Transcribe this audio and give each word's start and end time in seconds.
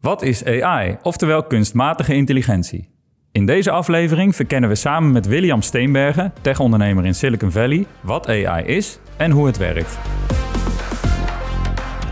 Wat 0.00 0.22
is 0.22 0.44
AI, 0.44 0.96
oftewel 1.02 1.42
kunstmatige 1.42 2.14
intelligentie? 2.14 2.88
In 3.32 3.46
deze 3.46 3.70
aflevering 3.70 4.36
verkennen 4.36 4.68
we 4.68 4.74
samen 4.74 5.12
met 5.12 5.26
William 5.26 5.62
Steenbergen, 5.62 6.32
tech-ondernemer 6.40 7.06
in 7.06 7.14
Silicon 7.14 7.50
Valley, 7.50 7.86
wat 8.00 8.28
AI 8.28 8.64
is 8.64 8.98
en 9.16 9.30
hoe 9.30 9.46
het 9.46 9.56
werkt. 9.56 9.98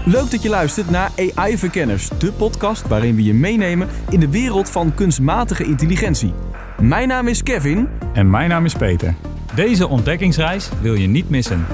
Leuk 0.04 0.30
dat 0.30 0.42
je 0.42 0.48
luistert 0.48 0.90
naar 0.90 1.10
AI 1.34 1.58
Verkenners, 1.58 2.08
de 2.08 2.32
podcast 2.32 2.88
waarin 2.88 3.14
we 3.14 3.22
je 3.22 3.34
meenemen 3.34 3.88
in 4.10 4.20
de 4.20 4.30
wereld 4.30 4.70
van 4.70 4.94
kunstmatige 4.94 5.64
intelligentie. 5.64 6.32
Mijn 6.80 7.08
naam 7.08 7.28
is 7.28 7.42
Kevin. 7.42 7.88
En 8.12 8.30
mijn 8.30 8.48
naam 8.48 8.64
is 8.64 8.74
Peter. 8.74 9.14
Deze 9.54 9.88
ontdekkingsreis 9.88 10.70
wil 10.80 10.94
je 10.94 11.06
niet 11.06 11.30
missen. 11.30 11.66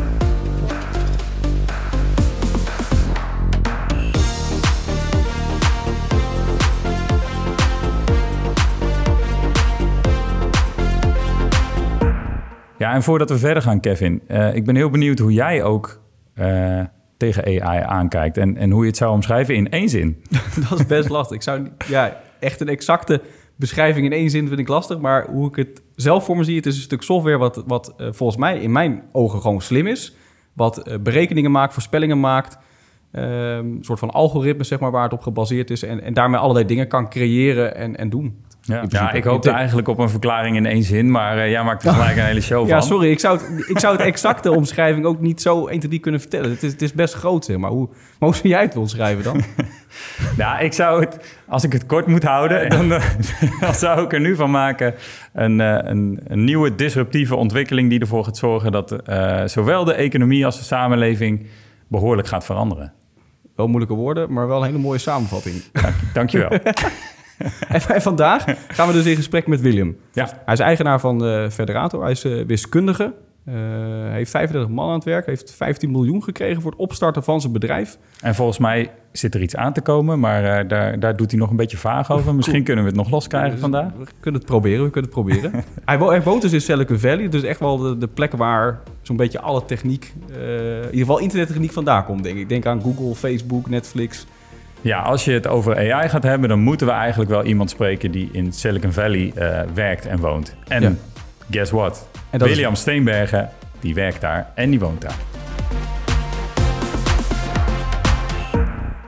En 12.92 13.02
voordat 13.02 13.30
we 13.30 13.38
verder 13.38 13.62
gaan, 13.62 13.80
Kevin, 13.80 14.23
uh, 14.28 14.55
ik 14.55 14.64
ben 14.64 14.77
heel 14.77 14.91
benieuwd 14.91 15.19
hoe 15.19 15.32
jij 15.32 15.62
ook 15.62 16.01
uh, 16.34 16.80
tegen 17.16 17.45
AI 17.45 17.82
aankijkt 17.82 18.37
en, 18.37 18.56
en 18.56 18.70
hoe 18.70 18.82
je 18.82 18.88
het 18.88 18.96
zou 18.96 19.12
omschrijven 19.12 19.55
in 19.55 19.70
één 19.70 19.88
zin. 19.88 20.24
dat 20.68 20.78
is 20.78 20.87
best 20.87 21.09
lastig. 21.09 21.37
Ik 21.37 21.42
zou 21.42 21.68
ja, 21.88 22.20
echt 22.41 22.60
een 22.60 22.68
exacte 22.68 23.20
beschrijving 23.56 24.06
in 24.06 24.12
één 24.12 24.30
zin 24.30 24.48
vind 24.48 24.60
ik 24.60 24.68
lastig, 24.68 24.98
maar 24.98 25.27
hoe 25.30 25.48
ik 25.48 25.56
het 25.56 25.82
zelf 25.95 26.24
voor 26.24 26.37
me 26.37 26.45
zie, 26.45 26.56
het 26.56 26.66
is 26.66 26.77
een 26.77 26.82
stuk 26.82 27.02
software 27.02 27.38
wat, 27.38 27.65
wat 27.66 27.95
uh, 27.98 28.06
volgens 28.10 28.38
mij 28.38 28.60
in 28.60 28.73
mijn 28.73 29.02
ogen 29.12 29.40
gewoon 29.40 29.60
slim 29.60 29.87
is, 29.87 30.15
wat 30.52 30.98
berekeningen 31.02 31.51
maakt, 31.51 31.73
voorspellingen 31.73 32.20
maakt, 32.20 32.59
een 33.10 33.79
soort 33.80 33.98
van 33.98 34.10
algoritme 34.10 34.65
zeg 34.65 34.80
maar 34.80 34.90
waar 34.90 35.02
het 35.02 35.12
op 35.12 35.23
gebaseerd 35.23 35.70
is 35.70 35.82
en, 35.82 36.02
en 36.02 36.15
daarmee 36.15 36.40
allerlei 36.40 36.66
dingen 36.66 36.88
kan 36.88 37.09
creëren 37.09 37.77
en, 37.77 37.96
en 37.96 38.10
doen. 38.10 38.45
Ja, 38.65 38.84
ja 38.89 39.12
ik 39.12 39.25
hoopte 39.25 39.51
eigenlijk 39.51 39.89
op 39.89 39.99
een 39.99 40.10
verklaring 40.10 40.57
in 40.57 40.66
één 40.66 40.82
zin, 40.82 41.10
maar 41.10 41.37
uh, 41.37 41.51
jij 41.51 41.65
maakt 41.65 41.85
er 41.85 41.93
gelijk 41.93 42.16
een 42.16 42.24
hele 42.24 42.41
show 42.41 42.59
van. 42.59 42.69
Ja, 42.69 42.80
sorry, 42.80 43.10
ik 43.10 43.21
zou 43.21 43.38
het, 43.38 43.69
ik 43.69 43.79
zou 43.79 43.96
het 43.96 44.07
exacte 44.07 44.52
omschrijving 44.60 45.04
ook 45.04 45.21
niet 45.21 45.43
zo 45.43 45.66
1 45.66 45.80
2 45.80 45.99
kunnen 45.99 46.21
vertellen. 46.21 46.51
Het 46.51 46.63
is, 46.63 46.73
het 46.73 46.82
is 46.82 46.93
best 46.93 47.15
groot, 47.15 47.45
zeg 47.45 47.57
maar. 47.57 47.71
Hoe, 47.71 47.88
maar 47.88 48.29
hoe 48.29 48.35
zou 48.35 48.49
jij 48.49 48.63
het 48.63 48.77
omschrijven 48.77 49.24
dan? 49.24 49.43
nou, 50.38 50.65
ik 50.65 50.73
zou 50.73 51.01
het, 51.01 51.38
als 51.49 51.65
ik 51.65 51.73
het 51.73 51.87
kort 51.87 52.07
moet 52.07 52.23
houden, 52.23 52.71
dan, 52.71 52.93
eh, 52.93 53.04
dan 53.60 53.74
zou 53.74 54.04
ik 54.04 54.13
er 54.13 54.21
nu 54.21 54.37
van 54.37 54.51
maken 54.51 54.95
een, 55.32 55.59
uh, 55.59 55.79
een, 55.82 56.21
een, 56.24 56.45
nieuwe 56.45 56.74
disruptieve 56.74 57.37
ontwikkeling 57.37 57.91
die 57.91 58.01
ervoor 58.01 58.24
gaat 58.24 58.37
zorgen 58.37 58.73
dat 58.73 58.97
uh, 59.09 59.43
zowel 59.47 59.85
de 59.85 59.95
economie 59.95 60.45
als 60.45 60.59
de 60.59 60.65
samenleving 60.65 61.47
behoorlijk 61.88 62.29
gaat 62.29 62.45
veranderen. 62.45 62.93
Wel 63.57 63.66
moeilijke 63.66 63.95
woorden, 63.95 64.32
maar 64.32 64.49
wel 64.49 64.59
een 64.59 64.66
hele 64.66 64.78
mooie 64.78 64.99
samenvatting. 64.99 65.54
Dank, 65.72 65.94
dankjewel. 66.12 66.59
en 67.88 68.03
vandaag 68.03 68.44
gaan 68.69 68.87
we 68.87 68.93
dus 68.93 69.06
in 69.06 69.16
gesprek 69.16 69.47
met 69.47 69.60
William. 69.60 69.97
Ja. 70.12 70.28
Hij 70.44 70.54
is 70.54 70.60
eigenaar 70.60 71.00
van 71.00 71.19
de 71.19 71.48
Federator. 71.50 72.03
Hij 72.03 72.10
is 72.10 72.25
uh, 72.25 72.44
wiskundige. 72.47 73.12
Uh, 73.48 73.54
heeft 74.10 74.31
35 74.31 74.71
man 74.71 74.88
aan 74.88 74.94
het 74.94 75.04
werk. 75.04 75.26
Heeft 75.26 75.54
15 75.54 75.91
miljoen 75.91 76.22
gekregen 76.22 76.62
voor 76.62 76.70
het 76.70 76.81
opstarten 76.81 77.22
van 77.22 77.41
zijn 77.41 77.53
bedrijf. 77.53 77.98
En 78.20 78.34
volgens 78.34 78.59
mij 78.59 78.91
zit 79.12 79.34
er 79.34 79.43
iets 79.43 79.56
aan 79.56 79.72
te 79.72 79.81
komen, 79.81 80.20
maar 80.20 80.43
uh, 80.43 80.69
daar, 80.69 80.98
daar 80.98 81.16
doet 81.16 81.31
hij 81.31 81.41
nog 81.41 81.50
een 81.50 81.56
beetje 81.56 81.76
vaag 81.76 82.10
over. 82.10 82.34
Misschien 82.34 82.65
kunnen 82.65 82.84
we 82.84 82.91
het 82.91 82.98
nog 82.98 83.10
loskrijgen 83.10 83.50
dus 83.50 83.60
vandaag. 83.60 83.93
We 83.98 84.06
kunnen 84.20 84.41
het 84.41 84.50
proberen, 84.50 84.84
we 84.84 84.91
kunnen 84.91 85.10
het 85.10 85.20
proberen. 85.20 85.53
hij, 85.84 85.98
wo 85.98 86.10
hij, 86.10 86.22
woont 86.22 86.43
dus 86.43 86.53
in 86.53 86.60
Silicon 86.60 86.98
Valley. 86.98 87.28
Dus 87.28 87.43
echt 87.43 87.60
wel 87.60 87.76
de, 87.76 87.98
de 87.98 88.09
plek 88.09 88.32
waar 88.32 88.81
zo'n 89.03 89.16
beetje 89.16 89.41
alle 89.41 89.65
techniek, 89.65 90.15
in 90.28 90.84
ieder 90.84 90.98
geval 90.98 91.19
internettechniek 91.19 91.72
vandaan 91.72 92.04
komt, 92.04 92.22
denk 92.22 92.38
ik. 92.38 92.48
Denk 92.48 92.66
aan 92.66 92.81
Google, 92.81 93.15
Facebook, 93.15 93.69
Netflix. 93.70 94.26
Ja, 94.83 95.00
als 95.00 95.25
je 95.25 95.33
het 95.33 95.47
over 95.47 95.93
AI 95.93 96.09
gaat 96.09 96.22
hebben, 96.22 96.49
dan 96.49 96.59
moeten 96.61 96.87
we 96.87 96.93
eigenlijk 96.93 97.31
wel 97.31 97.44
iemand 97.44 97.71
spreken 97.71 98.11
die 98.11 98.28
in 98.33 98.53
Silicon 98.53 98.93
Valley 98.93 99.33
uh, 99.37 99.61
werkt 99.75 100.06
en 100.06 100.19
woont. 100.19 100.56
En 100.69 100.83
ja. 100.83 100.93
guess 101.50 101.71
what? 101.71 102.09
En 102.31 102.38
William 102.38 102.72
is... 102.72 102.81
Steenbergen, 102.81 103.49
die 103.81 103.94
werkt 103.94 104.21
daar 104.21 104.53
en 104.54 104.71
die 104.71 104.81
woont 104.81 105.00
daar. 105.00 105.16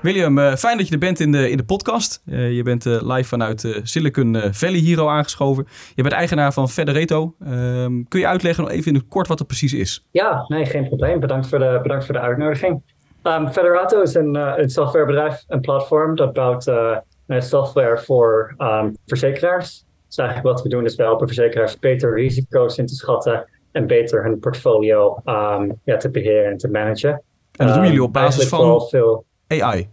William, 0.02 0.38
uh, 0.38 0.54
fijn 0.54 0.76
dat 0.76 0.86
je 0.86 0.92
er 0.92 0.98
bent 0.98 1.20
in 1.20 1.32
de, 1.32 1.50
in 1.50 1.56
de 1.56 1.64
podcast. 1.64 2.22
Uh, 2.26 2.52
je 2.52 2.62
bent 2.62 2.86
uh, 2.86 3.02
live 3.02 3.28
vanuit 3.28 3.80
Silicon 3.82 4.36
Valley 4.50 4.78
hier 4.78 5.08
aangeschoven. 5.08 5.66
Je 5.94 6.02
bent 6.02 6.14
eigenaar 6.14 6.52
van 6.52 6.68
Federato. 6.68 7.34
Ehm, 7.44 8.02
kun 8.08 8.20
je 8.20 8.26
uitleggen 8.26 8.64
nog 8.64 8.72
even 8.72 8.86
in 8.86 8.98
het 8.98 9.08
kort 9.08 9.26
wat 9.26 9.38
het 9.38 9.48
precies 9.48 9.72
is? 9.72 10.06
Ja, 10.10 10.44
nee, 10.48 10.66
geen 10.66 10.88
probleem. 10.88 11.20
Bedankt 11.20 11.48
voor 11.48 11.58
de, 11.58 11.78
bedankt 11.82 12.04
voor 12.04 12.14
de 12.14 12.20
uitnodiging. 12.20 12.82
Um, 13.26 13.48
Federato 13.48 14.02
is 14.02 14.14
een, 14.14 14.34
uh, 14.34 14.52
een 14.56 14.70
softwarebedrijf, 14.70 15.44
een 15.48 15.60
platform 15.60 16.16
dat 16.16 16.32
bouwt 16.32 16.66
uh, 16.66 16.96
software 17.26 17.98
voor 17.98 18.54
um, 18.58 18.96
verzekeraars. 19.06 19.84
Dus 20.06 20.16
eigenlijk 20.16 20.48
wat 20.48 20.62
we 20.62 20.68
doen 20.68 20.84
is 20.84 20.96
we 20.96 21.02
helpen 21.02 21.26
verzekeraars 21.26 21.78
beter 21.78 22.14
risico's 22.14 22.78
in 22.78 22.86
te 22.86 22.94
schatten 22.94 23.48
en 23.72 23.86
beter 23.86 24.24
hun 24.24 24.38
portfolio 24.38 25.20
um, 25.24 25.80
ja, 25.84 25.96
te 25.96 26.10
beheren 26.10 26.50
en 26.50 26.56
te 26.56 26.70
managen. 26.70 27.22
En 27.56 27.66
dat 27.66 27.74
doen 27.74 27.84
jullie 27.84 28.02
op 28.02 28.12
basis 28.12 28.48
van 28.48 28.88
veel, 28.88 29.24
AI? 29.46 29.90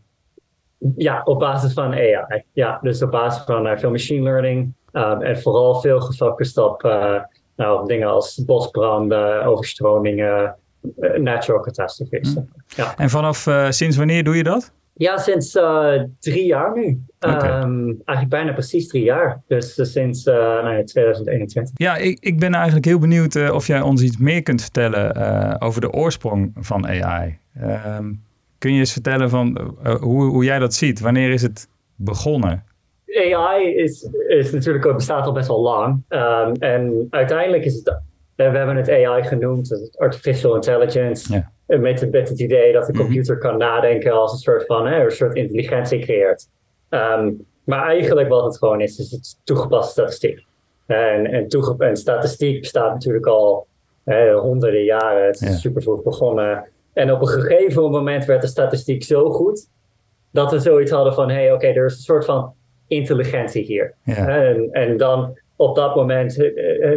Ja, 0.96 1.22
op 1.24 1.40
basis 1.40 1.74
van 1.74 1.94
AI. 1.94 2.44
Ja, 2.54 2.80
dus 2.82 3.02
op 3.02 3.12
basis 3.12 3.44
van 3.44 3.68
uh, 3.68 3.78
veel 3.78 3.92
machine 3.92 4.24
learning 4.24 4.74
en 5.20 5.42
vooral 5.42 5.76
veel 5.76 6.00
gefocust 6.00 6.58
op 6.58 6.84
nou, 7.62 7.88
dingen 7.88 8.08
als 8.08 8.44
bosbranden, 8.46 9.44
overstromingen, 9.44 10.44
eh, 10.44 10.52
natural 11.18 11.62
catastrophes. 11.62 12.34
Hm. 12.34 12.42
Ja. 12.68 12.98
En 12.98 13.10
vanaf 13.10 13.48
uh, 13.48 13.70
sinds 13.70 13.98
wanneer 13.98 14.24
doe 14.24 14.36
je 14.36 14.44
dat? 14.44 14.74
Ja, 14.94 15.18
sinds 15.18 15.56
uh, 15.56 16.02
drie 16.20 16.46
jaar 16.46 16.76
nu. 16.76 17.04
Okay. 17.20 17.62
Um, 17.62 17.88
eigenlijk 17.88 18.30
bijna 18.30 18.54
precies 18.54 18.88
drie 18.88 19.04
jaar. 19.04 19.42
Dus 19.48 19.78
uh, 19.78 19.86
sinds 19.86 20.26
uh, 20.26 20.34
nou, 20.34 20.84
2021. 20.84 21.74
Ja, 21.78 21.98
ik, 21.98 22.18
ik 22.20 22.40
ben 22.40 22.54
eigenlijk 22.54 22.86
heel 22.86 23.00
benieuwd 23.00 23.52
of 23.52 23.68
jij 23.68 23.82
ons 23.82 24.02
iets 24.02 24.18
meer 24.18 24.44
kunt 24.44 24.62
vertellen 24.62 25.62
over 25.62 25.82
de 25.82 25.92
oorsprong 25.92 26.52
van 26.60 26.88
AI. 26.88 27.38
Um, 27.98 28.24
kun 28.58 28.74
je 28.74 28.80
eens 28.80 28.92
vertellen 28.92 29.30
van 29.30 29.76
hoe, 30.00 30.24
hoe 30.24 30.44
jij 30.44 30.60
dat 30.60 30.74
ziet? 30.74 31.00
Wanneer 31.00 31.32
is 31.32 31.42
het 31.42 31.68
begonnen? 31.96 32.64
AI 33.16 33.76
is, 33.76 34.10
is 34.28 34.52
natuurlijk, 34.52 34.94
bestaat 34.94 35.26
al 35.26 35.32
best 35.32 35.48
wel 35.48 35.62
lang. 35.62 36.04
Um, 36.10 36.56
en 36.60 37.08
uiteindelijk 37.10 37.66
is 37.66 37.76
het 37.76 38.02
we 38.50 38.58
hebben 38.58 38.76
het 38.76 38.90
AI 38.90 39.24
genoemd, 39.24 39.92
artificial 39.98 40.56
intelligence. 40.56 41.34
Ja. 41.34 41.52
Met, 41.78 42.12
met 42.12 42.30
het 42.30 42.40
idee 42.40 42.74
dat 42.74 42.86
de 42.86 42.92
mhm. 42.92 43.02
computer 43.02 43.38
kan 43.38 43.58
nadenken 43.58 44.12
als 44.12 44.32
een 44.32 44.38
soort 44.38 44.66
van 44.66 44.88
hè, 44.88 45.04
een 45.04 45.12
soort 45.12 45.36
intelligentie 45.36 46.00
creëert. 46.00 46.48
Um, 46.90 47.46
maar 47.64 47.88
eigenlijk 47.88 48.30
wat 48.30 48.44
het 48.44 48.58
gewoon 48.58 48.82
is, 48.82 49.00
is 49.00 49.12
het 49.12 49.38
toegepaste 49.44 49.92
statistiek. 49.92 50.46
En, 50.86 51.50
en, 51.80 51.98
statistiek 51.98 52.60
bestaat 52.60 52.94
natuurlijk 52.94 53.26
al 53.26 53.68
hè, 54.04 54.34
honderden 54.34 54.84
jaren. 54.84 55.26
Het 55.26 55.42
is 55.42 55.50
ja. 55.50 55.56
super 55.56 55.82
vroeg 55.82 56.04
begonnen. 56.04 56.68
En 56.94 57.12
op 57.12 57.22
een 57.22 57.28
gegeven 57.28 57.82
moment 57.82 58.26
werd 58.26 58.42
de 58.42 58.48
statistiek 58.48 59.04
zo 59.04 59.30
goed 59.30 59.70
dat 60.32 60.52
we 60.52 60.60
zoiets 60.60 60.92
hadden 60.92 61.14
van: 61.14 61.30
hé, 61.30 61.36
hey, 61.36 61.46
oké, 61.46 61.54
okay, 61.54 61.76
er 61.76 61.86
is 61.86 61.96
een 61.96 62.00
soort 62.00 62.26
van 62.26 62.54
intelligentie 62.88 63.64
hier. 63.64 63.94
Ja. 64.04 64.28
En, 64.28 64.70
en 64.72 64.98
dan 64.98 65.40
op 65.56 65.76
dat 65.76 65.96
moment 65.96 66.38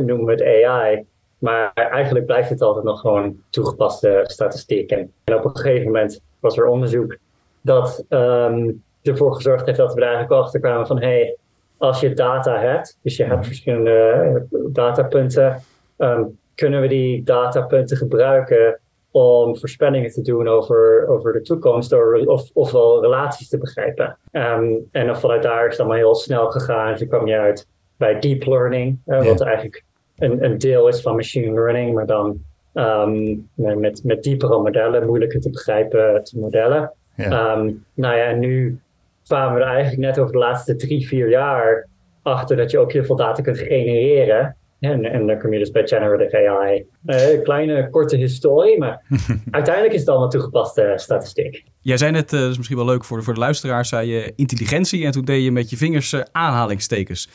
noemen 0.07 0.25
we 0.25 0.33
het 0.33 0.65
AI. 0.65 1.05
Maar 1.45 1.73
eigenlijk 1.75 2.27
blijft 2.27 2.49
het 2.49 2.63
altijd 2.63 2.85
nog 2.85 3.01
gewoon 3.01 3.37
toegepaste 3.51 4.21
statistiek. 4.27 4.91
En, 4.91 5.13
op 5.25 5.45
een 5.45 5.57
gegeven 5.57 5.87
moment 5.87 6.21
was 6.41 6.57
er 6.57 6.67
onderzoek 6.67 7.17
dat 7.61 8.05
um, 8.09 8.83
ervoor 9.03 9.35
gezorgd 9.35 9.67
heeft 9.67 9.79
dat 9.79 9.95
we 9.95 10.01
er 10.01 10.07
eigenlijk 10.07 10.43
achter 10.43 10.61
kwamen 10.61 10.87
van 10.87 11.01
hey, 11.01 11.37
als 11.77 12.01
je 12.01 12.15
data 12.15 12.59
hebt, 12.59 12.99
dus 13.03 13.17
je 13.17 13.25
hebt 13.25 13.47
verschillende 13.47 14.47
datapunten, 14.69 15.63
um, 15.99 16.39
kunnen 16.55 16.81
we 16.81 16.89
die 16.89 17.23
datapunten 17.23 17.97
gebruiken 17.97 18.81
om 19.11 19.59
voorspellingen 19.59 20.11
te 20.11 20.23
doen 20.23 20.49
over, 20.49 21.07
over 21.09 21.33
de 21.33 21.41
toekomst 21.41 21.91
door, 21.91 22.23
of, 22.25 22.51
ofwel 22.53 23.01
relaties 23.01 23.49
te 23.49 23.59
begrijpen. 23.59 24.19
Um, 24.33 24.89
en 24.93 25.07
dan 25.07 25.19
vanuit 25.19 25.43
daar 25.43 25.65
is 25.65 25.71
het 25.71 25.81
allemaal 25.81 25.99
heel 25.99 26.15
snel 26.15 26.51
gegaan. 26.51 26.93
Dus 26.93 27.09
kwam 27.09 27.27
je 27.27 27.39
uit 27.39 27.67
bij 27.97 28.19
deep 28.19 28.47
learning, 28.47 28.99
uh, 29.07 29.25
wat 29.25 29.41
eigenlijk 29.41 29.85
een, 30.19 30.45
een 30.45 30.59
deel 30.59 30.89
is 30.89 31.01
van 31.01 31.15
machine 31.15 31.53
learning, 31.53 31.95
maar 31.95 32.07
dan 32.07 32.41
um, 32.75 33.49
met, 33.55 34.05
met 34.05 34.23
diepere 34.23 34.63
modellen, 34.63 35.07
moeilijker 35.07 35.41
te 35.41 35.51
begrijpen 35.51 36.25
te 36.25 36.39
modellen. 36.39 36.93
Ja. 37.17 37.57
Um, 37.57 37.85
nou 37.95 38.17
ja, 38.17 38.25
en 38.25 38.39
nu 38.39 38.81
kwamen 39.27 39.55
we 39.55 39.61
er 39.61 39.67
eigenlijk 39.67 40.01
net 40.01 40.19
over 40.19 40.33
de 40.33 40.39
laatste 40.39 40.77
drie, 40.77 41.07
vier 41.07 41.29
jaar 41.29 41.89
achter 42.23 42.57
dat 42.57 42.71
je 42.71 42.79
ook 42.79 42.93
heel 42.93 43.05
veel 43.05 43.17
data 43.17 43.43
kunt 43.43 43.59
genereren. 43.59 44.57
En, 44.81 45.05
en 45.05 45.27
dan 45.27 45.39
kom 45.39 45.53
je 45.53 45.59
dus 45.59 45.71
bij 45.71 45.87
generative 45.87 46.49
AI. 46.49 46.85
Uh, 47.07 47.43
kleine, 47.43 47.91
korte 47.91 48.17
historie, 48.17 48.79
maar 48.79 49.03
uiteindelijk 49.51 49.95
is 49.95 50.01
het 50.01 50.09
allemaal 50.09 50.29
toegepaste 50.29 50.93
statistiek. 50.97 51.65
Jij 51.81 51.97
zei 51.97 52.13
net, 52.13 52.33
uh, 52.33 52.41
dat 52.41 52.51
is 52.51 52.57
misschien 52.57 52.77
wel 52.77 52.87
leuk 52.87 53.05
voor 53.05 53.17
de, 53.19 53.25
voor 53.25 53.35
de 53.35 53.41
luisteraars, 53.41 53.89
zei 53.89 54.09
je 54.09 54.33
intelligentie 54.37 55.05
en 55.05 55.13
toen 55.13 55.25
deed 55.25 55.45
je 55.45 55.53
met 55.53 55.71
je 55.71 55.77
vingers 55.77 56.13
uh, 56.13 56.21
aanhalingstekens. 56.33 57.29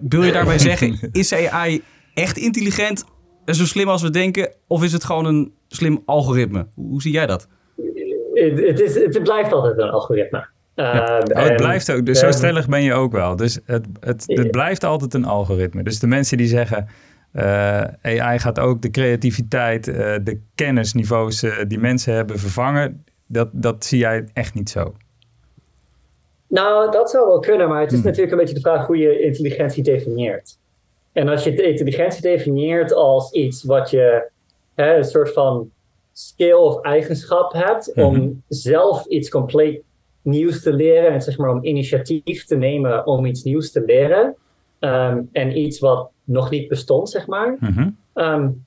wil 0.00 0.22
je 0.22 0.32
daarbij 0.32 0.58
zeggen, 0.70 0.98
is 1.12 1.34
AI 1.34 1.82
echt 2.20 2.36
intelligent 2.36 3.04
en 3.44 3.54
zo 3.54 3.64
slim 3.64 3.88
als 3.88 4.02
we 4.02 4.10
denken? 4.10 4.54
Of 4.66 4.82
is 4.82 4.92
het 4.92 5.04
gewoon 5.04 5.24
een 5.24 5.52
slim 5.68 6.02
algoritme? 6.04 6.66
Hoe, 6.74 7.02
zie 7.02 7.12
jij 7.12 7.26
dat? 7.26 7.48
Het, 8.34 8.80
is, 8.80 8.94
het 8.94 9.22
blijft 9.22 9.52
altijd 9.52 9.78
een 9.78 9.90
algoritme. 9.90 10.48
Ja. 10.74 11.18
Oh, 11.18 11.44
het 11.44 11.56
blijft 11.56 11.92
ook, 11.92 12.06
dus 12.06 12.18
zo 12.18 12.30
stellig 12.30 12.68
ben 12.68 12.82
je 12.82 12.94
ook 12.94 13.12
wel. 13.12 13.36
Dus 13.36 13.58
het, 13.64 13.86
het, 14.00 14.24
het 14.26 14.50
blijft 14.50 14.84
altijd 14.84 15.14
een 15.14 15.24
algoritme. 15.24 15.82
Dus 15.82 15.98
de 15.98 16.06
mensen 16.06 16.36
die 16.36 16.46
zeggen, 16.46 16.86
uh, 17.32 17.82
AI 18.02 18.38
gaat 18.38 18.58
ook 18.58 18.82
de 18.82 18.90
creativiteit, 18.90 19.88
uh, 19.88 19.94
de 20.22 20.40
kennisniveaus 20.54 21.42
uh, 21.42 21.52
die 21.68 21.78
mensen 21.78 22.14
hebben 22.14 22.38
vervangen. 22.38 23.04
Dat, 23.26 23.48
dat 23.52 23.84
zie 23.84 23.98
jij 23.98 24.28
echt 24.32 24.54
niet 24.54 24.70
zo. 24.70 24.94
Nou, 26.48 26.90
dat 26.90 27.10
zou 27.10 27.26
wel 27.26 27.38
kunnen, 27.38 27.68
maar 27.68 27.80
het 27.80 27.92
is 27.92 27.98
hmm. 27.98 28.06
natuurlijk 28.06 28.32
een 28.32 28.38
beetje 28.38 28.54
de 28.54 28.60
vraag 28.60 28.86
hoe 28.86 28.96
je 28.96 29.20
intelligentie 29.20 29.82
definieert. 29.82 30.58
En 31.12 31.28
als 31.28 31.44
je 31.44 31.62
intelligentie 31.62 32.22
definieert 32.22 32.92
als 32.92 33.32
iets 33.32 33.64
wat 33.64 33.90
je 33.90 34.28
hè, 34.74 34.96
een 34.96 35.04
soort 35.04 35.32
van 35.32 35.70
skill 36.12 36.52
of 36.52 36.80
eigenschap 36.80 37.52
hebt 37.52 37.92
om 37.94 38.14
hmm. 38.14 38.42
zelf 38.48 39.06
iets 39.06 39.28
compleet 39.28 39.82
nieuws 40.22 40.62
te 40.62 40.72
leren 40.72 41.10
en 41.10 41.20
zeg 41.20 41.38
maar 41.38 41.50
om 41.50 41.64
initiatief 41.64 42.44
te 42.44 42.56
nemen 42.56 43.06
om 43.06 43.24
iets 43.26 43.42
nieuws 43.42 43.72
te 43.72 43.84
leren 43.84 44.36
um, 44.80 45.28
en 45.32 45.58
iets 45.58 45.78
wat 45.78 46.10
nog 46.24 46.50
niet 46.50 46.68
bestond, 46.68 47.10
zeg 47.10 47.26
maar, 47.26 47.56
mm 47.60 47.98
um, 48.14 48.66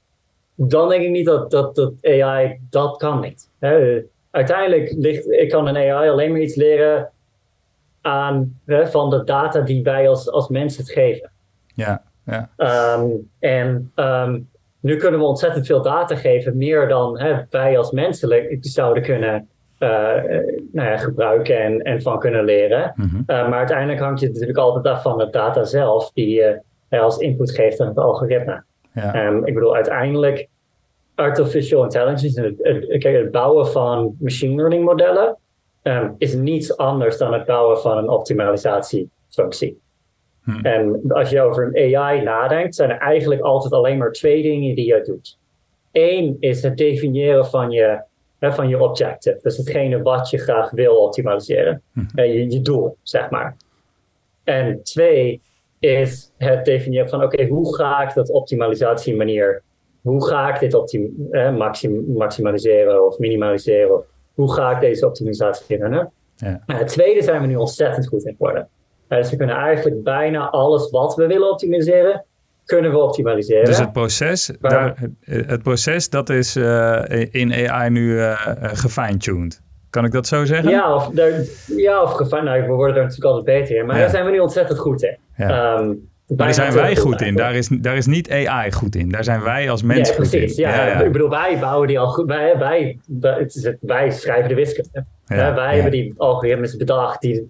dan 0.56 0.90
denk 0.90 1.04
ik 1.04 1.10
niet 1.10 1.26
dat, 1.26 1.52
dat, 1.52 1.76
dat 1.76 1.94
AI 2.02 2.60
dat 2.70 2.98
kan 2.98 3.22
niet. 3.22 3.50
Hè. 3.60 4.02
Uiteindelijk 4.32 4.94
ligt, 4.98 5.32
ik 5.32 5.50
kan 5.50 5.68
een 5.68 5.78
AI 5.78 6.10
alleen 6.10 6.32
maar 6.32 6.42
iets 6.42 6.56
leren 6.56 7.12
aan 8.02 8.60
hè, 8.66 8.88
van 8.88 9.10
de 9.10 9.24
data 9.24 9.62
die 9.62 9.84
wij 9.84 10.10
als, 10.10 10.30
als 10.30 10.48
mensen 10.48 10.84
het 10.84 10.92
geven. 10.92 11.32
Ja, 11.76 12.04
ja. 12.26 12.50
Um, 12.98 13.30
en 13.40 13.92
um, 13.96 14.50
nu 14.80 14.98
kunnen 14.98 15.20
we 15.20 15.26
ontzettend 15.26 15.66
veel 15.66 15.82
data 15.82 16.16
geven, 16.16 16.58
meer 16.58 16.88
dan 16.88 17.20
hè, 17.20 17.36
wij 17.50 17.78
als 17.78 17.92
mensen 17.92 18.58
zouden 18.62 19.04
kunnen 19.04 19.48
uh, 19.80 19.90
nou 20.72 20.90
ja, 20.90 20.98
gebruiken 20.98 21.60
en, 21.60 21.82
en 21.82 22.02
van 22.02 22.20
kunnen 22.20 22.44
leren. 22.44 22.94
Mm 22.96 23.10
-hmm. 23.10 23.24
uh, 23.28 23.50
maar 23.50 23.58
uiteindelijk 23.58 24.00
hangt 24.00 24.22
het 24.22 24.32
natuurlijk 24.32 24.58
altijd 24.58 24.96
af 24.96 25.02
van 25.02 25.18
de 25.18 25.30
data 25.30 25.64
zelf, 25.64 26.12
die 26.12 26.30
je 26.30 26.62
als 26.90 27.18
input 27.18 27.52
geeft 27.52 27.80
aan 27.80 27.88
het 27.88 27.98
algoritme. 27.98 28.64
Ja. 28.94 29.28
Um, 29.28 29.46
ik 29.46 29.54
bedoel, 29.54 29.76
uiteindelijk 29.76 30.48
artificial 31.16 31.84
intelligence, 31.84 32.42
het, 32.42 32.56
het, 32.62 33.04
het, 33.04 33.32
bouwen 33.32 33.68
van 33.68 34.16
machine 34.20 34.56
learning 34.56 34.86
modellen, 34.86 35.38
um, 35.84 36.16
is 36.18 36.34
niets 36.34 36.78
anders 36.78 37.18
dan 37.18 37.34
het 37.34 37.46
bouwen 37.46 37.80
van 37.80 37.98
een 37.98 38.10
optimalisatiefunctie. 38.10 39.82
Hmm. 40.44 40.66
En 40.66 41.02
als 41.08 41.30
je 41.30 41.42
over 41.42 41.72
een 41.74 41.96
AI 41.96 42.22
nadenkt, 42.22 42.76
zijn 42.76 42.90
er 42.90 42.98
eigenlijk 42.98 43.42
altijd 43.42 43.74
alleen 43.74 43.98
maar 43.98 44.12
twee 44.12 44.42
dingen 44.42 44.76
die 44.76 44.86
je 44.86 45.02
doet. 45.06 45.40
Eén 45.92 46.38
is 46.40 46.64
het 46.64 46.78
definiëren 46.78 47.46
van 47.46 47.72
je, 47.72 48.02
hè, 48.40 48.54
van 48.54 48.68
je 48.68 48.84
objective, 48.84 49.40
dus 49.42 49.58
hetgene 49.58 50.02
wat 50.02 50.30
je 50.30 50.38
graag 50.38 50.72
wil 50.72 50.96
optimaliseren, 50.96 51.82
hmm. 51.94 52.08
je, 52.14 52.52
je 52.52 52.62
doel, 52.62 52.98
zeg 53.04 53.30
maar. 53.30 53.58
En 54.44 54.84
twee 54.84 55.42
is 55.80 56.32
het 56.38 56.66
definiëren 56.66 57.10
van 57.10 57.24
oké, 57.24 57.46
hoe 57.46 57.76
ga 57.76 58.02
ik 58.08 58.14
dat 58.14 58.30
optimalisatie 58.30 59.16
manier, 59.16 59.62
hoe 60.02 60.28
ga 60.28 60.54
ik 60.54 60.60
dit 60.60 60.74
optim, 60.74 61.28
eh, 61.32 61.56
maxim, 61.56 62.04
maximaliseren 62.08 63.06
of 63.06 63.20
minimaliseren? 63.20 64.04
hoe 64.34 64.54
ga 64.54 64.72
ik 64.72 64.80
deze 64.80 65.06
optimisatie 65.06 65.78
runnen? 65.78 66.12
Ja. 66.36 66.64
het 66.66 66.88
tweede 66.88 67.22
zijn 67.22 67.42
we 67.42 67.48
nu 67.48 67.56
ontzettend 67.56 68.08
goed 68.08 68.26
in 68.26 68.36
geworden. 68.38 68.68
Dus 69.18 69.30
we 69.30 69.38
kunnen 69.38 69.56
eigenlijk 69.56 70.04
bijna 70.04 70.50
alles 70.50 70.90
wat 70.90 71.16
we 71.16 71.28
willen 71.28 71.52
optimiseren, 71.52 72.26
kunnen 72.66 72.92
we 72.92 72.98
optimaliseren. 72.98 73.66
Dus 73.66 73.78
het 73.78 73.94
proces, 73.94 74.52
daar, 74.62 74.96
het 75.26 75.64
proces 75.64 76.10
dat 76.10 76.30
is 76.30 76.58
uh, 76.58 77.02
in 77.32 77.70
AI 77.70 77.90
nu 77.90 78.14
uh, 78.14 78.40
gefine-tuned. 78.62 79.62
Kan 79.90 80.06
ik 80.06 80.12
dat 80.12 80.28
zo 80.28 80.46
zeggen? 80.46 80.70
Ja, 80.70 80.96
of, 80.96 81.10
ja, 81.68 82.04
of 82.04 82.12
gefine. 82.12 82.42
Nou, 82.42 82.62
we 82.62 82.68
worden 82.68 82.96
er 82.96 83.02
natuurlijk 83.02 83.36
altijd 83.36 83.60
beter 83.60 83.76
in. 83.76 83.86
Maar 83.86 83.98
daar 83.98 84.10
zijn 84.10 84.26
we 84.26 84.32
nu 84.32 84.40
ontzettend 84.40 84.80
goed 84.80 85.04
in. 85.04 85.18
Ja. 85.38 85.78
Um, 85.78 86.12
daar 86.28 86.54
zijn 86.54 86.74
wij 86.74 86.96
goed 86.96 87.22
in. 87.22 87.36
Daar 87.36 87.56
is, 87.56 87.68
daar 87.68 87.98
is 87.98 88.06
niet 88.06 88.32
AI 88.32 88.72
goed 88.72 88.96
in. 88.96 89.10
Daar 89.10 89.24
zijn 89.24 89.42
wij 89.42 89.70
als 89.70 89.84
mens 89.84 90.10
ja, 90.10 90.16
goed 90.16 90.34
in. 90.34 90.54
Ja, 90.56 90.86
ja, 90.86 91.02
Ik 91.02 91.12
bedoel, 91.12 91.30
wij 91.30 91.58
bouwen 91.60 91.88
die 91.88 92.00
al 92.00 92.26
wij, 92.26 92.58
wij, 92.58 93.00
wij, 93.06 93.50
wij 93.80 94.12
schrijven 94.12 94.50
de 94.50 94.56
wiskunde. 94.56 95.06
wij 95.26 95.74
hebben 95.74 95.92
die 95.92 96.14
algoritmes 96.18 96.78
bedacht 96.78 97.22
die, 97.22 97.50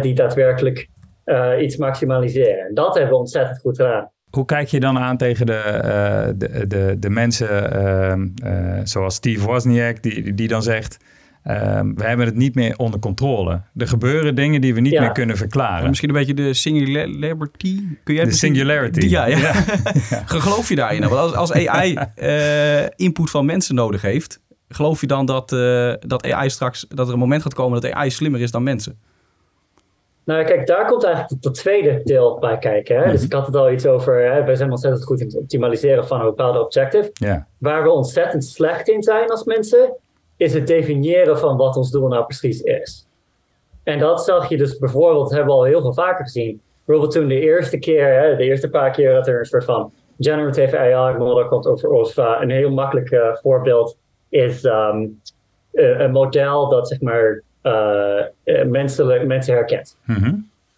die 0.00 0.14
daadwerkelijk 0.14 0.88
uh, 1.24 1.62
iets 1.62 1.76
maximaliseren. 1.76 2.66
En 2.68 2.74
dat 2.74 2.94
hebben 2.94 3.12
we 3.12 3.18
ontzettend 3.18 3.60
goed 3.60 3.76
gedaan. 3.76 4.10
Hoe 4.30 4.44
kijk 4.44 4.68
je 4.68 4.80
dan 4.80 4.98
aan 4.98 5.16
tegen 5.16 5.46
de, 5.46 5.62
uh, 5.66 6.32
de, 6.36 6.66
de, 6.66 6.96
de 6.98 7.10
mensen 7.10 7.76
uh, 8.44 8.80
zoals 8.84 9.14
Steve 9.14 9.46
Wozniak, 9.46 10.02
die, 10.02 10.34
die 10.34 10.48
dan 10.48 10.62
zegt 10.62 10.98
Um, 11.44 11.94
we 11.94 12.04
hebben 12.04 12.26
het 12.26 12.34
niet 12.34 12.54
meer 12.54 12.74
onder 12.76 13.00
controle. 13.00 13.62
Er 13.76 13.88
gebeuren 13.88 14.34
dingen 14.34 14.60
die 14.60 14.74
we 14.74 14.80
niet 14.80 14.98
meer 14.98 15.12
kunnen 15.12 15.36
verklaren. 15.36 15.88
Misschien 15.88 16.08
een 16.08 16.14
beetje 16.14 16.34
de 16.34 16.54
singularity. 16.54 17.80
Kun 18.04 18.14
jij 18.14 18.24
de 18.24 18.32
singularity. 18.32 19.06
Ja, 19.06 19.26
ja. 19.26 19.38
ja. 19.38 19.52
geloof 20.26 20.68
je 20.68 20.74
daarin? 20.74 21.00
Want 21.00 21.12
als, 21.12 21.34
als 21.34 21.52
AI 21.52 21.98
uh, 22.16 22.84
eh, 22.84 22.90
input 22.96 23.30
van 23.30 23.46
mensen 23.46 23.74
nodig 23.74 24.02
heeft, 24.02 24.40
geloof 24.68 25.00
je 25.00 25.06
dan 25.06 25.26
dat, 25.26 25.52
uh, 25.52 25.94
dat 26.00 26.32
AI 26.32 26.50
straks 26.50 26.86
dat 26.88 27.06
er 27.06 27.12
een 27.12 27.18
moment 27.18 27.42
gaat 27.42 27.54
komen 27.54 27.80
dat 27.80 27.92
AI 27.92 28.10
slimmer 28.10 28.40
is 28.40 28.50
dan 28.50 28.62
mensen? 28.62 28.98
Nou, 30.24 30.44
kijk, 30.44 30.66
daar 30.66 30.86
komt 30.86 31.04
eigenlijk 31.04 31.42
de 31.42 31.50
tweede 31.50 32.00
deel 32.04 32.38
bij 32.38 32.58
kijken. 32.58 32.96
Hè? 32.96 33.10
Dus 33.10 33.14
mhm. 33.14 33.24
ik 33.24 33.32
had 33.32 33.46
het 33.46 33.56
al 33.56 33.70
iets 33.70 33.86
over, 33.86 34.32
hè, 34.32 34.44
wij 34.44 34.54
zijn 34.54 34.70
ontzettend 34.70 35.04
goed 35.04 35.20
in 35.20 35.26
het 35.26 35.36
optimaliseren 35.36 36.06
van 36.06 36.20
een 36.20 36.26
bepaalde 36.26 36.64
objective. 36.64 37.12
Waar 37.58 37.82
we 37.82 37.90
ontzettend 37.90 38.44
slecht 38.44 38.88
in 38.88 39.02
zijn 39.02 39.28
als 39.28 39.44
mensen, 39.44 39.96
is 40.36 40.54
het 40.54 40.66
definiëren 40.66 41.38
van 41.38 41.56
wat 41.56 41.76
ons 41.76 41.90
doel 41.90 42.08
nou 42.08 42.24
precies 42.24 42.60
is. 42.60 43.06
En 43.82 43.98
dat 43.98 44.24
zag 44.24 44.48
je 44.48 44.56
dus 44.56 44.78
bijvoorbeeld, 44.78 45.30
hebben 45.30 45.46
we 45.46 45.60
al 45.60 45.64
heel 45.64 45.80
veel 45.80 45.94
vaker 45.94 46.24
gezien. 46.24 46.60
Bijvoorbeeld 46.84 47.14
toen 47.14 47.28
de 47.28 47.40
eerste 47.40 47.78
keer, 47.78 48.20
hè, 48.20 48.36
de 48.36 48.44
eerste 48.44 48.70
paar 48.70 48.90
keer 48.90 49.12
dat 49.14 49.26
er 49.26 49.38
een 49.38 49.44
soort 49.44 49.64
van 49.64 49.92
generative 50.18 50.78
AI 50.78 51.18
model 51.18 51.48
komt 51.48 51.66
over 51.66 51.90
of 51.90 52.16
uh, 52.16 52.36
een 52.40 52.50
heel 52.50 52.70
makkelijk 52.70 53.10
uh, 53.10 53.34
voorbeeld 53.34 53.96
is 54.28 54.64
um, 54.64 55.20
een 55.72 56.10
model 56.10 56.68
dat 56.68 56.88
zeg 56.88 57.00
maar 57.00 57.42
mensen, 58.66 59.26
mensen 59.26 59.54
herkent. 59.54 59.96
Mm 60.04 60.16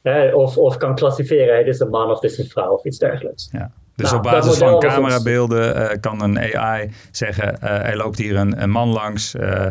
-hmm. 0.02 0.34
of, 0.34 0.56
of 0.56 0.76
kan 0.76 0.94
klassificeren, 0.94 1.64
dit 1.64 1.74
is 1.74 1.80
een 1.80 1.90
man 1.90 2.10
of 2.10 2.20
dit 2.20 2.30
is 2.30 2.38
een 2.38 2.48
vrouw 2.48 2.72
of 2.72 2.84
iets 2.84 2.98
dergelijks. 2.98 3.48
Ja. 3.52 3.70
Dus 3.96 4.10
nou, 4.10 4.16
op 4.16 4.30
basis 4.30 4.58
van 4.58 4.78
camerabeelden 4.78 5.76
uh, 5.76 5.88
kan 6.00 6.22
een 6.22 6.38
AI 6.38 6.90
zeggen: 7.10 7.58
uh, 7.62 7.88
er 7.88 7.96
loopt 7.96 8.18
hier 8.18 8.36
een, 8.36 8.62
een 8.62 8.70
man 8.70 8.88
langs, 8.88 9.34
uh, 9.34 9.66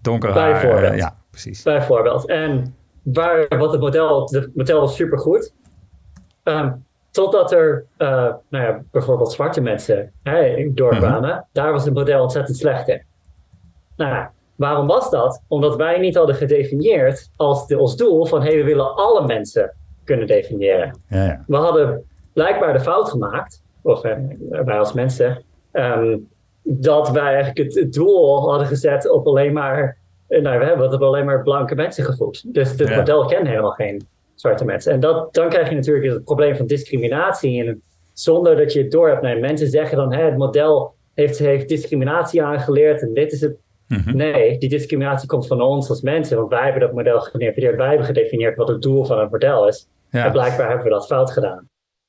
donker 0.00 0.30
haar. 0.30 0.52
Bijvoorbeeld. 0.52 0.96
ja, 0.96 1.16
precies. 1.30 1.62
Bijvoorbeeld. 1.62 2.28
En 2.28 2.74
waar, 3.02 3.46
wat 3.58 3.72
het 3.72 3.80
model, 3.80 4.28
het 4.30 4.56
model 4.56 4.80
was 4.80 4.94
supergoed. 4.94 5.52
Um, 6.44 6.84
totdat 7.10 7.52
er 7.52 7.84
nou 7.98 8.38
ja, 8.50 8.80
bijvoorbeeld 8.90 9.32
zwarte 9.32 9.60
mensen 9.60 10.12
hè, 10.22 10.70
doorkwamen. 10.74 11.30
Mhm. 11.30 11.40
Daar 11.52 11.72
was 11.72 11.84
het 11.84 11.94
model 11.94 12.22
ontzettend 12.22 12.56
slecht 12.56 12.88
in. 12.88 13.02
Nou, 13.96 14.26
waarom 14.56 14.86
was 14.86 15.10
dat? 15.10 15.42
Omdat 15.48 15.76
wij 15.76 15.98
niet 15.98 16.16
hadden 16.16 16.34
gedefinieerd 16.34 17.30
als 17.36 17.66
de, 17.66 17.78
ons 17.78 17.96
doel 17.96 18.26
van 18.26 18.42
hey, 18.42 18.56
we 18.56 18.64
willen 18.64 18.94
alle 18.94 19.26
mensen 19.26 19.74
kunnen 20.04 20.26
definiëren. 20.26 20.98
Ja, 21.08 21.24
ja. 21.24 21.44
We 21.46 21.56
hadden 21.56 22.04
blijkbaar 22.32 22.72
de 22.72 22.80
fout 22.80 23.08
gemaakt 23.08 23.62
of 23.82 24.04
eh, 24.04 24.16
wij 24.50 24.78
als 24.78 24.92
mensen, 24.92 25.42
ehm, 25.72 26.18
dat 26.62 27.10
wij 27.10 27.34
eigenlijk 27.34 27.74
het, 27.74 27.92
doel 27.92 28.48
hadden 28.50 28.66
gezet 28.66 29.10
op 29.10 29.26
alleen 29.26 29.52
maar, 29.52 29.96
eh, 30.28 30.42
nou, 30.42 30.58
we 30.58 30.64
hebben 30.64 30.86
het 30.86 30.94
op 30.94 31.02
alleen 31.02 31.24
maar 31.24 31.42
blanke 31.42 31.74
mensen 31.74 32.04
gevoed. 32.04 32.54
Dus 32.54 32.70
het 32.70 32.96
model 32.96 33.26
kent 33.26 33.46
helemaal 33.46 33.70
geen 33.70 34.06
zwarte 34.34 34.64
mensen. 34.64 34.92
En 34.92 35.00
dat, 35.00 35.34
dan 35.34 35.48
krijg 35.48 35.68
je 35.68 35.74
natuurlijk 35.74 36.12
het 36.12 36.24
probleem 36.24 36.56
van 36.56 36.66
discriminatie. 36.66 37.64
En 37.64 37.82
zonder 38.12 38.56
dat 38.56 38.72
je 38.72 38.82
het 38.82 38.90
door 38.90 39.08
hebt. 39.08 39.22
Nee, 39.22 39.40
mensen 39.40 39.68
zeggen 39.68 39.96
dan, 39.96 40.12
hè, 40.12 40.24
het 40.24 40.36
model 40.36 40.94
heeft, 41.14 41.38
heeft 41.38 41.68
discriminatie 41.68 42.42
aangeleerd 42.42 43.02
en 43.02 43.14
dit 43.14 43.32
is 43.32 43.40
het. 43.40 43.56
Mhm. 43.88 44.16
Nee, 44.16 44.58
die 44.58 44.68
discriminatie 44.68 45.28
komt 45.28 45.46
van 45.46 45.60
ons 45.60 45.88
als 45.88 46.00
mensen, 46.00 46.36
want 46.36 46.50
wij 46.50 46.62
hebben 46.62 46.80
dat 46.80 46.92
model 46.92 47.20
gedefinieerd. 47.20 47.76
Wij 47.76 47.88
hebben 47.88 48.06
gedefinieerd 48.06 48.56
wat 48.56 48.68
het 48.68 48.82
doel 48.82 49.04
van 49.04 49.18
het 49.20 49.30
model 49.30 49.68
is. 49.68 49.88
En 50.10 50.32
blijkbaar 50.32 50.68
hebben 50.68 50.86
we 50.86 50.92
dat 50.92 51.06
fout 51.06 51.30
gedaan. 51.30 51.68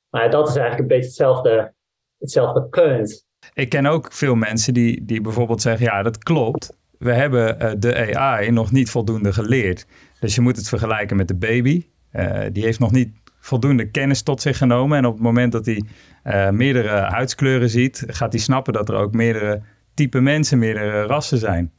Maar 0.10 0.30
dat 0.30 0.48
is 0.48 0.56
eigenlijk 0.56 0.82
een 0.82 0.98
beetje 0.98 1.06
hetzelfde, 1.06 1.74
hetzelfde 2.18 2.64
punt. 2.64 3.26
Ik 3.54 3.70
ken 3.70 3.86
ook 3.86 4.12
veel 4.14 4.36
mensen 4.36 4.74
die, 4.74 5.06
die 5.06 5.22
bijvoorbeeld 5.22 5.62
zeggen: 5.62 5.86
ja, 5.86 6.04
dat 6.04 6.18
klopt. 6.18 6.78
We 6.98 7.14
hebben 7.14 7.62
uh, 7.62 7.72
de 7.78 8.18
AI 8.18 8.52
nog 8.52 8.72
niet 8.72 8.90
voldoende 8.90 9.34
geleerd. 9.34 9.86
Dus 10.20 10.36
je 10.36 10.42
moet 10.42 10.56
het 10.56 10.70
vergelijken 10.70 11.18
met 11.18 11.28
de 11.28 11.36
baby. 11.36 11.86
Uh, 12.14 12.42
die 12.52 12.64
heeft 12.64 12.80
nog 12.80 12.92
niet 12.92 13.10
voldoende 13.40 13.92
kennis 13.92 14.22
tot 14.22 14.42
zich 14.42 14.58
genomen. 14.58 14.98
En 14.98 15.06
op 15.06 15.14
het 15.14 15.24
moment 15.24 15.52
dat 15.52 15.66
hij 15.66 15.84
uh, 16.24 16.50
meerdere 16.50 16.90
huidskleuren 16.90 17.70
ziet, 17.70 18.04
gaat 18.08 18.32
hij 18.32 18.42
snappen 18.42 18.74
dat 18.74 18.90
er 18.90 18.96
ook 18.96 19.14
meerdere 19.14 19.62
type 19.98 20.20
mensen, 20.20 20.60
meerdere 20.60 21.02
rassen 21.06 21.38
zijn. 21.38 21.72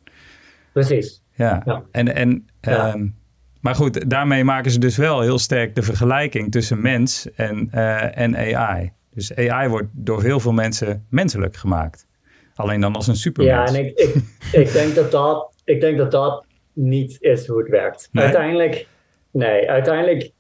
Precies. 0.73 1.23
Ja, 1.35 1.63
ja. 1.65 1.83
en, 1.91 2.15
en 2.15 2.47
ja. 2.61 2.93
Um, 2.93 3.17
maar 3.61 3.75
goed, 3.75 4.11
daarmee 4.11 4.45
maken 4.45 4.71
ze 4.71 4.79
dus 4.79 4.97
wel 4.97 5.21
heel 5.21 5.39
sterk 5.39 5.75
de 5.75 5.83
vergelijking 5.83 6.53
tussen 6.53 6.81
mens 6.81 7.33
en, 7.35 7.71
uh, 7.75 8.19
en 8.19 8.37
AI. 8.37 8.93
Dus 9.15 9.37
AI 9.37 9.69
wordt 9.69 9.89
door 9.93 10.23
heel 10.23 10.41
veel 10.41 10.53
mensen 10.53 11.07
menselijk 11.11 11.57
gemaakt. 11.57 12.07
Alleen 12.55 12.81
dan 12.81 12.95
als 12.95 13.07
een 13.07 13.17
supermens. 13.17 13.71
Ja, 13.71 13.77
en 13.77 13.85
ik, 13.85 13.99
ik, 13.99 14.15
ik, 14.67 14.73
denk, 14.73 14.95
dat 14.95 15.11
dat, 15.11 15.53
ik 15.65 15.81
denk 15.81 15.99
dat 15.99 16.11
dat 16.11 16.45
niet 16.73 17.17
is 17.21 17.47
hoe 17.47 17.59
het 17.59 17.69
werkt. 17.69 18.09
Uiteindelijk, 18.13 18.87
Nee, 19.31 19.71
uiteindelijk 19.71 20.31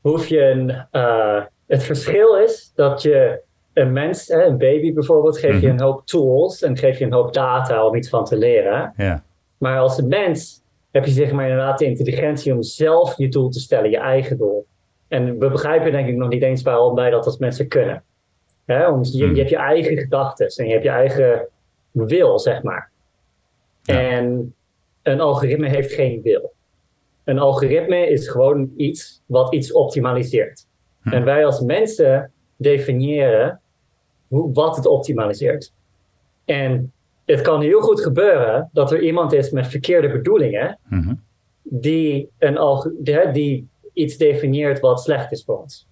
hoef 0.00 0.26
je 0.26 0.40
een. 0.40 0.86
Uh, 0.92 1.42
het 1.66 1.82
verschil 1.82 2.36
is 2.38 2.72
dat 2.74 3.02
je 3.02 3.40
een 3.74 3.92
mens, 3.92 4.28
een 4.28 4.58
baby 4.58 4.92
bijvoorbeeld, 4.92 5.38
geef 5.38 5.60
je 5.60 5.66
mhm. 5.66 5.76
een 5.76 5.80
hoop 5.80 6.06
tools 6.06 6.62
en 6.62 6.76
geef 6.76 6.98
je 6.98 7.04
een 7.04 7.12
hoop 7.12 7.32
data 7.32 7.86
om 7.86 7.94
iets 7.94 8.08
van 8.08 8.24
te 8.24 8.36
leren. 8.36 8.92
Ja. 8.96 9.24
Maar 9.58 9.78
als 9.78 9.98
een 9.98 10.08
mens 10.08 10.62
heb 10.90 11.04
je 11.04 11.10
zeg 11.10 11.32
maar 11.32 11.48
inderdaad 11.48 11.78
de 11.78 11.84
intelligentie 11.84 12.52
om 12.54 12.62
zelf 12.62 13.16
je 13.18 13.28
doel 13.28 13.48
te 13.48 13.60
stellen, 13.60 13.90
je 13.90 13.98
eigen 13.98 14.36
doel. 14.36 14.66
En 15.08 15.38
we 15.38 15.50
begrijpen 15.50 15.92
denk 15.92 16.08
ik 16.08 16.16
nog 16.16 16.28
niet 16.28 16.42
eens 16.42 16.62
waarom 16.62 16.94
wij 16.94 17.10
dat 17.10 17.26
als 17.26 17.38
mensen 17.38 17.68
kunnen. 17.68 18.02
Hè? 18.64 18.88
Om, 18.88 19.02
je, 19.02 19.16
je 19.18 19.26
mhm. 19.26 19.36
hebt 19.36 19.50
je 19.50 19.56
eigen 19.56 19.98
gedachten 19.98 20.46
en 20.46 20.66
je 20.66 20.72
hebt 20.72 20.84
je 20.84 20.90
eigen 20.90 21.48
wil, 21.90 22.38
zeg 22.38 22.62
maar. 22.62 22.90
En 23.84 24.54
een 25.02 25.20
algoritme 25.20 25.68
heeft 25.68 25.92
geen 25.92 26.22
wil. 26.22 26.52
Een 27.24 27.38
algoritme 27.38 28.08
is 28.08 28.28
gewoon 28.28 28.72
iets 28.76 29.22
wat 29.26 29.54
iets 29.54 29.72
optimaliseert. 29.72 30.66
Hm. 31.02 31.08
En 31.08 31.24
wij 31.24 31.46
als 31.46 31.60
mensen 31.60 32.32
definiëren 32.56 33.60
hoe, 34.28 34.52
wat 34.52 34.76
het 34.76 34.86
optimaliseert. 34.86 35.72
En 36.44 36.92
het 37.24 37.40
kan 37.40 37.60
heel 37.60 37.80
goed 37.80 38.00
gebeuren 38.00 38.70
dat 38.72 38.92
er 38.92 39.02
iemand 39.02 39.32
is 39.32 39.50
met 39.50 39.66
verkeerde 39.66 40.10
bedoelingen, 40.10 40.78
mhm. 40.88 41.14
die, 41.62 42.30
een 42.38 42.58
die, 43.02 43.30
die 43.32 43.68
iets 43.92 44.16
definieert 44.16 44.80
wat 44.80 45.00
slecht 45.00 45.32
is 45.32 45.44
voor 45.44 45.60
ons. 45.60 45.86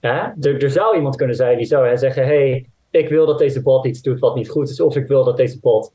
Ja? 0.00 0.36
Er, 0.40 0.62
er, 0.62 0.70
zou 0.70 0.96
iemand 0.96 1.16
kunnen 1.16 1.36
zijn 1.36 1.56
die 1.56 1.66
zou 1.66 1.98
zeggen: 1.98 2.24
hey, 2.24 2.66
ik 2.90 3.08
wil 3.08 3.26
dat 3.26 3.38
deze 3.38 3.62
bot 3.62 3.86
iets 3.86 4.02
doet 4.02 4.18
wat 4.18 4.34
niet 4.34 4.50
goed 4.50 4.68
is, 4.68 4.80
of 4.80 4.96
ik 4.96 5.06
wil 5.06 5.24
dat 5.24 5.36
deze 5.36 5.60
bot 5.60 5.92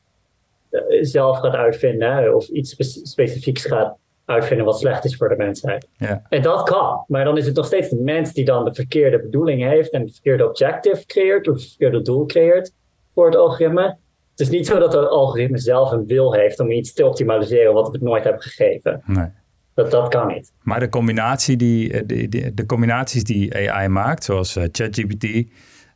uh, 0.72 0.82
zelf 1.02 1.38
gaat 1.38 1.54
uitvinden, 1.54 2.36
of 2.36 2.48
iets 2.48 2.76
specifieks 3.04 3.66
gaat 3.66 3.98
uitvinden 4.26 4.66
wat 4.66 4.80
slecht 4.80 5.06
is 5.06 5.16
voor 5.16 5.30
de 5.30 5.36
mensheid. 5.36 5.88
Ja. 5.98 6.22
En 6.30 6.42
dat 6.42 6.64
kan, 6.64 7.04
maar 7.08 7.24
dan 7.24 7.38
is 7.38 7.46
het 7.46 7.56
nog 7.56 7.66
steeds 7.66 7.90
de 7.90 7.96
mens 7.96 8.34
die 8.34 8.46
dan 8.46 8.66
de 8.66 8.74
verkeerde 8.74 9.22
bedoeling 9.22 9.62
heeft 9.64 9.90
en 9.90 10.02
het 10.02 10.12
verkeerde 10.12 10.50
objective 10.50 11.06
creëert, 11.06 11.48
of 11.48 11.56
het 11.56 11.68
verkeerde 11.68 12.02
doel 12.02 12.26
creëert 12.26 12.74
voor 13.14 13.26
het 13.26 13.36
algoritme. 13.36 13.98
Het 14.32 14.40
is 14.40 14.50
niet 14.50 14.68
zo 14.68 14.80
dat 14.80 14.94
het 14.94 15.08
algoritme 15.08 15.58
zelf 15.58 15.92
een 15.92 16.08
wil 16.08 16.34
heeft 16.34 16.60
om 16.60 16.72
iets 16.72 16.94
te 16.94 17.06
optimaliseren 17.06 17.74
wat 17.74 17.94
het 17.94 18.02
nooit 18.02 18.24
hebben 18.24 18.42
gegeven. 18.42 19.02
Nee. 19.06 19.28
Dat, 19.74 19.92
dat 19.92 20.10
kan 20.10 20.28
niet. 20.28 20.52
Maar 20.62 20.80
de, 20.80 20.90
combinatie 20.90 21.58
die, 21.58 21.94
eh, 21.94 22.02
de, 22.06 22.30
de, 22.30 22.54
de 22.54 22.66
combinaties 22.66 23.24
die 23.24 23.72
AI 23.72 23.88
maakt, 23.88 24.24
zoals 24.24 24.58
uh, 24.58 24.64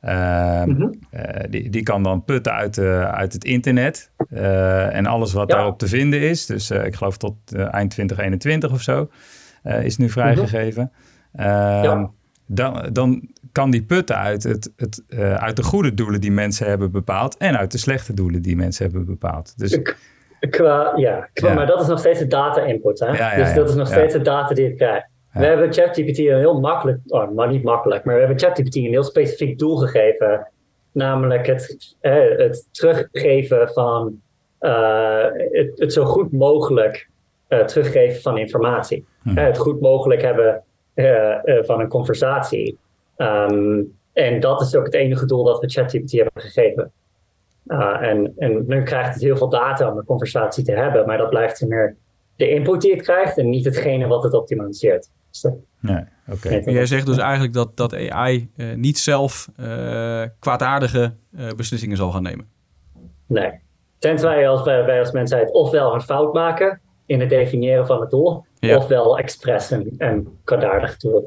ChatGPT, 0.06 0.96
uh, 1.14 1.44
die, 1.50 1.70
die 1.70 1.84
kan 1.84 2.04
dan 2.04 2.24
putten 2.24 2.54
uit, 2.54 2.80
uit 2.80 3.34
het 3.34 3.44
internet 3.44 4.12
en 4.90 5.06
alles 5.06 5.34
wat 5.34 5.50
daarop 5.50 5.80
te 5.80 5.88
vinden 5.88 6.22
is. 6.22 6.46
Dus 6.46 6.72
ik 6.72 6.96
geloof 6.96 7.18
tot 7.18 7.36
eind 7.56 7.92
2021 7.92 8.72
of 8.72 8.82
zo 8.82 9.10
is 9.64 9.98
nu 9.98 10.10
vrijgegeven. 10.10 10.92
Mhm. 11.32 11.48
Ehm, 11.48 12.06
dan, 12.48 12.90
dan 12.92 13.30
kan 13.52 13.72
die 13.72 13.84
putten 13.84 14.18
uit, 14.18 14.44
het, 14.44 14.74
het, 14.76 15.04
uit 15.38 15.56
de 15.56 15.64
goede 15.64 15.94
doelen 15.94 16.22
die 16.22 16.32
mensen 16.32 16.68
hebben 16.68 16.92
bepaald 16.92 17.38
en 17.38 17.58
uit 17.58 17.72
de 17.72 17.78
slechte 17.78 18.14
doelen 18.14 18.42
die 18.42 18.56
mensen 18.56 18.86
hebben 18.86 19.06
bepaald. 19.06 19.54
Dus 19.58 19.80
Qua, 20.50 20.94
ja, 20.96 21.30
qua, 21.34 21.54
maar 21.54 21.66
dat 21.66 21.82
is 21.82 21.88
nog 21.88 22.00
steeds 22.00 22.20
de 22.20 22.28
data 22.28 22.62
input. 22.62 23.00
Hè? 23.00 23.36
dus 23.36 23.54
dat 23.54 23.70
is 23.70 23.76
nog 23.76 23.88
steeds 23.88 24.14
de 24.14 24.22
data 24.22 24.54
die 24.54 24.68
je 24.68 24.76
krijgt. 24.76 25.08
We 25.36 25.46
hebben 25.46 25.74
ChatGPT 25.74 26.18
een 26.18 26.38
heel 26.38 26.60
makkelijk, 26.60 27.00
oh, 27.08 27.32
maar 27.32 27.48
niet 27.48 27.64
makkelijk, 27.64 28.04
maar 28.04 28.14
we 28.14 28.20
hebben 28.20 28.40
ChatGPT 28.40 28.76
een 28.76 28.84
heel 28.84 29.04
specifiek 29.04 29.60
doel 29.60 29.78
gegeven. 29.78 30.48
Namelijk 30.92 31.48
het, 31.48 31.96
het 32.02 32.68
teruggeven 32.72 33.70
van, 33.70 34.22
uh, 34.62 35.26
het, 35.52 35.72
het, 35.80 35.94
zo 35.94 36.06
goed 36.06 36.32
mogelijk 36.32 37.10
uh, 37.50 37.64
teruggeven 37.64 38.22
van 38.22 38.38
informatie. 38.38 39.06
Hm. 39.24 39.38
het 39.38 39.58
goed 39.58 39.82
mogelijk 39.82 40.22
hebben 40.22 40.64
uh, 40.96 41.36
van 41.62 41.80
een 41.80 41.88
conversatie. 41.88 42.78
Um, 43.18 43.98
en 44.14 44.40
dat 44.40 44.62
is 44.62 44.76
ook 44.76 44.86
het 44.86 44.94
enige 44.94 45.26
doel 45.26 45.44
dat 45.44 45.60
we 45.60 45.70
ChatGPT 45.70 46.12
hebben 46.12 46.42
gegeven. 46.42 46.92
En, 48.02 48.34
en 48.38 48.64
nu 48.68 48.84
krijgt 48.84 49.14
het 49.14 49.24
heel 49.24 49.38
veel 49.38 49.50
data 49.50 49.92
om 49.92 49.98
een 49.98 50.06
conversatie 50.06 50.64
te 50.64 50.72
hebben, 50.72 51.06
maar 51.06 51.18
dat 51.18 51.30
blijft 51.30 51.68
meer 51.68 51.96
de 52.36 52.50
input 52.50 52.82
die 52.82 52.92
het 52.92 53.02
krijgt 53.02 53.38
en 53.38 53.50
niet 53.50 53.66
hetgene 53.66 54.08
wat 54.08 54.24
het 54.24 54.34
optimaliseert. 54.34 55.10
Nee, 55.80 56.04
oké. 56.28 56.62
Jij 56.66 56.86
zegt 56.86 57.06
dus 57.06 57.18
eigenlijk 57.18 57.54
dat, 57.54 57.78
dat 57.78 57.94
AI 57.94 58.50
uh, 58.56 58.72
eh, 58.72 58.78
niet 58.78 59.00
zelf 59.00 59.50
uh, 59.60 60.24
kwaadaardige 60.40 61.14
beslissingen 61.56 61.98
zal 61.98 62.12
gaan 62.12 62.24
nemen. 62.24 62.48
Nee. 63.28 63.52
Tenzij 64.00 64.36
wij 64.36 64.50
als, 64.50 64.64
wij 64.64 65.00
als 65.00 65.12
mensheid 65.12 65.52
ofwel 65.52 65.94
een 65.94 66.02
fout 66.02 66.34
maken 66.34 66.82
in 67.06 67.20
het 67.20 67.30
definiëren 67.30 67.86
van 67.86 68.02
het 68.02 68.10
doel, 68.10 68.46
ofwel 68.60 69.18
expres 69.18 69.72
en, 69.72 69.96
en 69.98 70.40
kwaadaardig 70.44 70.98
doen. 70.98 71.26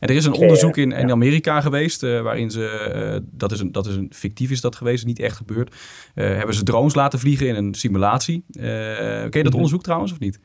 En 0.00 0.08
er 0.08 0.14
is 0.14 0.24
een 0.24 0.32
onderzoek 0.32 0.76
in, 0.76 0.92
in 0.92 1.10
Amerika 1.10 1.60
geweest, 1.60 2.02
uh, 2.02 2.20
waarin 2.20 2.50
ze, 2.50 2.92
uh, 2.94 3.28
dat, 3.30 3.52
is 3.52 3.60
een, 3.60 3.72
dat 3.72 3.86
is 3.86 3.96
een 3.96 4.10
fictief 4.14 4.50
is 4.50 4.60
dat 4.60 4.76
geweest, 4.76 5.06
niet 5.06 5.18
echt 5.18 5.36
gebeurd, 5.36 5.74
uh, 6.14 6.36
hebben 6.36 6.54
ze 6.54 6.62
drones 6.62 6.94
laten 6.94 7.18
vliegen 7.18 7.46
in 7.46 7.54
een 7.54 7.74
simulatie. 7.74 8.44
ken 8.50 8.62
je 8.62 9.28
dat 9.30 9.44
mhm. 9.44 9.54
onderzoek 9.54 9.82
trouwens 9.82 10.12
of 10.12 10.18
niet? 10.18 10.40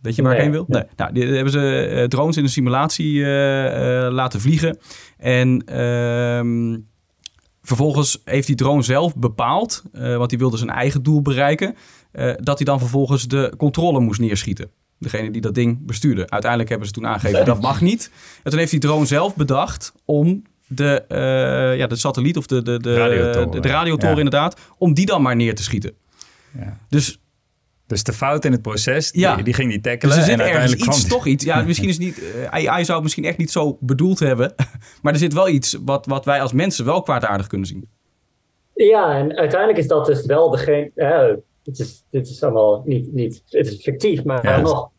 Weet 0.00 0.14
je 0.14 0.22
waar 0.22 0.34
ik 0.34 0.40
heen 0.40 0.50
wil? 0.50 0.64
Nee. 0.68 0.82
Nou, 0.96 1.12
die, 1.12 1.24
hebben 1.24 1.52
ze 1.52 2.04
drones 2.08 2.36
in 2.36 2.42
een 2.42 2.48
simulatie 2.48 3.26
laten 4.10 4.40
vliegen. 4.40 4.78
En 5.18 5.64
ehm, 5.64 6.78
vervolgens 7.62 8.22
heeft 8.24 8.46
die 8.46 8.56
drone 8.56 8.82
zelf 8.82 9.16
bepaald, 9.16 9.82
want 9.92 10.30
die 10.30 10.38
wilde 10.38 10.56
zijn 10.56 10.70
eigen 10.70 11.02
doel 11.02 11.22
bereiken, 11.22 11.74
dat 12.36 12.56
hij 12.56 12.64
dan 12.64 12.78
vervolgens 12.78 13.28
de 13.28 13.52
controle 13.56 14.00
moest 14.00 14.20
neerschieten. 14.20 14.70
Degene 14.98 15.30
die 15.30 15.40
dat 15.40 15.54
ding 15.54 15.86
bestuurde. 15.86 16.30
Uiteindelijk 16.30 16.70
hebben 16.70 16.88
ze 16.88 16.94
toen 16.94 17.06
aangegeven 17.06 17.44
dat 17.44 17.60
mag 17.60 17.80
niet. 17.80 18.10
En 18.42 18.50
toen 18.50 18.58
heeft 18.58 18.70
die 18.70 18.80
drone 18.80 19.06
zelf 19.06 19.36
bedacht 19.36 19.92
om 20.04 20.42
de, 20.66 21.04
uh, 21.08 21.78
ja, 21.78 21.86
de 21.86 21.96
satelliet 21.96 22.36
of 22.36 22.46
de, 22.46 22.62
de, 22.62 22.78
de 22.80 22.94
radiotoren, 22.94 23.62
de, 23.62 23.68
radiotoren 23.68 24.16
inderdaad, 24.16 24.60
om 24.78 24.94
die 24.94 25.06
dan 25.06 25.22
maar 25.22 25.36
neer 25.36 25.54
te 25.54 25.62
schieten. 25.62 25.92
Ja. 26.58 26.78
Dus 26.88 27.20
dus 27.86 28.04
de 28.04 28.12
fout 28.12 28.44
in 28.44 28.52
het 28.52 28.62
proces, 28.62 29.10
ja. 29.12 29.34
die, 29.34 29.44
die 29.44 29.54
ging 29.54 29.70
niet 29.70 29.82
tackelen. 29.82 30.14
Dus 30.14 30.24
er 30.24 30.30
zit 30.30 30.38
en 30.38 30.44
uiteindelijk 30.44 30.84
iets, 30.84 31.06
toch 31.06 31.26
iets. 31.26 31.44
Ja, 31.44 31.62
misschien 31.66 31.88
is 31.88 31.98
niet, 31.98 32.18
uh, 32.18 32.48
AI 32.50 32.84
zou 32.84 32.92
het 32.94 33.02
misschien 33.02 33.24
echt 33.24 33.38
niet 33.38 33.50
zo 33.50 33.76
bedoeld 33.80 34.18
hebben. 34.18 34.54
Maar 35.02 35.12
er 35.12 35.18
zit 35.18 35.32
wel 35.32 35.48
iets 35.48 35.78
wat, 35.84 36.06
wat 36.06 36.24
wij 36.24 36.40
als 36.40 36.52
mensen 36.52 36.84
wel 36.84 37.02
kwaadaardig 37.02 37.46
kunnen 37.46 37.66
zien. 37.66 37.88
Ja, 38.74 39.14
en 39.18 39.36
uiteindelijk 39.36 39.78
is 39.78 39.86
dat 39.86 40.06
dus 40.06 40.26
wel 40.26 40.50
degene 40.50 40.90
het 41.66 41.78
is, 41.78 42.04
dit 42.10 42.28
is 42.28 42.42
allemaal 42.42 42.82
niet, 42.84 43.12
niet 43.12 43.42
het 43.48 43.66
is 43.66 43.82
fictief, 43.82 44.24
maar 44.24 44.60
nog, 44.62 44.90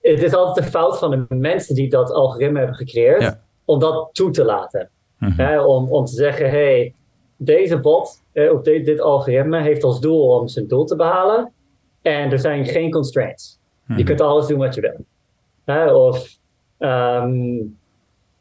het 0.00 0.22
is 0.22 0.34
altijd 0.34 0.64
de 0.64 0.70
fout 0.70 0.98
van 0.98 1.10
de 1.10 1.34
mensen 1.34 1.74
die 1.74 1.88
dat 1.88 2.10
algoritme 2.10 2.58
hebben 2.58 2.76
gecreëerd, 2.76 3.38
om 3.64 3.78
dat 3.78 4.08
toe 4.12 4.30
te 4.30 4.44
laten. 4.44 4.90
Mhm. 5.18 5.58
om, 5.58 5.92
om 5.92 6.04
te 6.04 6.14
zeggen, 6.14 6.50
hey, 6.50 6.94
deze 7.36 7.80
bot, 7.80 8.22
eh, 8.32 8.52
of 8.52 8.62
dit, 8.62 8.84
dit 8.84 9.00
algoritme 9.00 9.62
heeft 9.62 9.84
als 9.84 10.00
doel 10.00 10.38
om 10.38 10.48
zijn 10.48 10.68
doel 10.68 10.84
te 10.84 10.96
behalen, 10.96 11.52
en 12.04 12.30
er 12.30 12.38
zijn 12.38 12.66
geen 12.66 12.90
constraints. 12.90 13.58
Je 13.86 13.94
mhm. 13.94 14.04
kunt 14.04 14.20
alles 14.20 14.46
doen 14.46 14.58
wat 14.58 14.74
je 14.74 14.80
wil. 15.66 15.96
of, 15.96 16.38
um, 16.78 17.78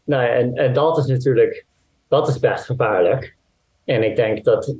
nou 0.03 0.23
ja, 0.23 0.27
en, 0.27 0.55
en 0.55 0.73
dat 0.73 0.97
is 0.97 1.05
natuurlijk, 1.05 1.65
dat 2.07 2.27
is 2.27 2.39
best 2.39 2.65
gevaarlijk. 2.65 3.35
En 3.85 4.03
ik 4.03 4.15
denk 4.15 4.43
dat 4.43 4.75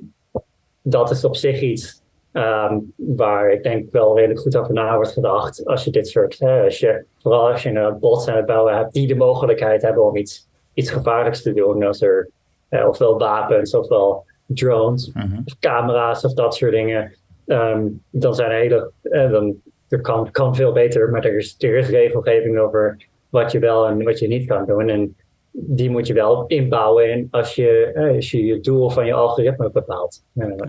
dat 0.82 1.12
is 1.12 1.26
op 1.26 1.36
zich 1.36 1.62
iets 1.62 2.04
Ehm, 2.34 2.78
waar 2.96 3.52
ik 3.52 3.64
denk 3.64 3.92
wel 3.92 4.16
redelijk 4.16 4.40
goed 4.40 4.58
over 4.58 4.74
na 4.74 4.96
wordt 4.96 5.12
gedacht. 5.12 5.66
Als 5.66 5.84
je 5.84 5.92
dit 5.92 6.08
soort, 6.08 6.40
hè, 6.40 6.64
als 6.64 6.80
je, 6.80 7.06
vooral 7.18 7.52
als 7.52 7.64
je 7.64 7.70
een 7.70 8.00
bots 8.00 8.28
aan 8.28 8.36
het 8.36 8.46
bouwen 8.46 8.76
hebt 8.76 8.94
die 8.94 9.08
de 9.08 9.16
mogelijkheid 9.16 9.82
hebben 9.82 10.04
om 10.04 10.16
iets, 10.16 10.48
iets 10.74 10.92
gevaarlijks 10.92 11.42
te 11.42 11.54
doen. 11.54 11.84
Als 11.84 12.02
er 12.02 12.30
uh, 12.70 12.88
ofwel 12.88 13.18
wapens 13.18 13.76
ofwel 13.76 14.26
drones 14.46 15.12
mhm. 15.14 15.42
of 15.46 15.60
camera's 15.60 16.26
of 16.26 16.34
dat 16.34 16.56
soort 16.56 16.72
dingen. 16.72 17.16
Ehm, 17.46 17.88
dan 18.10 18.36
zijn 18.36 18.52
er 18.52 18.58
hele, 18.58 18.92
uh, 19.04 19.32
dan, 19.32 19.56
er 19.90 20.02
kan, 20.02 20.32
kan 20.32 20.56
veel 20.56 20.72
beter, 20.72 21.10
maar 21.10 21.26
er 21.26 21.38
is, 21.38 21.56
er 21.58 21.78
is 21.78 21.90
regelgeving 21.90 22.60
over 22.60 22.98
wat 23.30 23.52
je 23.52 23.60
wel 23.60 23.88
en 23.88 24.04
wat 24.04 24.20
je 24.20 24.28
niet 24.28 24.48
kan 24.48 24.66
doen. 24.66 24.90
En 24.90 25.16
die 25.52 25.90
moet 25.90 26.08
je 26.08 26.14
wel 26.14 26.48
inbouwen 26.48 27.12
in 27.12 27.28
als 27.32 27.56
je, 27.56 27.92
uh, 27.96 28.16
als 28.16 28.32
je 28.32 28.46
je 28.46 28.60
doel 28.60 28.90
van 28.90 29.06
je 29.06 29.14
algoritme 29.14 29.72
bepaalt. 29.72 30.24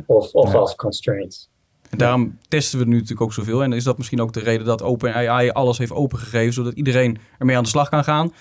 of 0.07 0.33
of 0.33 0.54
als 0.54 0.75
constraints. 0.75 1.49
En 1.90 1.99
daarom 1.99 2.38
testen 2.49 2.78
we 2.78 2.85
nu 2.85 2.93
natuurlijk 2.93 3.21
ook 3.21 3.33
zoveel. 3.33 3.62
En 3.62 3.73
is 3.73 3.85
dat 3.85 3.97
misschien 3.97 4.21
ook 4.21 4.33
de 4.33 4.40
reden 4.40 4.66
dat 4.66 4.83
OpenAI 4.83 5.50
alles 5.50 5.78
heeft 5.78 5.93
opengegeven, 5.93 6.52
zodat 6.52 6.73
iedereen 6.73 7.19
ermee 7.38 7.57
aan 7.57 7.62
de 7.62 7.69
slag 7.69 7.88
kan 7.88 8.04
gaan. 8.04 8.33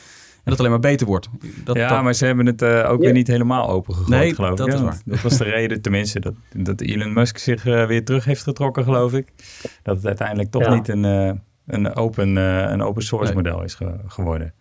En 0.43 0.51
dat 0.51 0.59
alleen 0.59 0.71
maar 0.71 0.79
beter 0.79 1.07
wordt. 1.07 1.29
Dat, 1.63 1.75
ja, 1.75 2.01
maar 2.01 2.13
ze 2.13 2.25
hebben 2.25 2.45
het 2.45 2.62
uh, 2.62 2.89
ook 2.89 3.01
weer 3.01 3.12
niet 3.12 3.27
helemaal 3.27 3.69
opengegooid, 3.69 4.09
nee, 4.09 4.35
geloof 4.35 4.57
dat 4.57 4.67
ik. 4.67 4.73
Is 4.73 4.81
waar. 4.81 5.01
Dat 5.05 5.21
was 5.21 5.38
de 5.38 5.43
reden, 5.43 5.81
tenminste, 5.81 6.19
dat, 6.19 6.33
dat 6.55 6.81
Elon 6.81 7.13
Musk 7.13 7.38
zich 7.38 7.65
uh, 7.65 7.85
weer 7.85 8.05
terug 8.05 8.25
heeft 8.25 8.43
getrokken, 8.43 8.83
geloof 8.83 9.13
ik. 9.13 9.27
Dat 9.83 9.95
het 9.95 10.05
uiteindelijk 10.05 10.51
toch 10.51 10.69
niet 10.69 10.88
een, 10.88 11.03
uh, 11.03 11.31
een, 11.67 11.95
open, 11.95 12.35
een 12.35 12.81
open 12.81 13.03
source 13.03 13.33
nee. 13.33 13.43
model 13.43 13.63
is 13.63 13.73
ge 13.73 13.95
geworden. 14.07 14.53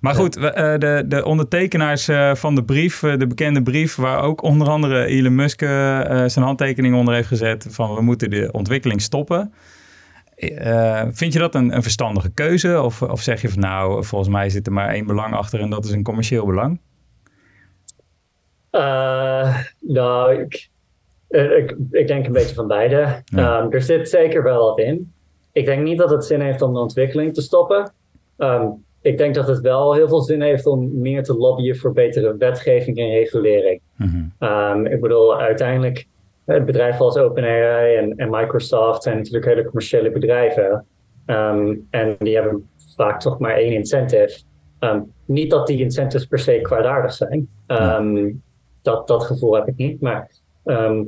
Maar 0.00 0.14
goed, 0.14 0.32
de, 0.32 1.04
de 1.08 1.24
ondertekenaars 1.24 2.08
van 2.32 2.54
de 2.54 2.64
brief, 2.64 3.00
de 3.00 3.26
bekende 3.26 3.62
brief, 3.62 3.94
waar 3.94 4.22
ook 4.22 4.42
onder 4.42 4.68
andere 4.68 5.04
Elon 5.04 5.34
Musk 5.34 5.60
zijn 5.60 6.44
handtekening 6.44 6.94
onder 6.94 7.14
heeft 7.14 7.28
gezet 7.28 7.66
van 7.70 7.94
we 7.94 8.02
moeten 8.02 8.30
de 8.30 8.48
ontwikkeling 8.52 9.02
stoppen. 9.02 9.52
Vind 11.12 11.32
je 11.32 11.38
dat 11.38 11.54
een, 11.54 11.74
een 11.74 11.82
verstandige 11.82 12.30
keuze? 12.30 12.82
Of, 12.82 13.02
of 13.02 13.20
zeg 13.20 13.42
je 13.42 13.48
van 13.48 13.60
nou, 13.60 14.04
volgens 14.04 14.30
mij 14.30 14.50
zit 14.50 14.66
er 14.66 14.72
maar 14.72 14.88
één 14.88 15.06
belang 15.06 15.34
achter 15.34 15.60
en 15.60 15.70
dat 15.70 15.84
is 15.84 15.90
een 15.90 16.02
commercieel 16.02 16.46
belang? 16.46 16.80
nou, 19.80 20.40
ik, 20.40 20.68
ik, 21.28 21.76
ik, 21.90 22.06
denk 22.06 22.26
een 22.26 22.32
beetje 22.32 22.54
van 22.54 22.66
beide. 22.66 23.22
Ehm, 23.34 23.70
er 23.70 23.82
zit 23.82 24.08
zeker 24.08 24.42
wel 24.42 24.68
wat 24.68 24.78
in. 24.78 25.12
Ik 25.52 25.64
denk 25.64 25.82
niet 25.82 25.98
dat 25.98 26.10
het 26.10 26.24
zin 26.24 26.40
heeft 26.40 26.62
om 26.62 26.72
de 26.72 26.80
ontwikkeling 26.80 27.34
te 27.34 27.42
stoppen. 27.42 27.92
Ehm, 28.36 28.66
ik 29.00 29.18
denk 29.18 29.34
dat 29.34 29.48
het 29.48 29.60
wel 29.60 29.94
heel 29.94 30.08
veel 30.08 30.20
zin 30.20 30.42
heeft 30.42 30.66
om 30.66 31.00
meer 31.00 31.22
te 31.22 31.34
lobbyen 31.34 31.76
voor 31.76 31.92
betere 31.92 32.36
wetgeving 32.36 32.98
en 32.98 33.10
regulering. 33.10 33.80
Mhm. 33.96 34.24
Ehm, 34.38 34.86
ik 34.86 35.00
bedoel, 35.00 35.40
uiteindelijk, 35.40 36.06
bedrijf 36.44 37.00
als 37.00 37.16
OpenAI 37.16 37.96
en, 37.96 38.16
en 38.16 38.30
Microsoft 38.30 39.02
zijn 39.02 39.16
natuurlijk 39.16 39.44
hele 39.44 39.64
commerciële 39.64 40.10
bedrijven. 40.10 40.86
en 41.90 42.16
die 42.18 42.34
hebben 42.34 42.68
vaak 42.96 43.20
toch 43.20 43.38
maar 43.38 43.54
één 43.54 43.72
incentive. 43.72 44.42
niet 45.24 45.50
dat 45.50 45.66
die 45.66 45.80
incentives 45.80 46.26
per 46.26 46.38
se 46.38 46.60
kwaadaardig 46.60 47.12
zijn. 47.12 47.48
dat, 48.82 49.06
dat 49.06 49.24
gevoel 49.24 49.54
heb 49.54 49.68
ik 49.68 49.76
niet. 49.76 50.00
Maar 50.00 50.30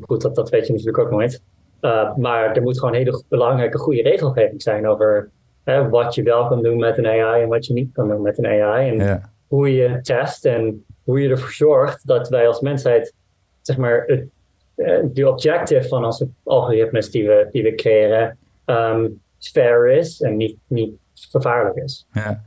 goed, 0.00 0.23
dat, 0.23 0.35
dat 0.35 0.50
weet 0.50 0.66
je 0.66 0.73
natuurlijk 0.73 0.99
ook 0.99 1.11
nooit. 1.11 1.43
Uh, 1.81 2.16
maar 2.16 2.57
er 2.57 2.62
moet 2.62 2.78
gewoon 2.78 2.95
hele 2.95 3.25
belangrijke, 3.28 3.78
goede 3.78 4.02
regelgeving 4.02 4.62
zijn 4.62 4.88
over 4.88 5.31
hè, 5.64 5.88
wat 5.88 6.14
je 6.14 6.23
wel 6.23 6.49
kan 6.49 6.62
doen 6.62 6.78
met 6.78 6.99
een 6.99 7.07
AI 7.07 7.43
en 7.43 7.49
wat 7.49 7.66
je 7.66 7.73
niet 7.73 7.93
kan 7.93 8.09
doen 8.09 8.23
met 8.23 8.38
een 8.38 8.47
AI. 8.47 8.99
En 8.99 9.23
hoe 9.47 9.75
je 9.75 10.00
test 10.00 10.45
en 10.45 10.85
hoe 11.05 11.21
je 11.21 11.28
ervoor 11.28 11.50
zorgt 11.50 12.07
dat 12.07 12.28
wij 12.28 12.47
als 12.47 12.61
mensheid, 12.61 13.14
zeg 13.61 13.76
maar, 13.76 14.05
het, 14.07 14.28
eh, 14.76 14.99
de 15.12 15.28
objective 15.28 15.88
van 15.88 16.04
onze 16.04 16.28
algoritmes 16.45 17.11
die 17.11 17.26
we, 17.26 17.49
die 17.52 17.62
we 17.62 17.75
creëren, 17.75 18.38
um, 18.66 19.21
fair 19.38 19.88
is 19.88 20.21
en 20.21 20.37
niet, 20.37 20.56
niet 20.66 20.95
gevaarlijk 21.30 21.76
is. 21.76 22.06
Ja. 22.12 22.42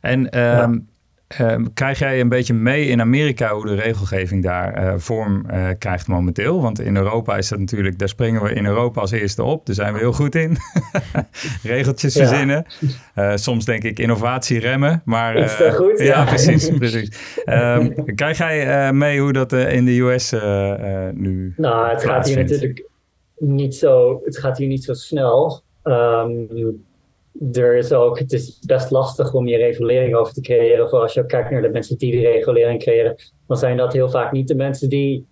En 0.00 0.40
um, 0.60 0.88
Ehm, 1.38 1.64
krijg 1.74 1.98
jij 1.98 2.20
een 2.20 2.28
beetje 2.28 2.54
mee 2.54 2.86
in 2.86 3.00
Amerika 3.00 3.54
hoe 3.54 3.66
de 3.66 3.74
regelgeving 3.74 4.42
daar 4.42 4.84
uh, 4.84 4.94
vorm 4.96 5.46
uh, 5.50 5.68
krijgt 5.78 6.06
momenteel? 6.06 6.62
Want 6.62 6.80
in 6.80 6.96
Europa 6.96 7.36
is 7.36 7.48
dat 7.48 7.58
natuurlijk, 7.58 7.98
daar 7.98 8.08
springen 8.08 8.42
we 8.42 8.52
in 8.52 8.66
Europa 8.66 9.00
als 9.00 9.10
eerste 9.10 9.42
op. 9.42 9.66
Daar 9.66 9.74
zijn 9.74 9.92
we 9.92 9.98
heel 9.98 10.12
goed 10.12 10.34
in. 10.34 10.56
Regeltjes 11.62 12.16
verzinnen. 12.16 12.66
Uh, 13.16 13.32
soms 13.34 13.64
denk 13.64 13.82
ik 13.82 13.98
innovatie 13.98 14.58
remmen. 14.60 15.02
Maar, 15.04 15.36
is 15.36 15.56
dat 15.56 15.74
goed? 15.74 15.98
Ja, 15.98 16.04
ja 16.04 16.24
precies. 16.24 16.70
precies. 16.78 17.36
Um, 17.44 18.14
krijg 18.14 18.38
jij 18.38 18.92
mee 18.92 19.20
hoe 19.20 19.32
dat 19.32 19.52
in 19.52 19.84
de 19.84 20.00
US 20.00 20.34
nu 21.12 21.54
Nou, 21.56 21.88
het 21.88 22.04
gaat 22.04 22.26
hier 22.26 22.36
natuurlijk 22.36 22.84
niet 23.38 23.74
zo, 23.74 24.20
het 24.24 24.38
gaat 24.38 24.58
hier 24.58 24.68
niet 24.68 24.84
zo 24.84 24.92
snel. 24.92 25.62
Um, 25.84 26.48
er 27.52 27.76
is 27.76 27.92
ook, 27.92 28.18
het 28.18 28.32
is 28.32 28.58
best 28.58 28.90
lastig 28.90 29.34
om 29.34 29.46
je 29.46 29.56
regulering 29.56 30.14
over 30.14 30.32
te 30.32 30.40
creëren. 30.40 30.88
Voor 30.88 31.00
als 31.00 31.14
je 31.14 31.26
kijkt 31.26 31.50
naar 31.50 31.62
de 31.62 31.68
mensen 31.68 31.98
die 31.98 32.10
die 32.10 32.26
regulering 32.26 32.80
creëren, 32.80 33.14
dan 33.46 33.56
zijn 33.56 33.76
dat 33.76 33.92
heel 33.92 34.10
vaak 34.10 34.32
niet 34.32 34.48
de 34.48 34.54
mensen 34.54 34.88
die 34.88 35.26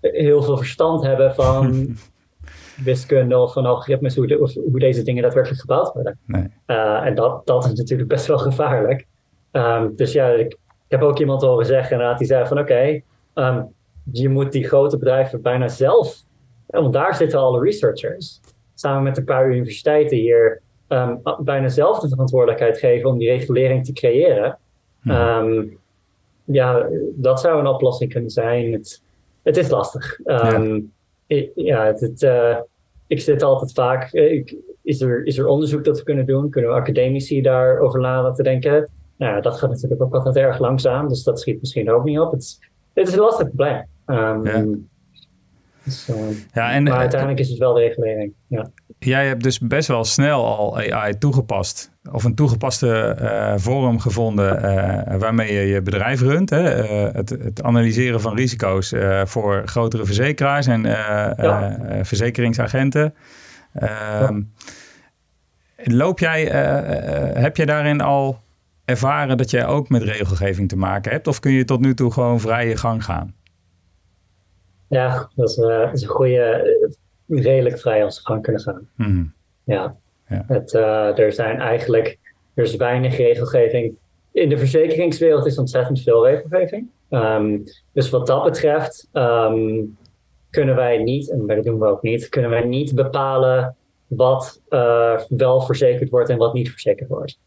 heel 0.00 0.42
veel 0.42 0.56
verstand 0.56 1.02
hebben 1.02 1.34
van 1.34 1.88
wiskunde 2.84 3.38
of 3.38 3.52
van 3.52 3.66
algoritmes, 3.66 4.16
hoe, 4.16 4.50
hoe 4.70 4.78
deze 4.78 5.02
dingen 5.02 5.22
daadwerkelijk 5.22 5.60
gebouwd 5.60 5.92
worden. 5.92 6.18
Nee. 6.26 6.46
Uh, 6.66 7.06
en 7.06 7.14
dat, 7.14 7.46
dat 7.46 7.64
is 7.64 7.72
natuurlijk 7.72 8.08
best 8.08 8.26
wel 8.26 8.38
gevaarlijk. 8.38 9.06
Um, 9.52 9.96
dus 9.96 10.12
ja, 10.12 10.28
ik, 10.28 10.52
ik, 10.52 10.58
heb 10.88 11.02
ook 11.02 11.18
iemand 11.18 11.42
horen 11.42 11.66
zeggen, 11.66 11.92
inderdaad, 11.92 12.18
die 12.18 12.26
zei 12.26 12.46
van 12.46 12.58
oké, 12.58 12.72
okay, 12.72 12.94
um, 12.94 13.02
ehm, 13.34 13.62
je 14.12 14.28
moet 14.28 14.52
die 14.52 14.66
grote 14.66 14.98
bedrijven 14.98 15.42
bijna 15.42 15.68
zelf, 15.68 16.16
want 16.66 16.92
daar 16.92 17.14
zitten 17.14 17.38
alle 17.38 17.60
researchers, 17.60 18.40
samen 18.74 19.02
met 19.02 19.16
een 19.16 19.24
paar 19.24 19.50
universiteiten 19.50 20.16
hier 20.16 20.62
um, 20.92 21.20
bijna 21.44 21.68
zelf 21.68 21.98
de 21.98 22.08
verantwoordelijkheid 22.08 22.78
geven 22.78 23.10
om 23.10 23.18
die 23.18 23.28
regulering 23.28 23.84
te 23.84 23.92
creëren. 23.92 24.58
Ehm, 25.04 25.64
ja, 26.44 26.88
dat 27.14 27.40
zou 27.40 27.58
een 27.58 27.66
oplossing 27.66 28.12
kunnen 28.12 28.30
zijn. 28.30 28.72
Het, 28.72 29.02
het 29.42 29.56
is 29.56 29.68
lastig. 29.68 30.18
Um, 30.24 30.36
ja. 30.36 30.80
Ik, 31.26 31.50
ja, 31.54 31.86
het, 31.86 32.22
uh, 32.22 32.56
ik 33.06 33.20
zit 33.20 33.42
altijd 33.42 33.72
vaak. 33.72 34.12
Eh, 34.12 34.32
ik, 34.32 34.56
is, 34.82 35.00
er, 35.00 35.26
is 35.26 35.38
er 35.38 35.46
onderzoek 35.46 35.84
dat 35.84 35.98
we 35.98 36.04
kunnen 36.04 36.26
doen? 36.26 36.50
Kunnen 36.50 36.70
we 36.70 36.76
academici 36.76 37.42
daarover 37.42 38.00
laten 38.00 38.44
denken? 38.44 38.90
Nou, 39.16 39.40
dat 39.40 39.58
gaat 39.58 39.70
natuurlijk 39.70 40.02
ook 40.02 40.14
altijd 40.14 40.36
erg 40.36 40.58
langzaam, 40.58 41.08
dus 41.08 41.22
dat 41.22 41.40
schiet 41.40 41.60
misschien 41.60 41.90
ook 41.90 42.04
niet 42.04 42.18
op. 42.18 42.32
Het, 42.32 42.58
het 42.92 43.08
is 43.08 43.14
een 43.14 43.20
lastig 43.20 43.46
probleem. 43.46 43.84
Um, 44.06 44.90
dus, 45.84 46.08
uh, 46.08 46.16
ja, 46.52 46.72
en, 46.72 46.82
maar 46.82 46.98
uiteindelijk 46.98 47.40
is 47.40 47.48
het 47.48 47.58
wel 47.58 47.74
de 47.74 47.80
regulering. 47.80 48.32
Ja. 48.46 48.70
Jij 48.98 49.26
hebt 49.26 49.42
dus 49.42 49.58
best 49.58 49.88
wel 49.88 50.04
snel 50.04 50.56
al 50.56 50.78
AI 50.78 51.18
toegepast. 51.18 51.90
Of 52.12 52.24
een 52.24 52.34
toegepaste 52.34 53.16
uh, 53.20 53.52
vorm 53.56 53.98
gevonden 53.98 54.60
waarmee 55.18 55.52
je 55.52 55.60
je 55.60 55.82
bedrijf 55.82 56.20
runt. 56.20 56.50
Hè? 56.50 56.60
Het, 56.60 57.30
het, 57.30 57.62
analyseren 57.62 58.20
van 58.20 58.36
risico's 58.36 58.94
voor 59.24 59.62
grotere 59.64 60.04
verzekeraars 60.04 60.66
en 60.66 60.82
ja. 60.82 61.76
verzekeringsagenten. 62.02 63.14
Ehm, 63.72 64.40
loop 65.76 66.18
jij, 66.18 66.44
heb 67.34 67.56
jij 67.56 67.66
daarin 67.66 68.00
al 68.00 68.40
ervaren 68.84 69.36
dat 69.36 69.50
jij 69.50 69.66
ook 69.66 69.88
met 69.88 70.02
regelgeving 70.02 70.68
te 70.68 70.76
maken 70.76 71.12
hebt? 71.12 71.26
Of 71.26 71.40
kun 71.40 71.52
je 71.52 71.64
tot 71.64 71.80
nu 71.80 71.94
toe 71.94 72.12
gewoon 72.12 72.40
vrij 72.40 72.68
je 72.68 72.76
gang 72.76 73.04
gaan? 73.04 73.34
Ja, 74.92 75.30
dat 75.34 75.48
is, 75.48 75.54
dat 75.54 75.92
is 75.92 76.02
een 76.02 76.08
goede 76.08 76.76
redelijk 77.28 77.78
vrij 77.78 78.04
als 78.04 78.18
gang 78.18 78.42
kunnen 78.42 78.62
gaan. 78.62 78.88
Mhm. 78.96 79.24
Ja. 79.64 79.96
ja. 80.28 80.44
Het, 80.46 80.72
uh, 80.72 81.18
er 81.18 81.32
zijn 81.32 81.60
eigenlijk 81.60 82.18
er 82.54 82.64
is 82.64 82.76
weinig 82.76 83.16
regelgeving. 83.16 83.94
In 84.32 84.48
de 84.48 84.58
verzekeringswereld 84.58 85.46
is 85.46 85.58
ontzettend 85.58 86.02
veel 86.02 86.26
regelgeving. 86.26 86.88
Um, 87.10 87.64
dus 87.92 88.10
wat 88.10 88.26
dat 88.26 88.44
betreft 88.44 89.08
um, 89.12 89.96
kunnen 90.50 90.74
wij 90.74 91.02
niet, 91.02 91.30
en 91.30 91.46
dat 91.46 91.64
doen 91.64 91.78
we 91.78 91.86
ook 91.86 92.02
niet, 92.02 92.28
kunnen 92.28 92.50
wij 92.50 92.64
niet 92.64 92.94
bepalen 92.94 93.76
wat 94.06 94.62
uh, 94.68 95.20
wel 95.28 95.60
verzekerd 95.60 96.10
wordt 96.10 96.28
en 96.28 96.38
wat 96.38 96.54
niet 96.54 96.70
verzekerd 96.70 97.08
wordt. 97.08 97.38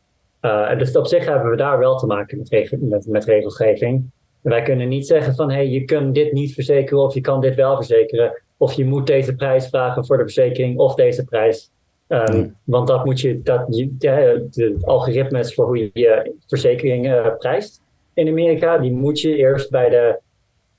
Uh, 0.41 0.77
dus 0.77 0.97
op 0.97 1.07
zich 1.07 1.25
hebben 1.25 1.49
we 1.49 1.57
daar 1.57 1.79
wel 1.79 1.97
te 1.97 2.05
maken 2.05 2.37
met, 2.37 2.75
met, 2.79 3.07
met 3.07 3.25
regelgeving. 3.25 4.09
Wij 4.51 4.61
kunnen 4.61 4.87
niet 4.87 5.07
zeggen 5.07 5.35
van 5.35 5.49
hé, 5.49 5.55
hey, 5.55 5.67
je 5.67 5.85
kunt 5.85 6.15
dit 6.15 6.31
niet 6.31 6.53
verzekeren 6.53 7.03
of 7.03 7.13
je 7.13 7.21
kan 7.21 7.41
dit 7.41 7.55
wel 7.55 7.75
verzekeren. 7.75 8.41
Of 8.57 8.73
je 8.73 8.85
moet 8.85 9.07
deze 9.07 9.35
prijs 9.35 9.67
vragen 9.67 10.05
voor 10.05 10.17
de 10.17 10.23
verzekering 10.23 10.77
of 10.77 10.95
deze 10.95 11.23
prijs. 11.23 11.71
Um, 12.07 12.55
Want 12.63 12.87
dat 12.87 13.05
moet 13.05 13.21
je, 13.21 13.41
dat, 13.41 13.67
de, 13.67 14.47
de 14.49 14.77
algoritmes 14.81 15.53
voor 15.53 15.65
hoe 15.65 15.77
je 15.77 15.89
je 15.93 16.33
verzekering 16.47 17.05
uh, 17.05 17.27
prijst 17.37 17.81
in 18.13 18.27
Amerika, 18.27 18.77
die 18.77 18.91
moet 18.91 19.21
je 19.21 19.35
eerst 19.35 19.69
bij 19.69 19.89
de, 19.89 20.19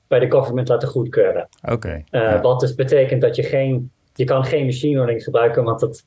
bij 0.09 0.19
de 0.19 0.31
government 0.31 0.69
laten 0.69 0.89
goedkeuren. 0.89 1.49
Oké. 1.69 2.05
uh, 2.11 2.43
Wat 2.43 2.61
dus 2.61 2.75
betekent 2.75 3.21
dat 3.21 3.37
je 3.37 3.43
geen, 3.43 3.91
je 4.15 4.25
kan 4.25 4.45
geen 4.45 4.65
machine 4.65 4.95
learning 4.95 5.23
gebruiken, 5.23 5.65
want 5.65 5.81
dat, 5.81 6.05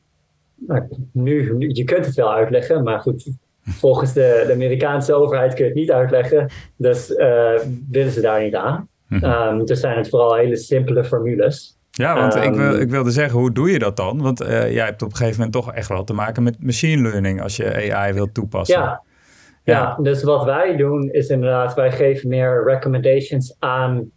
nou, 0.55 0.87
nu, 1.11 1.55
nu, 1.57 1.69
je 1.73 1.83
kunt 1.83 2.05
het 2.05 2.15
wel 2.15 2.33
uitleggen, 2.33 2.83
maar 2.83 2.99
goed, 2.99 3.31
volgens 3.69 4.13
de, 4.13 4.43
de 4.47 4.53
Amerikaanse 4.53 5.13
overheid 5.13 5.53
kun 5.53 5.63
je 5.63 5.69
het 5.69 5.79
niet 5.79 5.91
uitleggen. 5.91 6.49
Dus 6.77 7.09
uh, 7.09 7.51
willen 7.91 8.11
ze 8.11 8.21
daar 8.21 8.43
niet 8.43 8.55
aan. 8.55 8.87
Um, 9.09 9.65
dus 9.65 9.79
zijn 9.79 9.97
het 9.97 10.09
vooral 10.09 10.35
hele 10.35 10.55
simpele 10.55 11.03
formules. 11.03 11.77
Ja, 11.91 12.15
want 12.15 12.35
ik, 12.35 12.53
wil, 12.53 12.73
ehm, 12.73 12.81
ik 12.81 12.89
wilde 12.89 13.11
zeggen, 13.11 13.39
hoe 13.39 13.51
doe 13.51 13.71
je 13.71 13.79
dat 13.79 13.97
dan? 13.97 14.21
Want 14.21 14.41
uh, 14.41 14.73
jij 14.73 14.85
hebt 14.85 15.01
op 15.01 15.09
een 15.09 15.15
gegeven 15.15 15.37
moment 15.37 15.55
toch 15.55 15.73
echt 15.73 15.89
wel 15.89 16.03
te 16.03 16.13
maken 16.13 16.43
met 16.43 16.63
machine 16.63 17.01
learning 17.01 17.41
als 17.41 17.55
je 17.55 17.93
AI 17.93 18.13
wilt 18.13 18.33
toepassen. 18.33 18.79
Ja, 18.79 19.03
ja. 19.63 19.97
dus 20.01 20.23
wat 20.23 20.43
wij 20.43 20.75
doen 20.75 21.11
is 21.11 21.27
inderdaad, 21.27 21.73
wij 21.73 21.91
geven 21.91 22.29
meer 22.29 22.63
recommendations 22.65 23.55
aan 23.59 24.11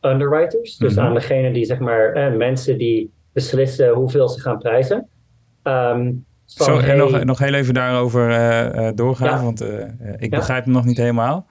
underwriters. 0.00 0.76
Dus 0.76 0.94
mhm. 0.94 1.04
aan 1.04 1.14
degene 1.14 1.52
die, 1.52 1.64
zeg 1.64 1.78
maar, 1.78 2.12
eh, 2.12 2.36
mensen 2.36 2.78
die 2.78 3.12
beslissen 3.32 3.92
hoeveel 3.92 4.28
ze 4.28 4.40
gaan 4.40 4.58
prijzen. 4.58 5.08
Um, 5.62 6.24
Zo, 6.46 6.78
en 6.78 6.96
nog, 6.96 7.24
nog 7.24 7.38
heel 7.38 7.54
even 7.54 7.74
daarover 7.74 8.30
uh, 8.30 8.88
doorgaan, 8.94 9.44
want 9.44 9.62
uh, 9.62 9.84
ik 10.16 10.30
begrijp 10.30 10.64
hem 10.64 10.72
nog 10.72 10.84
niet 10.84 10.96
helemaal. 10.96 11.46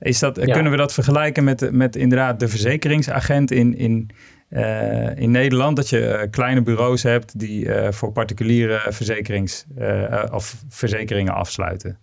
Is 0.00 0.18
dat, 0.18 0.38
Kunnen 0.38 0.70
we 0.70 0.76
dat 0.76 0.92
vergelijken 0.92 1.44
met, 1.44 1.72
met 1.72 1.96
inderdaad 1.96 2.40
de 2.40 2.48
verzekeringsagent 2.48 3.50
in, 3.50 3.76
in, 3.76 4.10
uh, 4.50 5.16
in 5.16 5.30
Nederland? 5.30 5.76
Dat 5.76 5.88
je 5.88 6.28
kleine 6.30 6.62
bureaus 6.62 7.02
hebt 7.02 7.38
die 7.38 7.68
voor 7.90 8.12
particuliere 8.12 8.80
verzekerings, 8.88 9.66
of 10.32 10.64
verzekeringen 10.68 11.34
afsluiten. 11.34 11.98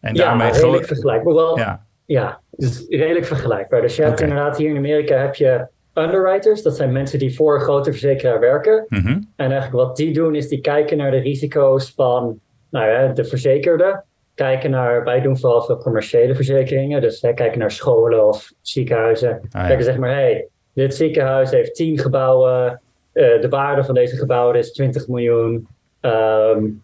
En 0.00 0.14
ja, 0.14 0.24
daarmee 0.24 0.50
redelijk 0.50 0.86
vergelijkbaar. 0.86 1.34
Wel, 1.34 1.58
ja. 1.58 1.86
ja, 2.04 2.40
dus 2.50 2.84
redelijk 2.88 3.26
vergelijkbaar. 3.26 3.80
Dus 3.80 3.96
je 3.96 4.02
hebt 4.02 4.14
okay. 4.14 4.28
inderdaad 4.28 4.56
hier 4.56 4.70
in 4.70 4.76
Amerika 4.76 5.16
heb 5.16 5.34
je 5.34 5.66
underwriters. 5.98 6.62
Dat 6.62 6.76
zijn 6.76 6.92
mensen 6.92 7.18
die 7.18 7.34
voor 7.34 7.54
een 7.54 7.60
grote 7.60 7.90
verzekeraar 7.90 8.40
werken. 8.40 8.84
Mm 8.88 8.98
-hmm. 8.98 9.32
En 9.36 9.50
eigenlijk 9.50 9.86
wat 9.86 9.96
die 9.96 10.12
doen 10.12 10.34
is 10.34 10.48
die 10.48 10.60
kijken 10.60 10.96
naar 10.96 11.10
de 11.10 11.18
risico's 11.18 11.92
van 11.94 12.40
nou 12.70 12.90
ja, 12.90 13.12
de 13.12 13.24
verzekerde 13.24 14.04
kijken 14.36 14.70
naar, 14.70 15.04
wij 15.04 15.20
doen 15.20 15.38
vooral 15.38 15.62
veel 15.62 15.76
commerciële 15.76 16.34
verzekeringen. 16.34 17.00
Dus 17.00 17.20
hè, 17.20 17.32
kijken 17.32 17.58
naar 17.58 17.70
scholen 17.70 18.26
of 18.26 18.52
ziekenhuizen. 18.60 19.40
Ah, 19.50 19.66
Kijken 19.66 19.84
zeg 19.84 19.96
maar, 19.96 20.10
hey, 20.10 20.48
dit 20.72 20.94
ziekenhuis 20.94 21.50
heeft 21.50 21.74
10 21.74 21.98
gebouwen. 21.98 22.80
Uh, 23.12 23.40
de 23.40 23.48
waarde 23.48 23.84
van 23.84 23.94
deze 23.94 24.16
gebouwen 24.16 24.56
is 24.56 24.72
20 24.72 25.08
miljoen. 25.08 25.66
um, 26.00 26.82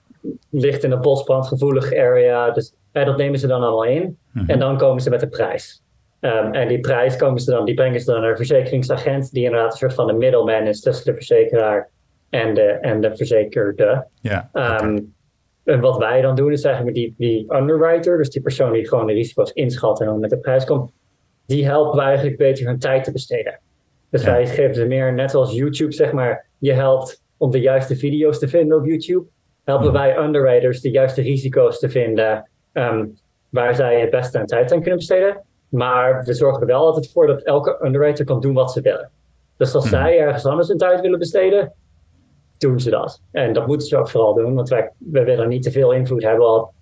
ligt 0.51 0.85
in 0.85 0.91
een 0.91 1.01
bosbrandgevoelig 1.01 1.95
area. 1.95 2.51
Dus 2.51 2.75
dat 2.93 3.17
nemen 3.17 3.39
ze 3.39 3.47
dan 3.47 3.63
allemaal 3.63 3.85
in. 3.85 4.19
Mhm. 4.33 4.51
En 4.51 4.59
dan 4.59 4.77
komen 4.77 5.03
ze 5.03 5.11
met 5.11 5.23
een 5.23 5.29
prijs. 5.29 5.83
Um, 6.25 6.53
en 6.53 6.69
die 6.69 6.81
prijs 6.81 7.17
komen 7.17 7.41
ze 7.41 7.51
dan, 7.51 7.65
die 7.65 7.75
brengen 7.75 8.01
ze 8.01 8.13
dan 8.13 8.21
naar 8.21 8.31
een 8.31 8.37
verzekeringsagent, 8.37 9.33
die 9.33 9.45
inderdaad 9.45 9.73
een 9.73 9.79
soort 9.79 9.95
van 9.95 10.07
de 10.07 10.13
middleman 10.13 10.67
is 10.67 10.81
tussen 10.81 11.05
de 11.05 11.15
verzekeraar 11.15 11.91
en 12.31 12.55
de, 12.55 12.63
en 12.63 13.01
de 13.01 13.17
verzekerde. 13.17 14.07
Ja, 14.21 14.51
um, 14.53 15.15
en 15.65 15.81
wat 15.81 15.99
wij 15.99 16.21
dan 16.21 16.35
doen, 16.35 16.53
is 16.53 16.65
eigenlijk 16.65 16.97
die, 16.97 17.15
die 17.19 17.55
underwriter, 17.55 18.17
dus 18.17 18.31
die 18.31 18.43
persoon 18.43 18.73
die 18.73 18.89
gewoon 18.89 19.07
de 19.07 19.13
risico's 19.13 19.53
inschat 19.53 20.01
en 20.01 20.07
dan 20.07 20.21
met 20.21 20.31
de 20.31 20.39
prijs 20.39 20.65
komt, 20.65 20.93
die 21.47 21.65
helpen 21.65 21.97
wij 21.97 22.07
eigenlijk 22.07 22.37
beter 22.37 22.67
hun 22.67 22.79
tijd 22.79 23.05
te 23.05 23.13
besteden. 23.13 23.61
Dus 24.11 24.25
wij 24.25 24.47
geven 24.47 24.75
ze 24.75 24.85
meer, 24.85 25.13
net 25.13 25.31
zoals 25.31 25.55
YouTube, 25.55 25.93
zeg 25.93 26.13
maar, 26.13 26.47
je 26.59 26.73
helpt 26.73 27.23
om 27.37 27.51
de 27.51 27.61
juiste 27.61 27.97
video's 27.97 28.39
te 28.39 28.49
vinden 28.49 28.79
op 28.79 28.87
YouTube, 28.87 29.27
helpen 29.65 29.87
mhm. 29.87 29.97
wij 29.97 30.19
underwriters 30.19 30.81
de 30.81 30.91
juiste 30.91 31.23
risico's 31.23 31.79
te 31.79 31.89
vinden 31.89 32.51
um, 32.73 33.19
waar 33.49 33.75
zij 33.75 34.01
het 34.01 34.11
beste 34.11 34.39
aan 34.39 34.47
tijd 34.47 34.73
aan 34.73 34.81
kunnen 34.81 34.99
besteden. 34.99 35.43
Maar 35.73 36.25
we 36.25 36.35
zorgen 36.35 36.61
er 36.61 36.67
wel 36.67 36.87
altijd 36.87 37.13
voor 37.13 37.27
dat 37.27 37.43
elke 37.43 37.79
underwriter 37.85 38.25
kan 38.25 38.41
doen 38.41 38.55
wat 38.55 38.73
ze 38.73 38.81
willen. 38.81 39.11
Dus 39.57 39.75
als 39.75 39.85
mhm. 39.85 39.95
zij 39.95 40.19
ergens 40.19 40.47
anders 40.47 40.69
hun 40.69 40.79
tijd 40.79 41.01
willen 41.01 41.19
besteden, 41.19 41.73
doen 42.59 42.81
ze 42.81 42.91
dat. 42.91 43.21
En 43.31 43.53
dat 43.53 43.67
moeten 43.67 43.87
ze 43.87 43.97
ook 43.97 44.11
vooral 44.11 44.35
doen, 44.35 44.55
want 44.55 44.69
wij, 44.69 44.91
we 44.99 45.25
willen 45.25 45.49
niet 45.49 45.63
te 45.63 45.71
veel 45.71 45.93
invloed 45.93 46.23
hebben 46.23 46.55
op 46.55 46.73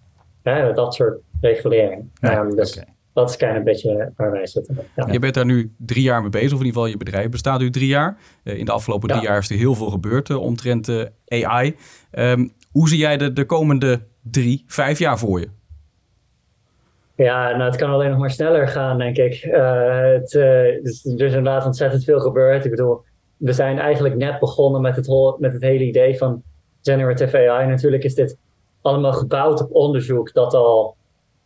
hè, 0.42 0.72
dat 0.72 0.94
soort 0.94 1.20
regulering. 1.40 2.10
Ehm, 2.20 2.50
dus 2.50 2.82
dat 3.12 3.30
is 3.30 3.36
kind 3.36 3.56
een 3.56 3.64
beetje 3.64 4.12
waar 4.16 4.30
wij 4.30 4.46
zitten. 4.46 4.78
Je 5.10 5.18
bent 5.18 5.34
daar 5.34 5.44
nu 5.44 5.74
drie 5.78 6.02
jaar 6.02 6.20
mee 6.20 6.30
bezig, 6.30 6.52
of 6.52 6.58
in 6.58 6.66
ieder 6.66 6.72
geval 6.72 6.86
je 6.86 6.96
bedrijf 6.96 7.28
bestaat 7.28 7.60
nu 7.60 7.70
drie 7.70 7.88
jaar. 7.88 8.18
Uh, 8.44 8.58
in 8.58 8.64
de 8.64 8.72
afgelopen 8.72 9.08
drie 9.08 9.22
jaar 9.22 9.38
is 9.38 9.50
er 9.50 9.56
heel 9.56 9.74
veel 9.74 9.90
gebeurd 9.90 10.28
uh, 10.28 10.40
omtrent 10.40 10.88
uh, 10.88 11.06
eh, 11.24 11.48
AI. 11.48 11.76
Um, 12.12 12.52
hoe 12.70 12.88
zie 12.88 12.98
jij 12.98 13.16
de, 13.16 13.32
de 13.32 13.44
komende 13.44 14.06
drie, 14.22 14.64
vijf 14.66 14.98
jaar 14.98 15.18
voor 15.18 15.40
je? 15.40 15.48
Ja, 17.22 17.56
nou, 17.56 17.70
het 17.70 17.76
kan 17.76 17.90
alleen 17.90 18.10
nog 18.10 18.18
maar 18.18 18.30
sneller 18.30 18.68
gaan, 18.68 18.98
denk 18.98 19.16
ik. 19.16 19.40
het, 19.40 20.30
dus, 20.82 21.04
er 21.04 21.26
is 21.26 21.34
inderdaad 21.34 21.66
ontzettend 21.66 22.04
veel 22.04 22.20
gebeurd. 22.20 22.64
Ik 22.64 22.70
bedoel, 22.70 23.00
we 23.36 23.52
zijn 23.52 23.78
eigenlijk 23.78 24.16
net 24.16 24.38
begonnen 24.38 24.80
met 24.80 24.96
het, 24.96 25.08
met 25.38 25.52
het 25.52 25.62
hele 25.62 25.84
idee 25.84 26.18
van 26.18 26.42
generative 26.82 27.50
AI. 27.50 27.66
Natuurlijk 27.66 28.04
is 28.04 28.14
dit 28.14 28.38
allemaal 28.82 29.12
gebouwd 29.12 29.62
op 29.62 29.74
onderzoek 29.74 30.32
dat 30.32 30.54
al 30.54 30.96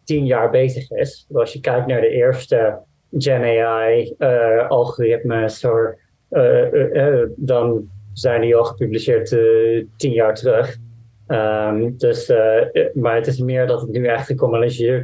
tien 0.05 0.27
jaar 0.27 0.51
bezig 0.51 0.91
is. 0.91 1.27
Als 1.33 1.53
je 1.53 1.61
kijkt 1.61 1.87
naar 1.87 2.01
de 2.01 2.09
eerste 2.09 2.79
Gen 3.19 3.43
AI-algoritmes, 3.43 5.67
uh, 6.31 7.23
dan 7.37 7.89
zijn 8.13 8.41
die 8.41 8.57
al 8.57 8.65
gepubliceerd 8.65 9.29
tien 9.97 10.13
jaar 10.13 10.35
terug. 10.35 10.77
Um, 11.29 11.97
dus, 11.97 12.33
maar 12.95 13.15
het 13.15 13.27
is 13.27 13.39
meer 13.39 13.67
dat 13.67 13.81
het 13.81 13.91
nu 13.91 14.07
echt 14.07 14.27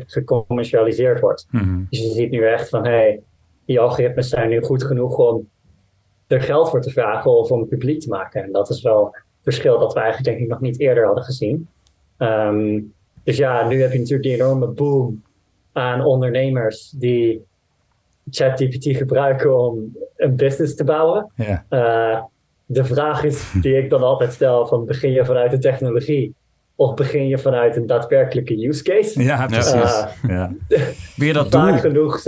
gecommercialiseerd, 0.07 1.21
wordt. 1.21 1.47
Mhm. 1.51 1.83
Dus 1.91 1.99
je 1.99 2.11
ziet 2.11 2.31
nu 2.31 2.47
echt 2.47 2.69
van, 2.69 2.85
hé, 2.85 2.91
hey, 2.91 3.23
die 3.65 3.81
algoritmes 3.81 4.29
zijn 4.29 4.49
nu 4.49 4.63
goed 4.63 4.85
genoeg 4.85 5.19
om 5.19 5.49
er 6.27 6.41
geld 6.41 6.71
voor 6.71 6.81
te 6.81 6.91
vragen 6.91 7.31
of 7.31 7.51
om 7.51 7.61
het 7.61 7.69
publiek 7.69 8.01
te 8.01 8.09
maken. 8.09 8.43
En 8.43 8.53
dat 8.53 8.71
is 8.71 8.83
wel 8.83 9.05
een 9.05 9.23
verschil 9.43 9.79
dat 9.79 9.93
we 9.93 10.01
eigenlijk 10.01 10.29
denk 10.29 10.41
ik 10.41 10.49
nog 10.49 10.61
niet 10.61 10.81
eerder 10.81 11.07
hadden 11.07 11.25
gezien. 11.25 11.69
Ehm, 12.17 12.81
dus 13.25 13.37
ja, 13.37 13.69
nu 13.69 13.81
heb 13.81 13.93
je 13.93 13.99
natuurlijk 13.99 14.29
die 14.29 14.35
enorme 14.35 14.67
boom 14.67 15.23
aan 15.73 16.05
ondernemers 16.05 16.91
die 16.91 17.45
ChatGPT 18.31 18.97
gebruiken 18.97 19.59
om 19.59 19.97
een 20.17 20.37
business 20.37 20.75
te 20.75 20.85
bouwen. 20.85 21.33
Uh, 21.71 22.23
de 22.73 22.85
vraag 22.85 23.25
is 23.25 23.53
die 23.63 23.77
ik 23.77 23.91
dan 23.91 24.03
altijd 24.03 24.33
stel: 24.33 24.67
van 24.67 24.85
begin 24.85 25.11
je 25.11 25.25
vanuit 25.25 25.51
de 25.51 25.59
technologie 25.59 26.35
of 26.75 26.95
begin 26.95 27.29
je 27.29 27.39
vanuit 27.39 27.77
een 27.77 27.87
daadwerkelijke 27.87 28.67
use 28.67 28.83
case? 28.83 29.23
Ja, 29.23 29.47
precies. 29.47 29.75
Uh, 29.75 30.07
ja. 30.29 30.53
Weer 31.17 31.35
dat 31.35 31.53
doen? 31.53 31.79
genoeg, 31.79 32.23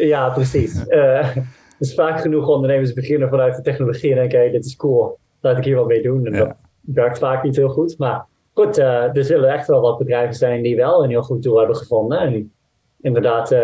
ja, 0.00 0.28
precies. 0.28 0.84
Uh, 0.88 1.36
dus 1.78 1.94
vaak 1.94 2.20
genoeg 2.20 2.48
ondernemers 2.48 2.92
beginnen 2.92 3.28
vanuit 3.28 3.56
de 3.56 3.62
technologie 3.62 4.10
en 4.10 4.16
denken: 4.16 4.38
hey, 4.38 4.50
dit 4.50 4.64
is 4.64 4.76
cool, 4.76 5.18
laat 5.40 5.58
ik 5.58 5.64
hier 5.64 5.76
wat 5.76 5.86
mee 5.86 6.02
doen. 6.02 6.26
En 6.26 6.32
dat 6.32 6.56
werkt 6.80 7.18
vaak 7.18 7.42
niet 7.42 7.56
heel 7.56 7.68
goed. 7.68 7.98
Maar 7.98 8.26
goed, 8.52 8.78
uh, 8.78 9.16
er 9.16 9.24
zullen 9.24 9.52
echt 9.52 9.66
wel 9.66 9.80
wat 9.80 9.98
bedrijven 9.98 10.34
zijn 10.34 10.62
die 10.62 10.76
wel 10.76 11.04
een 11.04 11.10
heel 11.10 11.22
goed 11.22 11.42
doel 11.42 11.58
hebben 11.58 11.76
gevonden. 11.76 12.18
En 12.18 12.52
inderdaad 13.00 13.52
uh, 13.52 13.58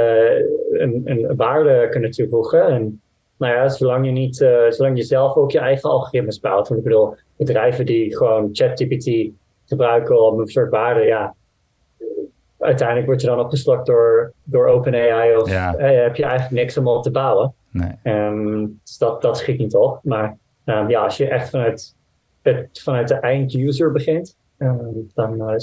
een, 0.73 1.03
een, 1.05 1.37
waarde 1.37 1.89
kunnen 1.91 2.11
toevoegen. 2.11 2.67
En 2.67 3.01
nou 3.38 3.55
ja, 3.55 3.68
zolang 3.68 4.07
je 4.07 4.12
niet, 4.12 4.40
uh, 4.40 4.70
zolang 4.70 4.96
je 4.96 5.03
zelf 5.03 5.37
ook 5.37 5.51
je 5.51 5.59
eigen 5.59 5.90
algoritmes 5.90 6.40
bouwt. 6.40 6.68
Want 6.68 6.81
ik 6.81 6.87
bedoel, 6.87 7.14
bedrijven 7.37 7.87
die 7.87 8.16
gewoon 8.16 8.49
ChatGPT 8.53 9.31
gebruiken 9.66 10.22
om 10.22 10.40
een 10.40 10.46
soort 10.46 10.70
waarde, 10.70 11.01
ja. 11.01 11.35
Uiteindelijk 12.59 13.07
word 13.07 13.20
je 13.20 13.27
dan 13.27 13.40
opgeslokt 13.40 13.87
door, 13.87 14.33
door 14.44 14.66
OpenAI 14.66 15.37
of 15.37 15.51
heb 15.77 16.16
je 16.16 16.25
eigenlijk 16.25 16.51
niks 16.51 16.77
om 16.77 16.88
op 16.88 17.03
te 17.03 17.11
bouwen. 17.11 17.55
Nee. 17.70 18.14
Um, 18.16 18.79
dus 18.83 18.99
dat, 18.99 19.22
dat 19.22 19.38
schiet 19.38 19.59
niet 19.59 19.75
op. 19.75 20.01
Maar 20.03 20.38
um, 20.64 20.88
ja, 20.88 21.05
als 21.05 21.16
je 21.16 21.29
echt 21.29 21.51
vanuit, 21.51 21.94
het, 22.42 22.81
vanuit 22.83 23.09
de 23.09 23.14
eind-user 23.14 23.92
begint, 23.92 24.37
um, 24.59 25.11
dan 25.14 25.51
uh, 25.51 25.57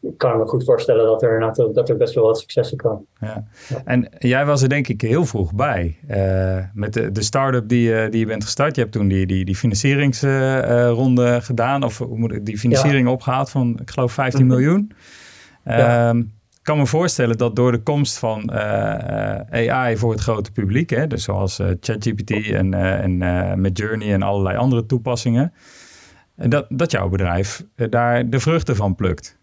is, 0.00 0.10
kan 0.16 0.32
ik 0.32 0.38
me 0.38 0.46
goed 0.46 0.64
voorstellen 0.64 1.04
dat 1.04 1.22
er, 1.22 1.54
dat 1.72 1.88
er 1.88 1.96
best 1.96 2.14
wel 2.14 2.24
wat 2.24 2.38
successen 2.38 2.76
komen. 2.76 3.06
Ja. 3.20 3.44
En 3.84 4.08
jij 4.18 4.46
was 4.46 4.62
er 4.62 4.68
denk 4.68 4.88
ik 4.88 5.00
heel 5.00 5.24
vroeg 5.24 5.54
bij. 5.54 5.96
Uh, 6.10 6.58
met 6.72 6.92
de, 6.92 7.12
de 7.12 7.22
start-up 7.22 7.68
die, 7.68 7.88
uh, 7.88 8.10
die 8.10 8.20
je 8.20 8.26
bent 8.26 8.44
gestart. 8.44 8.74
Je 8.74 8.80
hebt 8.80 8.92
toen 8.92 9.08
die, 9.08 9.26
die, 9.26 9.44
die 9.44 9.56
financieringsronde 9.56 11.26
uh, 11.26 11.36
gedaan. 11.40 11.82
Of 11.82 11.98
hoe 11.98 12.18
moet 12.18 12.32
ik, 12.32 12.46
die 12.46 12.58
financiering 12.58 13.06
ja. 13.06 13.12
opgehaald 13.12 13.50
van, 13.50 13.78
ik 13.80 13.90
geloof, 13.90 14.12
15 14.12 14.44
mm 14.44 14.50
-hmm. 14.50 14.60
miljoen. 14.60 14.92
Ja. 15.64 16.08
Um, 16.08 16.34
ik 16.50 16.72
kan 16.72 16.80
me 16.80 16.86
voorstellen 16.86 17.36
dat 17.36 17.56
door 17.56 17.72
de 17.72 17.82
komst 17.82 18.18
van 18.18 18.52
AI 19.50 19.96
voor 19.96 20.12
het 20.12 20.20
grote 20.20 20.52
publiek, 20.52 20.90
hè, 20.90 21.06
dus 21.06 21.24
zoals 21.24 21.60
ChatGPT 21.80 22.50
en, 22.50 22.74
en 22.74 23.60
met 23.60 23.78
Journey 23.78 24.12
en 24.12 24.22
allerlei 24.22 24.56
andere 24.56 24.86
toepassingen, 24.86 25.52
dat, 26.34 26.66
dat 26.68 26.90
jouw 26.90 27.08
bedrijf 27.08 27.64
daar 27.74 28.30
de 28.30 28.40
vruchten 28.40 28.76
van 28.76 28.94
plukt. 28.94 29.38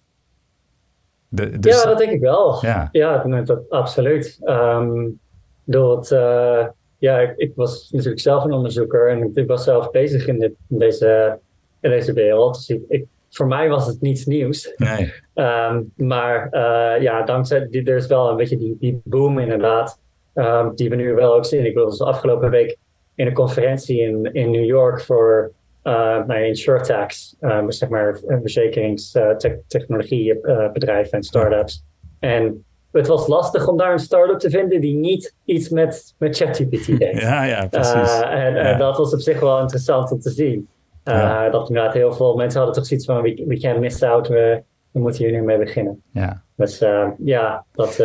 De, 1.36 1.60
dus... 1.60 1.82
Ja, 1.82 1.90
dat 1.90 1.98
denk 1.98 2.12
ik 2.12 2.20
wel. 2.20 2.58
Ja, 2.62 2.90
ja 2.92 3.42
dat, 3.44 3.70
absoluut. 3.70 4.40
Um, 4.44 5.20
door 5.64 5.98
het, 5.98 6.12
uh, 6.12 6.66
ja, 6.98 7.20
ik, 7.20 7.34
ik, 7.38 7.52
was 7.56 7.90
natuurlijk 7.92 8.22
zelf 8.22 8.44
een 8.44 8.52
onderzoeker 8.52 9.10
en 9.10 9.32
ik 9.34 9.48
was 9.48 9.64
zelf 9.64 9.92
bezig 9.92 10.28
in, 10.28 10.40
dit, 10.40 10.54
in 10.70 10.80
deze, 10.80 11.40
in 11.80 11.90
deze 11.90 12.14
wereld. 12.14 12.54
Dus 12.56 12.78
ik, 12.88 13.06
voor 13.30 13.48
mij 13.48 13.70
was 13.70 13.88
het 13.88 14.02
niets 14.02 14.26
nieuws. 14.26 14.74
Nee. 14.76 15.14
um, 15.36 15.92
maar 16.10 16.50
uh, 16.52 17.02
ja, 17.02 17.24
dankzij, 17.24 17.68
die, 17.70 17.84
er 17.84 17.96
is 17.96 18.08
wel 18.08 18.30
een 18.30 18.38
beetje 18.38 18.58
die, 18.58 18.78
die 18.80 19.02
boom 19.04 19.40
inderdaad, 19.40 20.00
um, 20.34 20.76
die 20.76 20.90
we 20.90 20.96
nu 20.96 21.14
wel 21.14 21.34
ook 21.34 21.46
zien. 21.46 21.66
Ik 21.66 21.76
was 21.76 22.02
afgelopen 22.02 22.50
week 22.50 22.78
in 23.16 23.28
een 23.28 23.34
conferentie 23.34 24.02
in, 24.02 24.34
in 24.34 24.52
New 24.52 24.66
York 24.66 25.02
voor 25.02 25.52
uh, 25.84 26.26
bij 26.26 26.48
InsurTax, 26.48 27.36
uh, 27.42 27.64
zeg 27.68 27.90
maar 27.90 28.20
een 28.26 28.42
verzekeringstechnologiebedrijf 28.42 31.08
uh, 31.08 31.14
en 31.14 31.24
startups. 31.24 31.84
En 32.20 32.66
het 32.92 33.08
was 33.08 33.28
lastig 33.28 33.68
om 33.68 33.78
daar 33.78 33.92
een 33.92 34.00
start-up 34.00 34.40
te 34.40 34.50
vinden 34.50 34.82
die 34.82 34.96
niet 34.96 35.36
iets 35.46 35.70
met, 35.70 36.16
met 36.18 36.38
ChatGPT 36.38 36.86
deed. 37.00 37.22
Ja, 37.22 37.44
ja, 37.44 37.68
precies. 37.68 38.22
en 38.22 38.54
ja. 38.54 38.78
dat 38.78 38.98
was 38.98 39.14
op 39.14 39.20
zich 39.20 39.40
wel 39.40 39.60
interessant 39.60 40.12
om 40.12 40.20
te 40.20 40.30
zien. 40.30 40.68
Ja. 41.04 41.50
Dat 41.50 41.68
inderdaad 41.68 41.94
heel 41.94 42.14
veel 42.14 42.36
mensen 42.36 42.58
hadden 42.58 42.78
toch 42.78 42.86
zoiets 42.86 43.06
van, 43.06 43.22
we, 43.22 43.44
we 43.48 43.60
can't 43.60 43.80
miss 43.80 44.04
out, 44.04 44.28
we, 44.28 44.64
we 44.92 45.00
moeten 45.00 45.24
hier 45.24 45.34
nu 45.34 45.42
mee 45.42 45.58
beginnen. 45.58 46.04
Ja. 46.12 46.44
Dus 46.56 46.84
ja, 47.18 47.66
dat... 47.72 48.00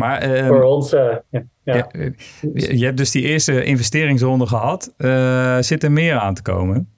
Maar, 0.00 0.36
uh, 0.36 0.46
voor 0.46 0.62
ons. 0.62 0.94
Uh, 0.94 1.16
ja, 1.30 1.42
ja. 1.62 1.88
Je 2.52 2.84
hebt 2.84 2.96
dus 2.96 3.10
die 3.10 3.22
eerste 3.22 3.64
investeringsronde 3.64 4.46
gehad. 4.46 4.94
Uh, 4.98 5.58
zit 5.60 5.82
er 5.82 5.92
meer 5.92 6.18
aan 6.18 6.34
te 6.34 6.42
komen? 6.42 6.88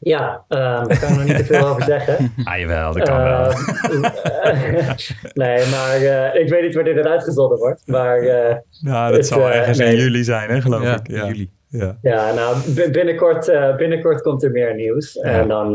Ja, 0.00 0.44
um, 0.48 0.58
daar 0.58 0.98
kan 0.98 1.08
ik 1.08 1.16
nog 1.16 1.24
niet 1.24 1.36
te 1.36 1.44
veel 1.44 1.66
over 1.66 1.82
zeggen. 1.82 2.32
Ah, 2.44 2.58
jawel, 2.58 2.92
dat 2.92 3.08
kan 3.08 3.22
wel. 3.22 3.50
Ehm, 3.50 4.80
nee, 5.42 5.66
maar 5.66 6.00
uh, 6.00 6.34
ik 6.34 6.48
weet 6.48 6.62
niet 6.62 6.74
wanneer 6.74 6.94
dit 6.94 7.06
uitgezonden 7.06 7.58
wordt. 7.58 7.82
Maar, 7.86 8.22
uh, 8.22 8.56
nou, 8.80 9.08
dat 9.08 9.16
het, 9.16 9.26
zal 9.26 9.50
ergens 9.50 9.78
nee. 9.78 9.92
in 9.92 9.96
juli 9.96 10.24
zijn, 10.24 10.50
hè, 10.50 10.60
geloof 10.60 10.82
ja, 10.82 10.94
ik. 10.94 11.08
Ja, 11.08 11.26
juli. 11.26 11.50
Ja, 11.68 11.98
ja 12.02 12.32
nou, 12.32 12.56
binnenkort, 12.90 13.48
uh, 13.48 13.76
binnenkort 13.76 14.22
komt 14.22 14.42
er 14.42 14.50
meer 14.50 14.74
nieuws. 14.74 15.12
Ja. 15.12 15.22
En 15.22 15.48
dan, 15.48 15.72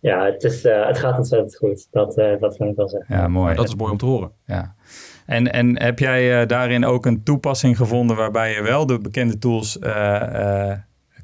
ja, 0.00 0.24
het, 0.24 0.44
is, 0.44 0.62
het 0.62 0.98
gaat 0.98 1.18
ontzettend 1.18 1.56
goed. 1.56 1.86
Dat, 1.90 2.14
dat 2.40 2.56
kan 2.56 2.68
ik 2.68 2.76
wel 2.76 2.88
zeggen. 2.88 3.16
Ja, 3.16 3.28
mooi. 3.28 3.54
Dat 3.54 3.68
is 3.68 3.74
mooi 3.74 3.92
om 3.92 3.98
te 3.98 4.06
horen. 4.06 4.32
Ja. 4.44 4.74
En, 5.26 5.52
en 5.52 5.82
heb 5.82 5.98
jij 5.98 6.46
daarin 6.46 6.84
ook 6.84 7.06
een 7.06 7.22
toepassing 7.22 7.76
gevonden 7.76 8.16
waarbij 8.16 8.54
je 8.54 8.62
wel 8.62 8.86
de 8.86 8.98
bekende 8.98 9.38
tools 9.38 9.78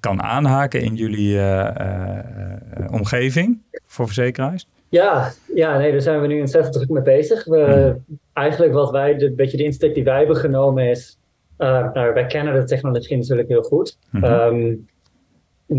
kan 0.00 0.22
aanhaken 0.22 0.80
in 0.80 0.94
jullie 0.94 1.34
uh, 1.34 1.70
uh, 1.80 2.92
omgeving 2.92 3.62
voor 3.86 4.06
verzekeraars? 4.06 4.68
Ja, 4.88 5.32
ja, 5.54 5.78
nee, 5.78 5.92
daar 5.92 6.00
zijn 6.00 6.20
we 6.20 6.26
nu 6.26 6.40
ontzettend 6.40 6.74
druk 6.74 6.88
mee 6.88 7.02
bezig. 7.02 7.44
We, 7.44 7.94
mm. 8.06 8.18
Eigenlijk 8.32 8.72
wat 8.72 8.90
wij, 8.90 9.14
de, 9.14 9.32
beetje 9.32 9.56
de 9.56 9.64
insteek 9.64 9.94
die 9.94 10.04
wij 10.04 10.18
hebben 10.18 10.36
genomen 10.36 10.90
is, 10.90 11.18
nou, 11.58 12.12
wij 12.14 12.26
kennen 12.26 12.54
de 12.54 12.64
technologie 12.64 13.16
natuurlijk 13.16 13.48
heel 13.48 13.62
goed. 13.62 13.98
Mm 14.10 14.22
-hmm. 14.22 14.32
um, 14.32 14.86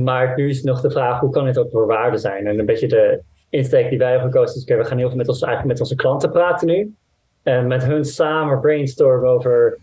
maar 0.04 0.34
nu 0.36 0.50
is 0.50 0.64
nog 0.64 0.82
de 0.82 0.92
vraag, 0.92 1.20
hoe 1.20 1.30
kan 1.30 1.46
dit 1.46 1.58
ook 1.58 1.72
voor 1.72 1.88
waarde 1.88 2.18
zijn? 2.18 2.48
En 2.48 2.60
een 2.60 2.66
beetje 2.66 2.88
de 2.88 3.22
insteek 3.50 3.90
die 3.90 3.98
wij 3.98 4.12
hebben 4.12 4.32
gekozen 4.32 4.56
is, 4.56 4.64
we 4.64 4.86
gaan 4.86 4.98
heel 4.98 5.08
veel 5.08 5.18
met, 5.18 5.28
ons, 5.28 5.42
eigenlijk 5.42 5.72
met 5.72 5.82
onze 5.82 5.96
klanten 5.96 6.32
praten 6.32 6.68
nu. 6.68 6.94
En 7.44 7.68
met 7.68 7.84
hun 7.84 8.06
samen 8.06 8.60
brainstormen 8.60 9.30
over 9.30 9.80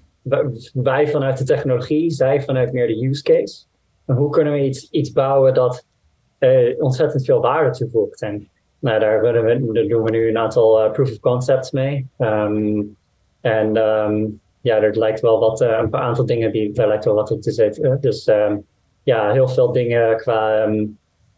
wij 0.72 1.08
vanuit 1.08 1.38
de 1.38 1.44
technologie, 1.44 2.10
zij 2.10 2.42
vanuit 2.42 2.72
meer 2.72 2.86
de 2.86 3.06
use 3.06 3.22
case. 3.22 3.64
Hoe 4.06 4.30
kunnen 4.30 4.52
we 4.52 4.64
iets, 4.64 4.90
iets 4.90 5.12
bouwen 5.12 5.54
dat 5.54 5.86
uh, 6.38 6.82
ontzettend 6.82 7.24
veel 7.24 7.40
waarde 7.40 7.70
toevoegt? 7.70 8.22
En 8.22 8.48
nou, 8.78 9.00
daar, 9.00 9.20
we, 9.20 9.32
daar 9.72 9.86
doen 9.86 10.02
we 10.02 10.10
nu 10.10 10.28
een 10.28 10.38
aantal 10.38 10.84
uh, 10.84 10.92
proof 10.92 11.10
of 11.10 11.20
concepts 11.20 11.70
mee. 11.70 12.06
Um, 12.18 12.96
en 13.40 13.76
um, 13.76 14.40
ja, 14.60 14.82
er 14.82 14.98
lijkt 14.98 15.20
wel 15.20 15.38
wat, 15.38 15.60
uh, 15.60 15.78
een 15.82 15.90
paar 15.90 16.00
aantal 16.00 16.26
dingen 16.26 16.52
die 16.52 16.72
daar 16.72 16.88
lijkt 16.88 17.04
wel 17.04 17.14
wat 17.14 17.30
op 17.30 17.42
te 17.42 17.50
zitten. 17.50 18.00
Dus 18.00 18.26
um, 18.26 18.66
ja, 19.02 19.32
heel 19.32 19.48
veel 19.48 19.72
dingen 19.72 20.16
qua 20.16 20.64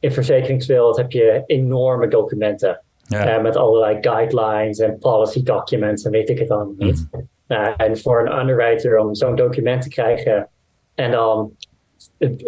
in 0.01 0.13
verzekeringswereld 0.13 0.97
heb 0.97 1.13
je 1.13 1.43
enorme 1.47 2.09
documenten. 2.09 2.81
Ja. 3.09 3.41
met 3.41 3.57
allerlei 3.57 3.99
guidelines 4.01 4.79
en 4.79 4.99
policy 4.99 5.43
documents 5.43 6.05
en 6.05 6.11
weet 6.11 6.29
ik 6.29 6.39
het 6.39 6.49
dan 6.49 6.75
niet. 6.79 7.09
Mm. 7.11 7.29
Uh, 7.49 7.69
en 7.77 7.99
voor 7.99 8.21
een 8.21 8.39
underwriter 8.39 8.99
om 8.99 9.15
zo'n 9.15 9.37
document 9.37 9.83
te 9.83 9.89
krijgen 9.89 10.49
en 10.95 11.11
dan 11.11 11.53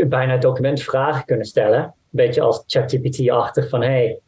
bijna 0.08 0.36
documentvragen 0.36 1.24
kunnen 1.24 1.46
stellen. 1.46 1.80
Een 1.80 1.92
beetje 2.10 2.40
als 2.40 2.64
ChatGPT-achtig 2.66 3.68
van 3.68 3.82
hey, 3.82 4.18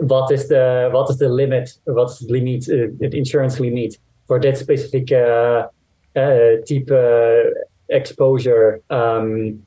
wat 0.00 0.30
is 0.30 0.46
de, 0.46 0.88
wat 0.92 1.08
is 1.08 1.16
de 1.16 1.32
limit, 1.32 1.80
wat 1.84 2.10
is 2.10 2.18
het 2.18 2.30
limiet, 2.30 2.68
uh, 2.68 2.90
het 2.98 3.14
insurance 3.14 3.62
limiet 3.62 4.00
voor 4.26 4.40
dit 4.40 4.58
specifieke 4.58 5.70
uh, 6.12 6.62
type 6.62 7.66
exposure 7.86 8.80
um, 8.88 9.66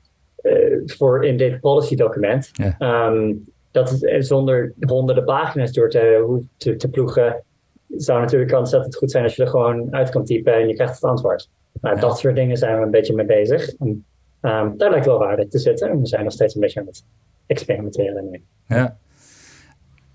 voor 0.85 1.25
in 1.25 1.37
dit 1.37 1.59
policy 1.59 1.95
document. 1.95 2.51
Um, 2.79 3.45
dat 3.71 4.03
is 4.03 4.27
zonder 4.27 4.73
honderden 4.79 5.23
pagina's 5.23 5.71
door 5.71 5.89
te, 5.89 6.39
te, 6.57 6.75
te 6.75 6.89
ploegen 6.89 7.43
zou 7.87 8.19
natuurlijk 8.19 8.57
ontzettend 8.57 8.95
goed 8.95 9.11
zijn 9.11 9.23
als 9.23 9.35
je 9.35 9.43
er 9.43 9.49
gewoon 9.49 9.93
uit 9.93 10.09
kan 10.09 10.25
typen 10.25 10.53
en 10.53 10.67
je 10.67 10.73
krijgt 10.73 10.93
het 10.93 11.03
antwoord. 11.03 11.49
Nou, 11.81 11.99
dat 11.99 12.19
soort 12.19 12.35
dingen 12.35 12.57
zijn 12.57 12.77
we 12.77 12.83
een 12.83 12.91
beetje 12.91 13.15
mee 13.15 13.25
bezig. 13.25 13.75
En, 13.75 14.05
um, 14.41 14.77
daar 14.77 14.89
lijkt 14.89 15.05
wel 15.05 15.19
waarde 15.19 15.47
te 15.47 15.59
zitten. 15.59 15.89
En 15.89 15.99
we 15.99 16.07
zijn 16.07 16.23
nog 16.23 16.33
steeds 16.33 16.55
een 16.55 16.61
beetje 16.61 16.79
aan 16.79 16.85
het 16.85 17.05
experimenteren 17.45 18.29
mee. 18.29 18.45
Ja. 18.67 18.97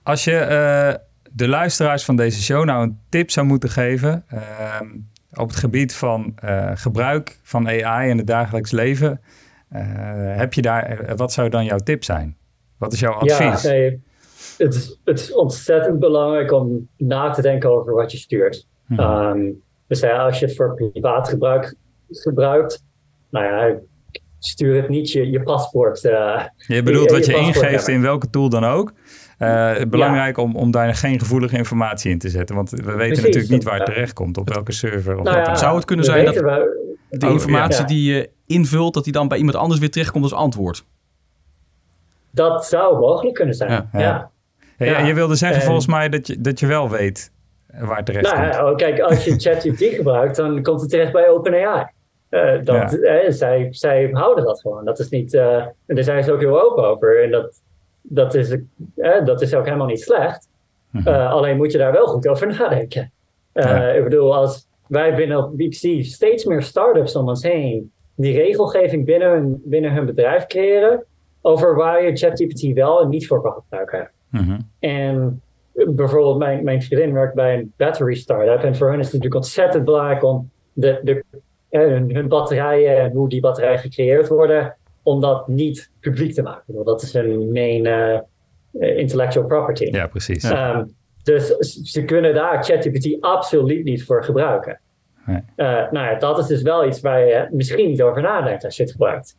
Als 0.02 0.24
je 0.24 0.32
uh, 0.32 0.94
de 1.32 1.48
luisteraars 1.48 2.04
van 2.04 2.16
deze 2.16 2.42
show 2.42 2.64
nou 2.64 2.82
een 2.82 3.00
tip 3.08 3.30
zou 3.30 3.46
moeten 3.46 3.68
geven 3.68 4.24
uh, 4.34 4.80
op 5.32 5.48
het 5.48 5.56
gebied 5.56 5.94
van 5.94 6.34
uh, 6.44 6.70
gebruik 6.74 7.38
van 7.42 7.68
AI 7.68 8.10
in 8.10 8.18
het 8.18 8.26
dagelijks 8.26 8.70
leven, 8.70 9.20
eh, 9.68 9.82
heb 10.36 10.54
je 10.54 10.62
daar, 10.62 11.12
wat 11.16 11.32
zou 11.32 11.48
dan 11.48 11.64
jouw 11.64 11.78
tip 11.78 12.04
zijn? 12.04 12.36
Wat 12.78 12.92
is 12.92 13.00
jouw 13.00 13.12
advies? 13.12 13.62
Ja, 13.62 13.68
nee, 13.68 14.02
het, 14.58 14.74
is, 14.74 15.00
het 15.04 15.18
is 15.18 15.34
ontzettend 15.34 15.98
belangrijk 15.98 16.52
om 16.52 16.88
na 16.96 17.30
te 17.30 17.42
denken 17.42 17.70
over 17.70 17.94
wat 17.94 18.12
je 18.12 18.18
stuurt. 18.18 18.66
Hmm. 18.86 18.98
Um, 18.98 19.62
dus 19.86 20.04
als 20.04 20.38
je 20.38 20.46
het 20.46 20.56
voor 20.56 20.74
privaat 20.74 21.28
gebruik 21.28 21.74
gebruikt, 22.10 22.84
nou 23.30 23.44
ja, 23.44 23.78
stuur 24.38 24.76
het 24.76 24.88
niet 24.88 25.12
je, 25.12 25.30
je 25.30 25.42
paspoort. 25.42 26.04
Uh, 26.04 26.44
je 26.56 26.82
bedoelt 26.82 27.10
wat 27.10 27.26
je, 27.26 27.34
ingeeft 27.34 27.88
in 27.88 28.02
welke 28.02 28.30
tool 28.30 28.48
dan 28.48 28.64
ook. 28.64 28.92
Uh, 29.38 29.74
belangrijk 29.88 30.38
om, 30.38 30.56
om 30.56 30.70
daar 30.70 30.94
geen 30.94 31.18
gevoelige 31.18 31.56
informatie 31.56 32.10
in 32.10 32.18
te 32.18 32.28
zetten. 32.28 32.56
Want 32.56 32.70
we 32.70 32.94
weten 32.94 33.22
natuurlijk 33.22 33.52
niet 33.52 33.64
waar 33.64 33.76
het 33.76 33.86
terecht 33.86 34.12
komt, 34.12 34.38
op 34.38 34.48
welke 34.48 34.72
server. 34.72 35.18
Of 35.18 35.24
nou 35.24 35.36
ja, 35.36 35.54
zou 35.54 35.76
het 35.76 35.84
kunnen 35.84 36.04
zijn 36.04 36.24
dat 36.24 36.34
de 37.08 37.28
informatie 37.28 37.84
die 37.84 38.12
je 38.12 38.30
invult, 38.46 38.94
dat 38.94 39.04
die 39.04 39.12
dan 39.12 39.28
bij 39.28 39.38
iemand 39.38 39.56
anders 39.56 39.80
weer 39.80 39.90
terechtkomt 39.90 40.24
als 40.24 40.34
antwoord? 40.34 40.84
Dat 42.30 42.66
zou 42.66 42.98
mogelijk 42.98 43.34
kunnen 43.34 43.54
zijn, 43.54 43.88
ja. 43.92 44.30
Ja, 44.78 44.98
je 44.98 45.14
wilde 45.14 45.34
zeggen 45.34 45.62
volgens 45.62 45.86
mij 45.86 46.08
dat 46.08 46.26
je, 46.26 46.40
dat 46.40 46.60
je 46.60 46.66
wel 46.66 46.90
weet 46.90 47.32
waar 47.80 47.96
het 47.96 48.06
terecht 48.06 48.32
nou, 48.32 48.50
komt. 48.50 48.70
Oh, 48.70 48.76
kijk, 48.76 49.00
als 49.00 49.24
je 49.24 49.34
ChatGPT 49.40 49.94
gebruikt, 49.94 50.36
dan 50.36 50.62
komt 50.62 50.80
het 50.80 50.90
terecht 50.90 51.12
bij 51.12 51.28
OpenAI. 51.28 51.86
Uh, 52.30 52.64
dat, 52.64 52.92
eh, 52.92 53.30
zij, 53.30 53.68
zij 53.70 54.08
houden 54.12 54.44
dat 54.44 54.60
gewoon. 54.60 54.84
Dat 54.84 54.98
is 54.98 55.08
niet, 55.08 55.34
uh, 55.34 55.66
daar 55.86 56.04
zijn 56.04 56.24
ze 56.24 56.32
ook 56.32 56.40
heel 56.40 56.62
open 56.62 56.84
over. 56.84 57.22
En 57.22 57.30
dat, 57.30 57.62
dat, 58.02 58.34
is, 58.34 58.56
dat 59.24 59.42
is 59.42 59.54
ook 59.54 59.64
helemaal 59.64 59.86
niet 59.86 60.00
slecht. 60.00 60.48
Mhm. 60.90 61.08
alleen 61.08 61.56
moet 61.56 61.72
je 61.72 61.78
daar 61.78 61.92
wel 61.92 62.06
goed 62.06 62.28
over 62.28 62.46
nadenken. 62.46 63.12
Ik 63.96 64.04
bedoel, 64.04 64.36
als 64.36 64.66
wij 64.86 65.14
binnen 65.14 65.52
ik 65.56 65.74
zie 65.74 66.04
steeds 66.04 66.44
meer 66.44 66.62
startups 66.62 67.16
om 67.16 67.28
ons 67.28 67.42
heen 67.42 67.92
die 68.14 68.36
regelgeving 68.36 69.04
binnen 69.04 69.30
hun, 69.30 69.62
binnen 69.64 69.92
hun 69.92 70.06
bedrijf 70.06 70.46
creëren 70.46 71.04
over 71.40 71.74
waar 71.74 72.04
je 72.04 72.16
ChatGPT 72.16 72.72
wel 72.74 73.00
en 73.00 73.08
niet 73.08 73.26
voor 73.26 73.42
kan 73.42 73.52
gebruiken. 73.52 74.10
Mhm. 74.28 74.58
En 74.78 75.42
bijvoorbeeld 75.72 76.38
mijn, 76.38 76.64
mijn 76.64 76.82
vriendin 76.82 77.12
werkt 77.12 77.34
bij 77.34 77.54
een 77.54 77.72
battery 77.76 78.14
startup. 78.14 78.62
En 78.62 78.76
voor 78.76 78.90
hen 78.90 78.98
is 78.98 79.04
het 79.04 79.14
natuurlijk 79.14 79.44
ontzettend 79.44 79.84
belangrijk 79.84 80.22
om 80.22 80.50
de, 80.72 81.00
de, 81.02 81.24
hun, 81.78 82.14
hun 82.14 82.28
batterijen 82.28 82.98
en 82.98 83.10
hoe 83.10 83.28
die 83.28 83.40
batterijen 83.40 83.78
gecreëerd 83.78 84.28
worden, 84.28 84.76
om 85.02 85.20
dat 85.20 85.48
niet 85.48 85.90
publiek 86.00 86.34
te 86.34 86.42
maken. 86.42 86.74
Want 86.74 86.86
dat 86.86 87.02
is 87.02 87.12
hun 87.12 87.52
main 87.52 87.84
uh, 87.84 88.98
intellectual 88.98 89.46
property. 89.46 89.84
Ja, 89.84 90.06
precies. 90.06 90.44
Ehm, 90.44 90.84
dus 91.22 91.46
ze 91.82 92.04
kunnen 92.04 92.34
daar 92.34 92.64
ChatGPT 92.64 93.20
absoluut 93.20 93.84
niet 93.84 94.04
voor 94.04 94.24
gebruiken. 94.24 94.80
Nee. 95.26 95.36
Uh, 95.56 95.66
nou 95.90 96.06
ja, 96.06 96.14
dat 96.14 96.38
is 96.38 96.46
dus 96.46 96.62
wel 96.62 96.86
iets 96.86 97.00
waar 97.00 97.26
je 97.26 97.48
misschien 97.50 97.88
niet 97.88 98.02
over 98.02 98.22
nadenkt 98.22 98.64
als 98.64 98.76
je 98.76 98.82
het 98.82 98.92
gebruikt. 98.92 99.36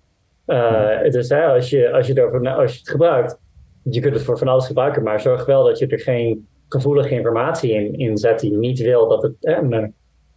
Uh, 0.48 1.02
Dus 1.12 1.30
hè, 1.30 1.46
als, 1.46 1.70
je, 1.70 1.92
als, 1.92 2.08
je 2.08 2.18
erover, 2.18 2.50
als 2.50 2.74
je 2.74 2.80
het 2.80 2.90
gebruikt, 2.90 3.40
je 3.84 4.00
kunt 4.00 4.14
het 4.14 4.24
voor 4.24 4.38
van 4.38 4.48
alles 4.48 4.68
gebruiken, 4.68 5.04
maar 5.04 5.22
zorg 5.22 5.46
wel 5.46 5.64
dat 5.64 5.80
je 5.80 5.88
er 5.88 6.00
geen 6.00 6.48
gevoelige 6.70 7.16
informatie 7.16 7.72
in, 7.72 7.94
in 7.94 8.18
zet 8.18 8.40
die 8.40 8.52
je 8.52 8.58
niet 8.58 8.80
wil 8.80 9.08
dat 9.08 9.22
het 9.22 9.34
eh, 9.40 9.60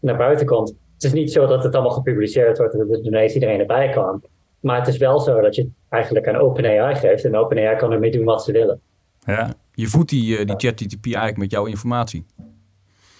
naar, 0.00 0.16
buiten 0.16 0.46
komt. 0.46 0.74
Het 1.00 1.12
is 1.12 1.18
niet 1.20 1.32
zo 1.32 1.46
dat 1.46 1.64
het 1.64 1.74
allemaal 1.74 1.92
gepubliceerd 1.92 2.58
wordt 2.58 2.74
en 2.74 2.88
dat 2.88 3.04
ineens 3.04 3.34
iedereen 3.34 3.60
erbij 3.60 3.88
kan. 3.88 4.22
Maar 4.60 4.78
het 4.78 4.88
is 4.88 4.96
wel 4.96 5.20
zo 5.20 5.40
dat 5.40 5.54
je 5.54 5.62
het 5.62 5.70
eigenlijk 5.88 6.28
aan 6.28 6.36
OpenAI 6.36 6.94
geeft 6.94 7.24
en 7.24 7.36
OpenAI 7.36 7.76
kan 7.76 7.92
ermee 7.92 8.10
doen 8.10 8.24
wat 8.24 8.44
ze 8.44 8.52
willen. 8.52 8.80
Ja, 9.24 9.54
je 9.74 9.86
voedt 9.86 10.10
die, 10.10 10.38
uh, 10.38 10.46
die 10.46 10.56
ChatGPT 10.56 11.04
eigenlijk 11.04 11.36
met 11.36 11.50
jouw 11.50 11.64
informatie. 11.64 12.26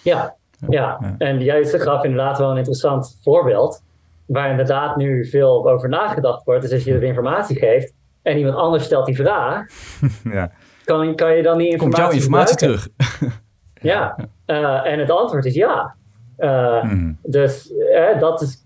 Ja, 0.03 0.35
ja. 0.69 0.97
ja. 1.01 1.15
en 1.17 1.39
jij 1.39 1.65
gaf 1.65 2.03
inderdaad 2.03 2.37
wel 2.37 2.51
een 2.51 2.57
interessant 2.57 3.19
voorbeeld. 3.23 3.83
Waar 4.25 4.49
inderdaad 4.49 4.95
nu 4.95 5.25
veel 5.25 5.69
over 5.69 5.89
nagedacht 5.89 6.43
wordt. 6.45 6.61
Dus 6.61 6.71
als 6.71 6.83
je 6.83 6.99
de 6.99 7.05
informatie 7.05 7.57
geeft, 7.57 7.93
en 8.21 8.37
iemand 8.37 8.55
anders 8.55 8.83
stelt 8.83 9.05
die 9.05 9.15
vraag, 9.15 9.65
ja. 10.33 10.51
kan, 10.83 11.15
kan 11.15 11.35
je 11.35 11.43
dan 11.43 11.57
die 11.57 11.69
informatie 11.69 12.03
Komt 12.03 12.11
jouw 12.11 12.21
informatie 12.21 12.55
terug? 12.55 12.87
ja, 13.91 14.17
uh, 14.45 14.85
en 14.85 14.99
het 14.99 15.11
antwoord 15.11 15.45
is 15.45 15.53
ja. 15.53 15.95
Uh, 16.39 16.83
mm. 16.83 17.17
Dus 17.23 17.71
uh, 17.71 18.19
dat 18.19 18.41
is. 18.41 18.65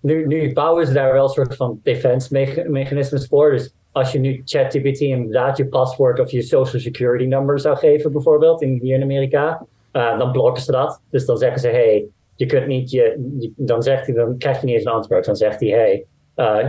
Nu, 0.00 0.26
nu 0.26 0.52
bouwen 0.52 0.86
ze 0.86 0.92
daar 0.92 1.12
wel 1.12 1.22
een 1.22 1.28
soort 1.28 1.56
van 1.56 1.80
defense 1.82 2.34
mechanismes 2.68 3.26
voor. 3.26 3.50
Dus 3.50 3.74
als 3.92 4.12
je 4.12 4.18
nu 4.18 4.42
ChatGPT 4.44 5.00
inderdaad 5.00 5.56
je 5.56 5.66
paswoord 5.66 6.20
of 6.20 6.30
je 6.30 6.42
social 6.42 6.82
security 6.82 7.24
number 7.24 7.60
zou 7.60 7.76
geven, 7.76 8.12
bijvoorbeeld, 8.12 8.62
in, 8.62 8.78
hier 8.82 8.94
in 8.94 9.02
Amerika, 9.02 9.66
dan 9.92 10.32
blokken 10.32 10.62
ze 10.62 10.72
dat. 10.72 11.00
Dus 11.10 11.26
dan 11.26 11.36
zeggen 11.36 11.60
ze: 11.60 11.68
hey, 11.68 12.06
je 12.36 12.46
kunt 12.46 12.66
niet 12.66 12.90
je, 12.90 13.32
je, 13.38 13.52
dan 13.56 13.82
zegt 13.82 14.06
hij, 14.06 14.14
dan 14.14 14.38
krijg 14.38 14.60
je 14.60 14.66
niet 14.66 14.74
eens 14.74 14.84
een 14.84 14.92
antwoord. 14.92 15.24
Dan 15.24 15.36
zegt 15.36 15.60
hij: 15.60 15.68
hey, 15.68 16.06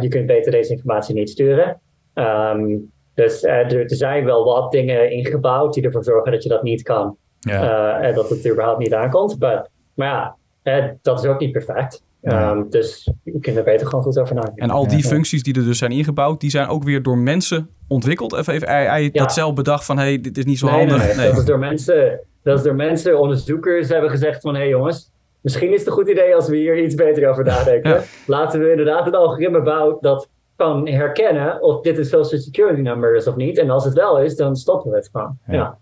je 0.01 0.07
kunt 0.07 0.25
beter 0.25 0.51
deze 0.51 0.71
informatie 0.71 1.15
niet 1.15 1.29
sturen. 1.29 1.79
Um, 2.13 2.91
dus 3.13 3.43
uh, 3.43 3.71
er, 3.71 3.83
zijn 3.87 4.25
wel 4.25 4.45
wat 4.45 4.71
dingen 4.71 5.11
ingebouwd 5.11 5.73
die 5.73 5.83
ervoor 5.83 6.03
zorgen 6.03 6.31
dat 6.31 6.43
je 6.43 6.49
dat 6.49 6.63
niet 6.63 6.81
kan. 6.81 7.17
En 7.41 8.13
dat 8.13 8.29
het 8.29 8.49
überhaupt 8.49 8.79
niet 8.79 8.93
aankomt. 8.93 9.39
But, 9.39 9.69
maar 9.93 10.35
ja, 10.63 10.95
dat 11.01 11.19
is 11.19 11.25
ook 11.25 11.39
niet 11.39 11.51
perfect. 11.51 12.03
Um, 12.21 12.69
dus 12.69 13.11
je 13.23 13.39
kunt 13.39 13.57
er 13.57 13.63
beter 13.63 13.87
gewoon 13.87 14.03
goed 14.03 14.19
over 14.19 14.35
nadenken. 14.35 14.63
En 14.63 14.69
al 14.69 14.87
die 14.87 15.03
functies 15.03 15.43
die 15.43 15.55
er 15.55 15.63
dus 15.63 15.77
zijn 15.77 15.91
ingebouwd, 15.91 16.39
die 16.39 16.49
zijn 16.49 16.67
ook 16.67 16.83
weer 16.83 17.03
door 17.03 17.17
mensen 17.17 17.69
ontwikkeld? 17.87 18.33
Even, 18.33 18.53
even 18.53 18.67
hij, 18.67 19.09
dat 19.11 19.33
zelf 19.33 19.53
bedacht 19.53 19.85
van, 19.85 19.97
hé, 19.97 20.03
hey, 20.03 20.21
dit 20.21 20.37
is 20.37 20.45
niet 20.45 20.59
zo 20.59 20.67
handig. 20.67 20.97
Nee, 20.97 21.15
nee, 21.15 21.27
Dat, 21.27 21.37
is 21.37 21.45
door 21.45 21.59
mensen, 21.59 22.19
dat 22.43 22.57
is 22.57 22.63
door 22.63 22.75
mensen, 22.75 23.19
onderzoekers 23.19 23.89
hebben 23.89 24.09
gezegd 24.09 24.41
van, 24.41 24.53
hé 24.53 24.59
hey 24.59 24.69
jongens, 24.69 25.11
misschien 25.41 25.71
is 25.71 25.79
het 25.79 25.87
een 25.87 25.93
goed 25.93 26.09
idee 26.09 26.35
als 26.35 26.47
we 26.47 26.57
hier 26.57 26.83
iets 26.83 26.95
beter 26.95 27.29
over 27.29 27.43
nadenken. 27.43 28.01
Laten 28.27 28.59
we 28.59 28.69
inderdaad 28.69 29.07
een 29.07 29.15
algoritme 29.15 29.61
bouwen 29.61 29.97
dat 30.01 30.29
kan 30.55 30.87
herkennen 30.87 31.61
of 31.61 31.81
dit 31.81 31.97
een 31.97 32.05
social 32.05 32.41
security 32.41 32.81
number 32.81 33.15
is 33.15 33.27
of 33.27 33.35
niet. 33.35 33.57
En 33.57 33.69
als 33.69 33.85
het 33.85 33.93
wel 33.93 34.19
is, 34.19 34.35
dan 34.35 34.55
stoppen 34.55 34.91
we 34.91 34.97
het 34.97 35.09
gewoon. 35.11 35.37
Ja. 35.47 35.77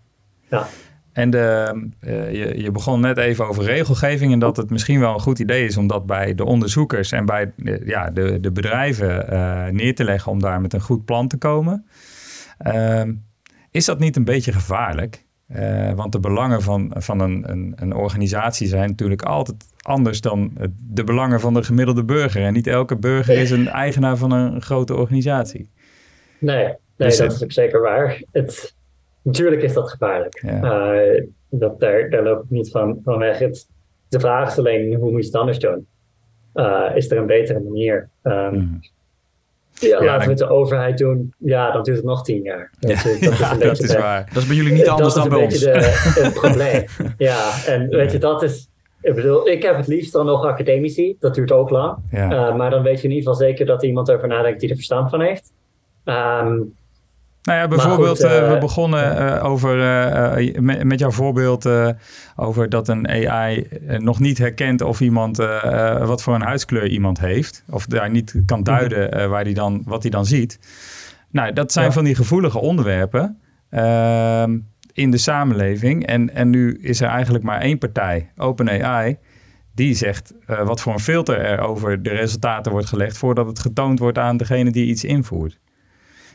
ja. 0.50 0.66
En 1.12 1.30
de, 1.30 1.72
uh, 2.00 2.32
je, 2.32 2.62
je, 2.62 2.70
begon 2.70 3.00
net 3.00 3.18
even 3.18 3.48
over 3.48 3.64
regelgeving 3.64 4.32
en 4.32 4.38
dat 4.38 4.56
het 4.56 4.70
misschien 4.70 5.00
wel 5.00 5.14
een 5.14 5.20
goed 5.20 5.38
idee 5.38 5.64
is 5.64 5.76
om 5.76 5.86
dat 5.86 6.06
bij 6.06 6.34
de 6.34 6.44
onderzoekers 6.44 7.12
en 7.12 7.26
bij 7.26 7.52
de, 7.56 7.82
ja, 7.84 8.10
de, 8.10 8.40
de 8.40 8.52
bedrijven 8.52 9.32
uh, 9.32 9.66
neer 9.66 9.94
te 9.94 10.04
leggen 10.04 10.32
om 10.32 10.40
daar 10.40 10.60
met 10.60 10.72
een 10.72 10.80
goed 10.80 11.04
plan 11.04 11.28
te 11.28 11.36
komen. 11.36 11.86
Uh, 12.66 13.02
is 13.70 13.84
dat 13.84 13.98
niet 13.98 14.16
een 14.16 14.24
beetje 14.24 14.52
gevaarlijk? 14.52 15.24
Uh, 15.56 15.92
want 15.92 16.12
de 16.12 16.20
belangen 16.20 16.62
van, 16.62 16.94
van 16.96 17.20
een, 17.20 17.50
een, 17.50 17.72
een, 17.76 17.94
organisatie 17.94 18.66
zijn 18.66 18.88
natuurlijk 18.88 19.22
altijd 19.22 19.64
anders 19.80 20.20
dan 20.20 20.52
de 20.78 21.04
belangen 21.04 21.40
van 21.40 21.54
de 21.54 21.62
gemiddelde 21.62 22.04
burger. 22.04 22.42
En 22.42 22.52
niet 22.52 22.66
elke 22.66 22.96
burger 22.96 23.38
is 23.38 23.50
een 23.50 23.68
eigenaar 23.68 24.16
van 24.16 24.30
een 24.30 24.62
grote 24.62 24.94
organisatie. 24.94 25.70
Nee, 26.38 26.64
nee 26.64 26.74
dus, 26.96 27.16
dat 27.16 27.32
is 27.32 27.42
ook 27.42 27.52
zeker 27.52 27.80
waar. 27.80 28.22
Het, 28.32 28.74
natuurlijk 29.22 29.62
is 29.62 29.72
dat 29.72 29.90
gevaarlijk. 29.90 30.44
dat, 31.48 31.80
daar, 31.80 32.10
daar 32.10 32.22
loop 32.22 32.42
ik 32.42 32.50
niet 32.50 32.70
van, 32.70 33.00
van 33.04 33.18
weg. 33.18 33.38
Het, 33.38 33.68
de 34.08 34.20
vraag 34.20 34.50
is 34.50 34.58
alleen, 34.58 34.94
hoe 34.94 35.10
moet 35.10 35.20
je 35.20 35.26
het 35.26 35.36
anders 35.36 35.58
doen? 35.58 35.86
is 36.94 37.10
er 37.10 37.16
een 37.16 37.26
betere 37.26 37.60
manier? 37.60 38.08
Um, 38.22 38.80
ja, 39.88 40.04
laten 40.04 40.24
we 40.24 40.30
het 40.30 40.38
de 40.38 40.48
overheid 40.48 40.98
doen. 40.98 41.34
Ja, 41.38 41.70
dan 41.70 41.82
duurt 41.82 41.96
het 41.96 42.06
nog 42.06 42.24
tien 42.24 42.42
jaar. 42.42 42.70
Dat, 42.78 42.90
ja, 42.90 42.96
dat 43.02 43.04
is, 43.04 43.50
een 43.50 43.58
dat 43.58 43.80
is 43.80 43.96
waar. 44.06 44.28
Dat 44.32 44.42
is 44.42 44.48
bij 44.48 44.56
jullie 44.56 44.72
niet 44.72 44.88
anders 44.88 45.14
dan 45.14 45.28
bij 45.28 45.38
ons. 45.38 45.60
Dat 45.60 45.76
is 45.76 45.84
een 45.84 46.02
beetje 46.04 46.22
het 46.22 46.34
probleem. 46.34 46.84
ja, 47.28 47.64
en 47.66 47.88
weet 47.88 48.12
je, 48.12 48.18
dat 48.18 48.42
is... 48.42 48.70
Ik 49.00 49.14
bedoel, 49.14 49.48
ik 49.48 49.62
heb 49.62 49.76
het 49.76 49.86
liefst 49.86 50.12
dan 50.12 50.26
nog 50.26 50.44
academici. 50.44 51.16
Dat 51.20 51.34
duurt 51.34 51.52
ook 51.52 51.70
lang. 51.70 51.96
Uh, 52.12 52.56
maar 52.56 52.70
dan 52.70 52.82
weet 52.82 53.00
je 53.00 53.08
in 53.08 53.14
ieder 53.14 53.32
geval 53.32 53.48
zeker 53.48 53.66
dat 53.66 53.82
iemand 53.82 54.10
over 54.10 54.28
nadenkt 54.28 54.60
die 54.60 54.68
er 54.68 54.74
verstand 54.74 55.10
van 55.10 55.20
heeft. 55.20 55.52
Um, 56.04 56.74
nou 57.42 57.58
ja, 57.58 57.68
bijvoorbeeld, 57.68 58.20
goed, 58.20 58.30
uh, 58.30 58.52
we 58.52 58.58
begonnen 58.58 59.22
uh, 59.22 59.44
over, 59.44 59.78
uh, 60.38 60.60
met, 60.60 60.84
met, 60.84 60.98
jouw 60.98 61.10
voorbeeld 61.10 61.68
over 62.36 62.68
dat 62.68 62.88
een 62.88 63.08
AI 63.08 63.66
nog 63.98 64.20
niet 64.20 64.38
herkent 64.38 64.80
of 64.80 65.00
iemand, 65.00 65.36
wat 65.98 66.22
voor 66.22 66.34
een 66.34 66.42
huidskleur 66.42 66.88
iemand 66.88 67.20
heeft. 67.20 67.64
Of 67.70 67.86
daar 67.86 68.10
niet 68.10 68.42
kan 68.46 68.60
mhm. 68.60 68.70
duiden 68.70 69.28
waar 69.28 69.44
die 69.44 69.54
dan, 69.54 69.82
wat 69.84 70.02
hij 70.02 70.10
dan 70.10 70.26
ziet. 70.26 70.58
Nou, 71.30 71.52
dat 71.52 71.72
zijn 71.72 71.92
van 71.92 72.04
die 72.04 72.14
gevoelige 72.14 72.58
onderwerpen 72.58 73.38
ehm, 73.70 74.58
in 74.92 75.10
de 75.10 75.18
samenleving. 75.18 76.06
En, 76.06 76.34
en 76.34 76.50
nu 76.50 76.78
is 76.80 77.00
er 77.00 77.08
eigenlijk 77.08 77.44
maar 77.44 77.60
één 77.60 77.78
partij, 77.78 78.30
OpenAI, 78.36 79.16
die 79.74 79.94
zegt 79.94 80.34
wat 80.46 80.80
voor 80.80 80.92
een 80.92 80.98
filter 80.98 81.38
er 81.38 81.60
over 81.60 82.02
de 82.02 82.10
resultaten 82.10 82.72
wordt 82.72 82.88
gelegd 82.88 83.18
voordat 83.18 83.46
het 83.46 83.58
getoond 83.58 83.98
wordt 83.98 84.18
aan 84.18 84.36
degene 84.36 84.70
die 84.70 84.86
iets 84.86 85.04
invoert. 85.04 85.60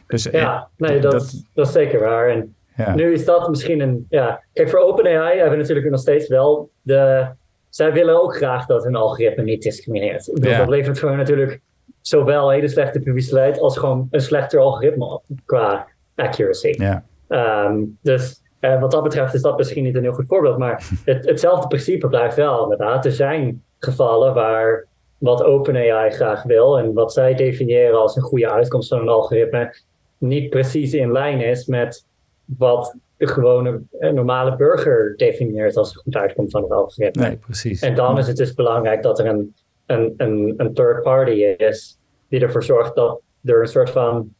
Dus, 0.07 0.23
ja, 0.23 0.55
eh, 0.77 0.89
nee, 0.89 0.99
dat, 0.99 1.11
dat, 1.11 1.43
dat, 1.53 1.67
is 1.67 1.73
zeker 1.73 1.99
waar. 1.99 2.29
En 2.29 2.55
nu 2.95 3.13
is 3.13 3.25
dat 3.25 3.49
misschien 3.49 3.79
een. 3.79 4.05
Ja, 4.09 4.43
kijk, 4.53 4.69
voor 4.69 4.79
OpenAI 4.79 5.33
hebben 5.33 5.51
we 5.51 5.61
natuurlijk 5.61 5.89
nog 5.89 5.99
steeds 5.99 6.27
wel 6.27 6.69
de. 6.81 7.27
Zij 7.69 7.93
willen 7.93 8.21
ook 8.21 8.35
graag 8.35 8.65
dat 8.65 8.83
hun 8.83 8.95
algoritme 8.95 9.43
niet 9.43 9.61
discrimineert. 9.61 10.41
Dat 10.41 10.67
levert 10.67 10.99
voor 10.99 11.09
hen 11.09 11.17
natuurlijk 11.17 11.61
zowel 12.01 12.49
hele 12.49 12.67
slechte 12.67 12.99
publiciteit 12.99 13.59
als 13.59 13.77
gewoon 13.77 14.07
een 14.11 14.21
slechter 14.21 14.59
algoritme 14.59 15.05
op 15.05 15.23
qua 15.45 15.87
accuracy. 16.15 16.73
Ja. 16.77 17.03
Ehm, 17.27 17.83
dus 18.01 18.41
uh, 18.61 18.79
wat 18.79 18.91
dat 18.91 19.03
betreft 19.03 19.33
is 19.33 19.41
dat 19.41 19.57
misschien 19.57 19.83
niet 19.83 19.95
een 19.95 20.03
heel 20.03 20.13
goed 20.13 20.27
voorbeeld, 20.27 20.57
maar 20.57 20.89
het, 21.05 21.25
hetzelfde 21.25 21.67
principe 21.67 22.07
blijft 22.07 22.35
wel 22.35 22.63
inderdaad. 22.63 23.05
Er 23.05 23.11
zijn 23.11 23.63
gevallen 23.79 24.33
waar 24.33 24.85
wat 25.17 25.43
OpenAI 25.43 26.11
graag 26.11 26.43
wil 26.43 26.79
en 26.79 26.93
wat 26.93 27.13
zij 27.13 27.33
definiëren 27.33 27.99
als 27.99 28.15
een 28.15 28.21
goede 28.21 28.51
uitkomst 28.51 28.89
van 28.89 28.99
een 28.99 29.09
algoritme, 29.09 29.75
niet 30.17 30.49
precies 30.49 30.93
in 30.93 31.11
lijn 31.11 31.41
is 31.41 31.65
met 31.65 32.05
wat 32.45 32.97
de 33.17 33.27
gewone 33.27 33.81
eh, 33.99 34.11
normale 34.11 34.55
burger 34.55 35.13
definieert 35.17 35.77
als 35.77 35.95
een 35.95 36.01
goed 36.01 36.15
uitkomt 36.15 36.51
van 36.51 36.61
het 36.61 36.71
algoritme. 36.71 37.21
Nee, 37.21 37.37
precies. 37.37 37.81
En 37.81 37.95
dan 37.95 38.17
is 38.17 38.27
het 38.27 38.37
dus 38.37 38.53
belangrijk 38.53 39.03
dat 39.03 39.19
er 39.19 39.25
een, 39.25 39.55
een, 39.85 40.13
een, 40.17 40.53
een 40.57 40.73
third 40.73 41.01
party 41.01 41.31
is 41.57 41.97
die 42.29 42.39
ervoor 42.39 42.63
zorgt 42.63 42.95
dat 42.95 43.21
er 43.43 43.61
een 43.61 43.67
soort 43.67 43.89
van, 43.89 44.33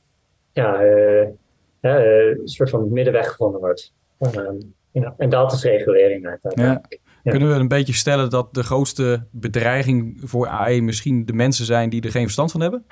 ja, 0.51 0.83
uh, 0.83 1.27
uh, 1.81 2.29
een 2.29 2.47
soort 2.47 2.69
van 2.69 2.91
middenweg 2.91 3.29
gevonden 3.29 3.59
wordt. 3.59 3.93
Um, 4.19 4.73
en 5.17 5.29
dat 5.29 5.53
is 5.53 5.63
regulering 5.63 6.27
uiteindelijk. 6.27 6.99
Ja. 7.23 7.31
Kunnen 7.31 7.49
we 7.49 7.55
een 7.55 7.67
beetje 7.67 7.93
stellen 7.93 8.29
dat 8.29 8.53
de 8.53 8.63
grootste 8.63 9.27
bedreiging 9.31 10.21
voor 10.23 10.47
AI 10.47 10.81
misschien 10.81 11.25
de 11.25 11.33
mensen 11.33 11.65
zijn 11.65 11.89
die 11.89 12.01
er 12.01 12.11
geen 12.11 12.23
verstand 12.23 12.51
van 12.51 12.61
hebben? 12.61 12.85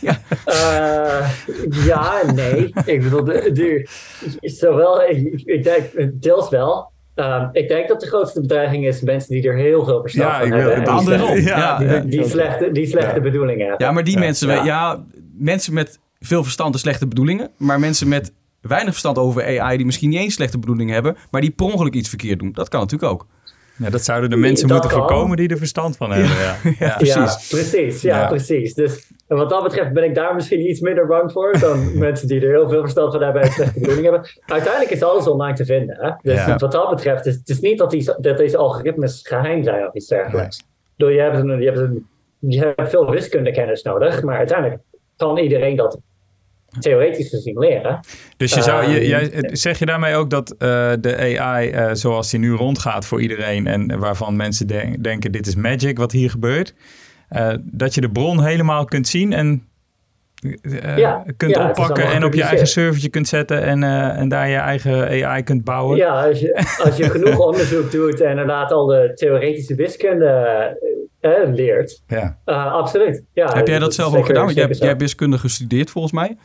Ja. 0.00 0.20
Uh, 0.46 1.30
ja, 1.86 2.32
nee. 2.34 2.72
Ik 2.84 3.02
bedoel, 3.02 3.24
de, 3.24 3.50
de, 3.52 3.88
zowel, 4.40 5.02
ik, 5.02 5.42
ik 5.44 5.64
denk 5.64 6.12
deels 6.22 6.48
wel. 6.48 6.94
Um, 7.14 7.48
ik 7.52 7.68
denk 7.68 7.88
dat 7.88 8.00
de 8.00 8.06
grootste 8.06 8.40
bedreiging 8.40 8.86
is 8.86 9.00
mensen 9.00 9.34
die 9.34 9.48
er 9.48 9.56
heel 9.56 9.84
veel 9.84 10.00
verstand 10.00 10.30
ja, 10.30 10.40
van 10.40 10.50
hebben. 10.50 10.84
De 10.84 10.90
andere 10.90 11.42
ja, 11.42 11.78
die, 11.78 11.88
die, 11.88 12.10
die, 12.10 12.24
slechte, 12.28 12.72
die 12.72 12.86
slechte 12.86 13.20
bedoelingen 13.20 13.66
hebben. 13.66 13.86
Ja, 13.86 13.92
maar 13.92 14.04
die 14.04 14.18
mensen, 14.18 14.64
ja. 14.64 15.04
mensen 15.38 15.74
met 15.74 15.98
veel 16.20 16.42
verstand 16.42 16.74
en 16.74 16.80
slechte 16.80 17.06
bedoelingen, 17.06 17.50
maar 17.56 17.80
mensen 17.80 18.08
met 18.08 18.32
weinig 18.60 18.90
verstand 18.90 19.18
over 19.18 19.60
AI 19.60 19.76
die 19.76 19.86
misschien 19.86 20.08
niet 20.08 20.18
eens 20.18 20.34
slechte 20.34 20.58
bedoelingen 20.58 20.94
hebben, 20.94 21.16
maar 21.30 21.40
die 21.40 21.50
per 21.50 21.66
ongeluk 21.66 21.94
iets 21.94 22.08
verkeerd 22.08 22.38
doen. 22.38 22.52
Dat 22.52 22.68
kan 22.68 22.80
natuurlijk 22.80 23.12
ook. 23.12 23.26
Ja, 23.78 23.90
dat 23.90 24.04
zouden 24.04 24.30
de 24.30 24.36
mensen 24.36 24.68
moeten 24.68 24.90
voorkomen 24.90 25.36
die 25.36 25.48
er 25.48 25.58
verstand 25.58 25.96
van 25.96 26.10
hebben. 26.10 26.36
Ja, 26.36 26.56
ja. 26.86 26.96
precies. 26.98 27.48
precies. 27.48 28.02
Ja, 28.02 28.26
precies. 28.26 28.74
Dus 28.74 29.10
wat 29.26 29.50
dat 29.50 29.62
betreft 29.62 29.92
ben 29.92 30.04
ik 30.04 30.14
daar 30.14 30.34
misschien 30.34 30.68
iets 30.68 30.80
minder 30.80 31.06
bang 31.06 31.32
voor 31.32 31.58
dan 31.58 31.90
mensen 31.98 32.28
die 32.28 32.40
er 32.40 32.50
heel 32.50 32.68
veel 32.68 32.80
verstand 32.80 33.12
van 33.12 33.22
hebben 33.22 33.42
en 33.42 33.52
slechte 33.52 33.80
bedoeling 33.80 34.04
hebben. 34.04 34.28
Uiteindelijk 34.46 34.92
is 34.92 35.02
alles 35.02 35.26
online 35.26 35.56
te 35.56 35.64
vinden. 35.64 35.96
Hè? 36.00 36.10
Dus 36.22 36.44
wat 36.56 36.72
dat 36.72 36.90
betreft, 36.90 37.26
is, 37.26 37.34
het 37.34 37.48
is 37.48 37.60
niet 37.60 37.78
dat, 37.78 37.90
die, 37.90 38.04
dat 38.20 38.36
deze 38.36 38.56
algoritmes 38.56 39.20
geheim 39.22 39.64
zijn 39.64 39.86
of 39.86 39.94
iets 39.94 40.06
dergelijks. 40.08 40.64
Nee. 40.96 41.14
Je, 41.14 41.20
hebt 41.20 41.36
een, 41.36 41.60
je, 41.60 41.66
hebt 41.66 41.78
een, 41.78 42.06
je 42.38 42.58
hebt 42.58 42.90
veel 42.90 43.10
wiskundekennis 43.10 43.82
nodig, 43.82 44.22
maar 44.22 44.36
uiteindelijk 44.36 44.80
kan 45.16 45.38
iedereen 45.38 45.76
dat 45.76 45.98
theoretisch 46.78 47.28
gezien 47.28 47.58
leren. 47.58 48.00
Dus 48.36 48.54
je 48.54 48.62
zou, 48.62 48.90
je, 48.90 48.98
ehm, 48.98 49.08
jij, 49.08 49.48
zeg 49.52 49.78
je 49.78 49.86
daarmee 49.86 50.14
ook 50.14 50.30
dat 50.30 50.50
uh, 50.50 50.92
de 51.00 51.38
AI 51.38 51.68
uh, 51.68 51.90
eh, 51.90 51.94
zoals 51.94 52.30
die 52.30 52.40
nu 52.40 52.52
rondgaat 52.52 53.06
voor 53.06 53.20
iedereen 53.20 53.66
en 53.66 53.98
waarvan 53.98 54.36
mensen 54.36 54.66
denken 55.02 55.32
dit 55.32 55.46
is 55.46 55.54
magic 55.54 55.98
wat 55.98 56.12
hier 56.12 56.30
gebeurt, 56.30 56.74
uh, 57.30 57.52
dat 57.62 57.94
je 57.94 58.00
de 58.00 58.10
bron 58.10 58.44
helemaal 58.44 58.84
kunt 58.84 59.08
zien 59.08 59.32
en 59.32 59.68
ja, 60.96 61.24
kunt 61.36 61.56
oppakken 61.56 62.04
en 62.04 62.24
op 62.24 62.34
je 62.34 62.42
eigen 62.42 62.66
servertje 62.66 63.08
kunt 63.08 63.28
zetten 63.28 63.62
en, 63.62 63.82
en 64.16 64.28
daar 64.28 64.48
je 64.48 64.56
eigen 64.56 65.24
AI 65.24 65.42
kunt 65.42 65.64
bouwen? 65.64 65.96
Ja, 65.96 66.26
als 66.26 66.40
je, 66.40 66.54
als 66.84 66.96
je 66.96 67.10
genoeg 67.10 67.38
onderzoek 67.48 67.90
doet 67.90 68.20
en 68.20 68.30
inderdaad 68.30 68.72
al 68.72 68.86
de 68.86 69.12
theoretische 69.14 69.74
wiskunde 69.74 70.94
leert. 71.52 72.02
Ja. 72.06 72.38
absoluut. 72.44 73.22
Ja, 73.32 73.52
Heb 73.54 73.66
jij 73.66 73.78
dat, 73.78 73.94
zelf 73.94 74.14
ook 74.14 74.26
gedaan? 74.26 74.44
Want 74.44 74.56
jij, 74.56 74.68
jij 74.68 74.88
hebt 74.88 75.00
wiskunde 75.00 75.38
gestudeerd 75.38 75.90
volgens 75.90 76.12
mij. 76.12 76.36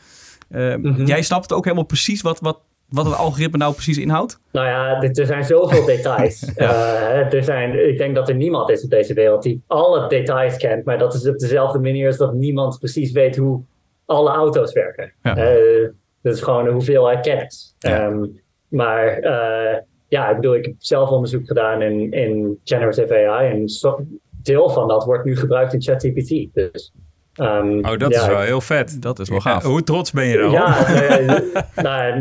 Uh, 0.54 1.06
Jij 1.06 1.22
snapt 1.22 1.52
ook 1.52 1.64
helemaal 1.64 1.84
precies 1.84 2.22
wat, 2.22 2.40
wat, 2.40 2.60
wat 2.88 3.04
het 3.04 3.14
algoritme 3.14 3.58
nou 3.58 3.72
precies 3.72 3.98
inhoudt? 3.98 4.40
Nou 4.52 4.66
ja, 4.66 5.02
er 5.02 5.26
zijn 5.26 5.44
zoveel 5.44 5.84
details. 5.84 6.52
uh, 6.56 7.32
er 7.34 7.44
zijn, 7.44 7.88
ik 7.88 7.98
denk 7.98 8.14
dat 8.14 8.28
er 8.28 8.34
niemand 8.34 8.70
is 8.70 8.84
op 8.84 8.90
deze 8.90 9.14
wereld 9.14 9.42
die 9.42 9.62
alle 9.66 10.08
details 10.08 10.56
kent. 10.56 10.84
Maar 10.84 10.98
dat 10.98 11.14
is 11.14 11.28
op 11.28 11.38
dezelfde 11.38 11.78
manier 11.78 12.06
als 12.06 12.16
dat 12.16 12.34
niemand 12.34 12.78
precies 12.78 13.12
weet 13.12 13.36
hoe 13.36 13.62
alle 14.06 14.30
auto's 14.30 14.72
werken. 14.72 15.12
Ja. 15.22 15.36
Uh, 15.36 15.88
dat 16.22 16.34
is 16.34 16.42
gewoon 16.42 16.66
een 16.66 16.72
hoeveelheid 16.72 17.20
kennis. 17.20 17.74
Ja. 17.78 18.06
Um, 18.06 18.40
maar 18.68 19.22
uh, 19.22 19.78
ja, 20.08 20.28
ik 20.28 20.36
bedoel, 20.36 20.54
ik 20.54 20.64
heb 20.64 20.74
zelf 20.78 21.10
onderzoek 21.10 21.46
gedaan 21.46 21.82
in, 21.82 22.12
in 22.12 22.60
generative 22.64 23.26
AI. 23.28 23.50
En 23.50 23.68
so, 23.68 24.06
deel 24.42 24.70
van 24.70 24.88
dat 24.88 25.04
wordt 25.04 25.24
nu 25.24 25.36
gebruikt 25.36 25.72
in 25.72 25.82
ChatGPT. 25.82 26.54
Dus 26.54 26.92
Um, 27.36 27.84
oh, 27.84 27.98
dat 27.98 28.14
is 28.14 28.26
wel 28.26 28.40
heel 28.40 28.60
vet. 28.60 29.02
Dat 29.02 29.18
is 29.18 29.28
wel 29.28 29.40
gaaf. 29.40 29.62
hoe 29.62 29.82
trots 29.82 30.10
ben 30.10 30.26
je 30.26 30.38
dan? 30.38 30.50
Ja, 30.50 30.92
nee, 30.92 31.26
nou, 31.74 32.20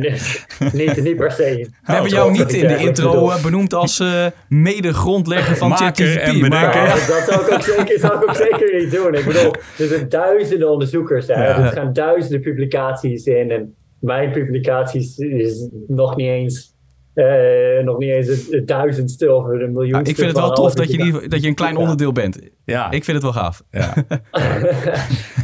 niet, 0.74 1.04
niet 1.04 1.15
per 1.15 1.32
se. 1.32 1.67
We 1.86 1.91
hebben 1.91 2.12
jou 2.12 2.32
niet 2.32 2.54
in 2.54 2.67
de 2.67 2.78
intro 2.78 3.30
eh, 3.30 3.43
benoemd 3.43 3.74
als 3.74 4.00
uh, 4.00 4.26
mede-grondlegger 4.50 5.58
van 5.58 5.78
ChatGPT. 5.78 6.17
en 6.17 6.47
maar, 6.47 6.76
ja. 6.76 6.93
Dat 6.93 7.24
zou 7.28 7.45
ik, 7.45 7.54
ook 7.54 7.62
zeker, 7.62 8.00
zou 8.00 8.15
ik 8.15 8.30
ook 8.30 8.36
zeker 8.36 8.82
niet 8.82 8.91
doen. 8.91 9.13
Ik 9.13 9.26
bedoel, 9.26 9.54
er 9.78 9.88
zijn 9.88 10.10
duizenden 10.10 10.69
onderzoekers. 10.71 11.28
Hè. 11.28 11.34
Ja. 11.34 11.58
Er 11.58 11.71
gaan 11.71 11.93
duizenden 11.93 12.41
publicaties 12.41 13.26
in. 13.26 13.52
En 13.52 13.76
mijn 14.00 14.32
publicaties 14.32 15.17
is 15.17 15.69
nog 15.88 16.15
niet 16.15 16.28
eens 16.28 16.70
uh, 17.15 17.84
nog 17.84 17.97
niet 17.97 18.10
eens 18.10 18.52
een, 18.52 18.65
duizendste 18.65 19.34
of 19.34 19.45
een 19.45 19.71
miljoen. 19.71 20.00
ik 20.00 20.15
vind 20.15 20.28
het 20.28 20.38
wel 20.38 20.54
tof 20.54 20.74
dat 20.74 20.91
je, 20.91 21.28
dat 21.28 21.41
je 21.41 21.47
een 21.47 21.56
klein 21.56 21.78
onderdeel 21.78 22.12
bent. 22.12 22.39
Ja. 22.65 22.91
Ik 22.91 23.04
vind 23.04 23.24
het 23.24 23.34
wel 23.34 23.43
gaaf. 23.43 23.63
Ja. 23.69 23.93
uh, 24.34 24.63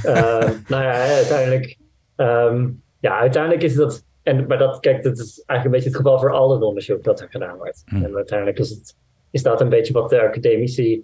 nou 0.72 0.84
ja, 0.84 0.92
uiteindelijk. 0.94 1.78
Um, 2.16 2.82
ja, 3.00 3.20
uiteindelijk 3.20 3.64
is 3.64 3.76
dat. 3.76 4.06
En, 4.24 4.48
maar 4.48 4.58
dat, 4.58 4.80
kijk, 4.80 5.04
dat 5.04 5.18
is 5.18 5.44
eigenlijk 5.46 5.66
een 5.66 5.72
beetje 5.72 5.88
het 5.88 5.98
geval 5.98 6.20
voor 6.20 6.32
al 6.32 6.52
het 6.52 6.62
onderzoek 6.62 7.04
dat 7.04 7.22
er 7.22 7.28
gedaan 7.30 7.58
wordt. 7.58 7.84
Hm. 7.86 8.04
En 8.04 8.16
uiteindelijk 8.16 8.60
is, 8.60 8.70
het, 8.70 8.96
is 9.32 9.44
dat 9.44 9.62
een 9.62 9.70
beetje 9.70 9.94
wat 9.94 10.10
de 10.10 10.22
academici, 10.22 11.04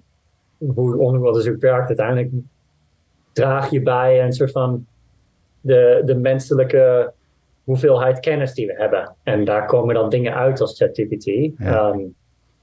hoe 0.57 0.97
onderzoek 0.97 1.61
werkt. 1.61 1.88
Uiteindelijk 1.88 2.32
draag 3.34 3.70
je 3.70 3.82
bij 3.82 4.24
een 4.24 4.34
soort 4.34 4.51
van 4.51 4.86
de, 5.61 6.01
de 6.05 6.16
menselijke 6.16 7.14
hoeveelheid 7.64 8.20
kennis 8.20 8.53
die 8.53 8.68
we 8.68 8.74
hebben. 8.78 9.16
En 9.24 9.45
daar 9.45 9.66
komen 9.66 9.95
dan 9.95 10.09
dingen 10.09 10.34
uit 10.34 10.61
als 10.61 10.78
ChatGPT. 10.78 11.26
Ja. 11.57 11.88
Um, 11.88 12.16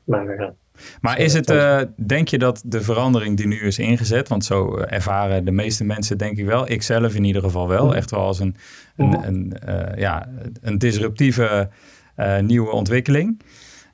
maar, 0.04 0.54
maar 1.00 1.18
is 1.18 1.32
het, 1.32 1.50
uh, 1.50 1.80
denk 1.96 2.28
je 2.28 2.38
dat 2.38 2.62
de 2.66 2.80
verandering 2.80 3.36
die 3.36 3.46
nu 3.46 3.60
is 3.60 3.78
ingezet, 3.78 4.28
want 4.28 4.44
zo 4.44 4.76
eh, 4.76 4.96
ervaren 4.96 5.44
de 5.44 5.50
meeste 5.50 5.84
mensen 5.84 6.18
denk 6.18 6.38
ik 6.38 6.46
wel, 6.46 6.70
ik 6.70 6.82
zelf 6.82 7.14
in 7.14 7.24
ieder 7.24 7.42
geval 7.42 7.68
wel, 7.68 7.94
echt 7.94 8.10
wel 8.10 8.20
als 8.20 8.38
een, 8.38 8.56
een, 8.96 9.26
een, 9.26 9.56
uh, 9.68 9.96
ja, 9.96 10.28
een 10.60 10.78
disruptieve 10.78 11.70
uh, 12.16 12.38
nieuwe 12.38 12.70
ontwikkeling. 12.70 13.40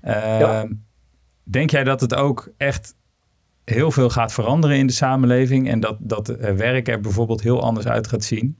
Ja. 0.02 0.62
Ehm, 0.62 0.72
denk 1.42 1.70
jij 1.70 1.84
dat 1.84 2.00
het 2.00 2.14
ook 2.14 2.52
echt 2.56 2.94
heel 3.64 3.90
veel 3.90 4.10
gaat 4.10 4.32
veranderen 4.32 4.76
in 4.76 4.86
de 4.86 4.92
samenleving 4.92 5.68
en 5.68 5.80
dat, 5.80 5.96
dat 5.98 6.26
werk 6.38 6.88
er 6.88 7.00
bijvoorbeeld 7.00 7.42
heel 7.42 7.62
anders 7.62 7.86
uit 7.86 8.06
gaat 8.06 8.24
zien? 8.24 8.58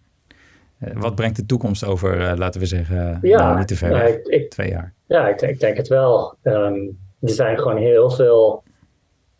Wat 0.78 1.14
brengt 1.14 1.36
de 1.36 1.46
toekomst 1.46 1.84
over, 1.84 2.38
laten 2.38 2.60
we 2.60 2.66
zeggen, 2.66 3.18
ja, 3.22 3.38
nou, 3.38 3.58
niet 3.58 3.68
te 3.68 3.76
ver 3.76 4.30
ik, 4.30 4.50
twee 4.50 4.68
jaar? 4.68 4.92
Ja, 5.06 5.28
ik, 5.28 5.42
ik 5.42 5.60
denk 5.60 5.76
het 5.76 5.88
wel. 5.88 6.36
Um, 6.42 6.98
er 7.20 7.28
zijn 7.28 7.58
gewoon 7.58 7.76
heel 7.76 8.10
veel 8.10 8.62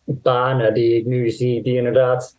banen 0.05 0.75
die 0.75 0.97
ik 0.97 1.07
nu 1.07 1.31
zie, 1.31 1.63
die 1.63 1.77
inderdaad 1.77 2.37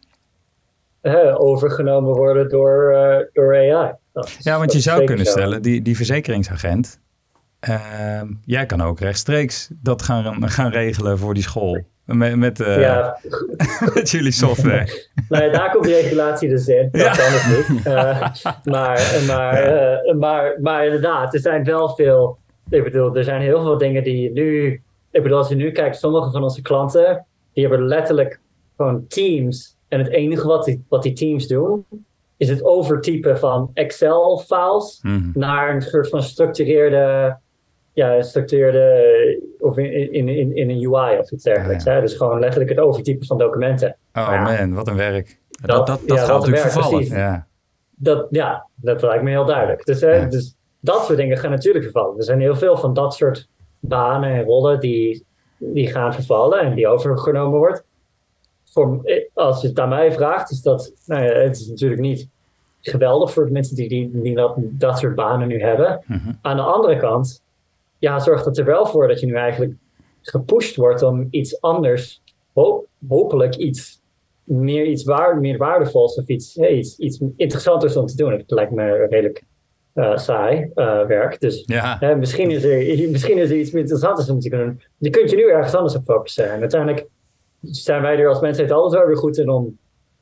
overgenomen 1.34 2.14
worden 2.14 2.50
door, 2.50 2.91
uh, 2.91 3.18
door 3.34 3.56
AI. 3.56 3.93
ja, 4.39 4.58
want 4.58 4.74
je 4.74 4.80
zou 4.80 5.04
kunnen 5.04 5.26
stellen, 5.26 5.62
die, 5.62 5.82
die 5.82 5.95
verzekeringsagent, 5.95 7.00
uh, 7.70 8.22
jij 8.45 8.66
kan 8.66 8.82
ook 8.82 9.00
rechtstreeks 9.00 9.70
dat 9.82 10.02
gaan, 10.02 10.50
gaan 10.50 10.72
regelen 10.72 11.18
voor 11.18 11.34
die 11.34 11.43
school. 11.43 11.86
Met, 12.08 12.36
met, 12.36 12.60
uh, 12.60 12.80
ja. 12.80 13.20
met 13.93 14.10
jullie 14.10 14.32
software. 14.32 15.08
nou 15.30 15.43
ja, 15.43 15.51
daar 15.51 15.72
komt 15.72 15.84
de 15.84 15.91
regulatie 15.91 16.49
dus 16.49 16.68
in. 16.68 16.89
Dat 16.91 17.18
kan 17.18 17.26
het 17.30 17.70
niet. 17.70 17.86
Uh, 17.86 17.93
maar, 18.74 19.24
maar, 19.28 19.74
uh, 20.05 20.16
maar, 20.16 20.58
maar 20.62 20.86
inderdaad, 20.86 21.34
er 21.34 21.39
zijn 21.39 21.64
wel 21.64 21.89
veel. 21.89 22.38
Ik 22.70 22.84
bedoel, 22.84 23.16
er 23.16 23.24
zijn 23.24 23.41
heel 23.41 23.62
veel 23.62 23.78
dingen 23.78 24.03
die 24.03 24.32
nu. 24.32 24.82
Ik 25.12 25.24
bedoel, 25.24 25.38
als 25.38 25.49
je 25.49 25.55
nu 25.55 25.72
kijkt, 25.72 25.97
sommige 25.97 26.32
van 26.32 26.43
onze 26.43 26.62
klanten. 26.62 27.26
die 27.53 27.68
hebben 27.68 27.88
letterlijk 27.88 28.39
gewoon 28.78 29.08
teams 29.08 29.78
en 29.88 29.99
het 29.99 30.10
enige 30.10 30.47
wat 30.47 30.66
die, 30.66 30.86
wat 30.89 31.03
die 31.03 31.14
teams 31.14 31.47
doen, 31.47 31.86
is 32.38 32.49
het 32.49 32.64
overtypen 32.64 33.39
van 33.39 33.72
Excel-files 33.74 34.99
mhm. 35.01 35.30
naar 35.34 35.76
een 35.76 35.82
soort 35.82 36.10
van 36.10 36.24
structureerde, 36.24 37.38
ja, 37.98 38.22
structureerde 38.22 39.41
of 39.60 39.78
in, 39.78 40.14
in, 40.14 40.30
in, 40.30 40.56
in 40.56 40.70
een 40.70 40.93
UI 40.93 41.18
of 41.18 41.32
iets 41.32 41.43
dergelijks. 41.43 41.84
Hè? 41.84 42.02
Dus 42.02 42.14
gewoon 42.14 42.39
letterlijk 42.39 42.70
het 42.70 42.80
overtypen 42.80 43.28
van 43.28 43.38
documenten. 43.38 43.98
Oh 44.14 44.43
man, 44.43 44.74
wat 44.74 44.88
een 44.88 44.95
werk. 44.95 45.39
Dat, 45.50 45.88
dat, 45.88 46.02
dat, 46.06 46.20
gaat 46.20 46.28
natuurlijk 46.28 46.72
vervallen. 46.72 47.06
Ja. 47.06 47.48
Dat, 47.95 48.28
ja, 48.30 48.68
dat 48.76 49.02
lijkt 49.02 49.24
me 49.24 49.30
heel 49.30 49.45
duidelijk. 49.45 49.86
Dus, 49.86 50.02
hè, 50.02 50.28
dus 50.28 50.56
dat 50.80 51.06
soort 51.06 51.18
dingen 51.18 51.38
gaan 51.38 51.52
natuurlijk 51.52 51.84
vervallen. 51.84 52.18
Er 52.18 52.24
zijn 52.24 52.39
heel 52.39 52.56
veel 52.56 52.78
van 52.78 52.93
dat 52.93 53.14
soort 53.14 53.48
banen 53.80 54.30
en 54.30 54.43
rollen 54.43 54.80
die, 54.80 55.26
die 55.58 55.88
gaan 55.88 56.14
vervallen 56.14 56.60
en 56.60 56.76
die 56.76 56.88
overgenomen 56.88 57.60
wordt 57.60 57.84
voor, 58.78 59.02
als 59.34 59.62
je 59.62 59.68
het 59.68 59.80
aan 59.80 59.89
mij 59.89 60.12
vraagt, 60.12 60.52
is 60.52 60.62
dat, 60.62 60.93
nou 61.06 61.24
ja, 61.24 61.32
het 61.32 61.60
is 61.60 61.68
natuurlijk 61.68 62.02
niet 62.02 62.30
geweldig 62.82 63.34
voor 63.34 63.45
de 63.45 63.52
mensen 63.52 63.76
die, 63.76 63.89
die, 63.89 64.22
die 64.22 64.36
dat, 64.36 64.54
dat 64.58 65.00
soort 65.00 65.16
banen 65.16 65.48
nu 65.48 65.62
hebben. 65.62 66.04
Mhm. 66.06 66.32
Aan 66.41 66.56
de 66.56 66.64
andere 66.64 66.98
kant, 66.98 67.41
ja, 68.00 68.20
zorgt 68.20 68.45
het 68.45 68.58
er 68.58 68.66
wel 68.66 68.86
voor 68.86 69.08
dat 69.08 69.20
je 69.20 69.26
nu 69.26 69.36
eigenlijk 69.36 69.74
gepusht 70.22 70.76
wordt 70.76 71.02
om 71.02 71.28
iets 71.30 71.62
anders, 71.62 72.22
hopelijk 73.08 73.56
iets 73.56 74.02
meer, 74.43 74.86
iets 74.86 75.04
waar, 75.04 75.38
meer 75.38 75.58
waardevols 75.58 76.16
of 76.16 76.28
iets, 76.28 76.56
hey, 76.56 76.74
iets, 76.74 76.98
iets 76.98 77.20
interessanters 77.36 77.95
om 77.95 78.06
te 78.06 78.16
doen. 78.16 78.32
Het 78.32 78.52
lijkt 78.52 78.72
me 78.72 79.08
redelijk 79.10 79.43
uh, 79.93 80.18
saai 80.18 80.72
uh, 80.76 81.06
werk. 81.06 81.39
Dus 81.39 81.64
ja. 81.66 82.16
misschien, 82.18 82.52
is 82.52 82.64
er, 82.64 83.10
misschien 83.12 83.38
is 83.38 83.50
er 83.50 83.58
iets 83.58 83.72
meer 83.72 83.82
interessants 83.82 84.30
om 84.30 84.39
te 84.39 84.50
doen. 84.50 84.82
Je 84.98 85.10
kunt 85.10 85.30
je 85.30 85.36
nu 85.36 85.50
ergens 85.50 85.76
anders 85.76 85.95
op 85.95 86.04
focussen. 86.04 86.52
En 86.52 86.60
uiteindelijk 86.60 87.08
zijn 87.62 88.02
wij 88.02 88.18
er 88.18 88.28
als 88.28 88.39
mensheid 88.39 88.72
altijd 88.72 89.02
wel 89.02 89.08
weer 89.08 89.18
goed 89.18 89.38
in 89.38 89.50
om 89.50 89.78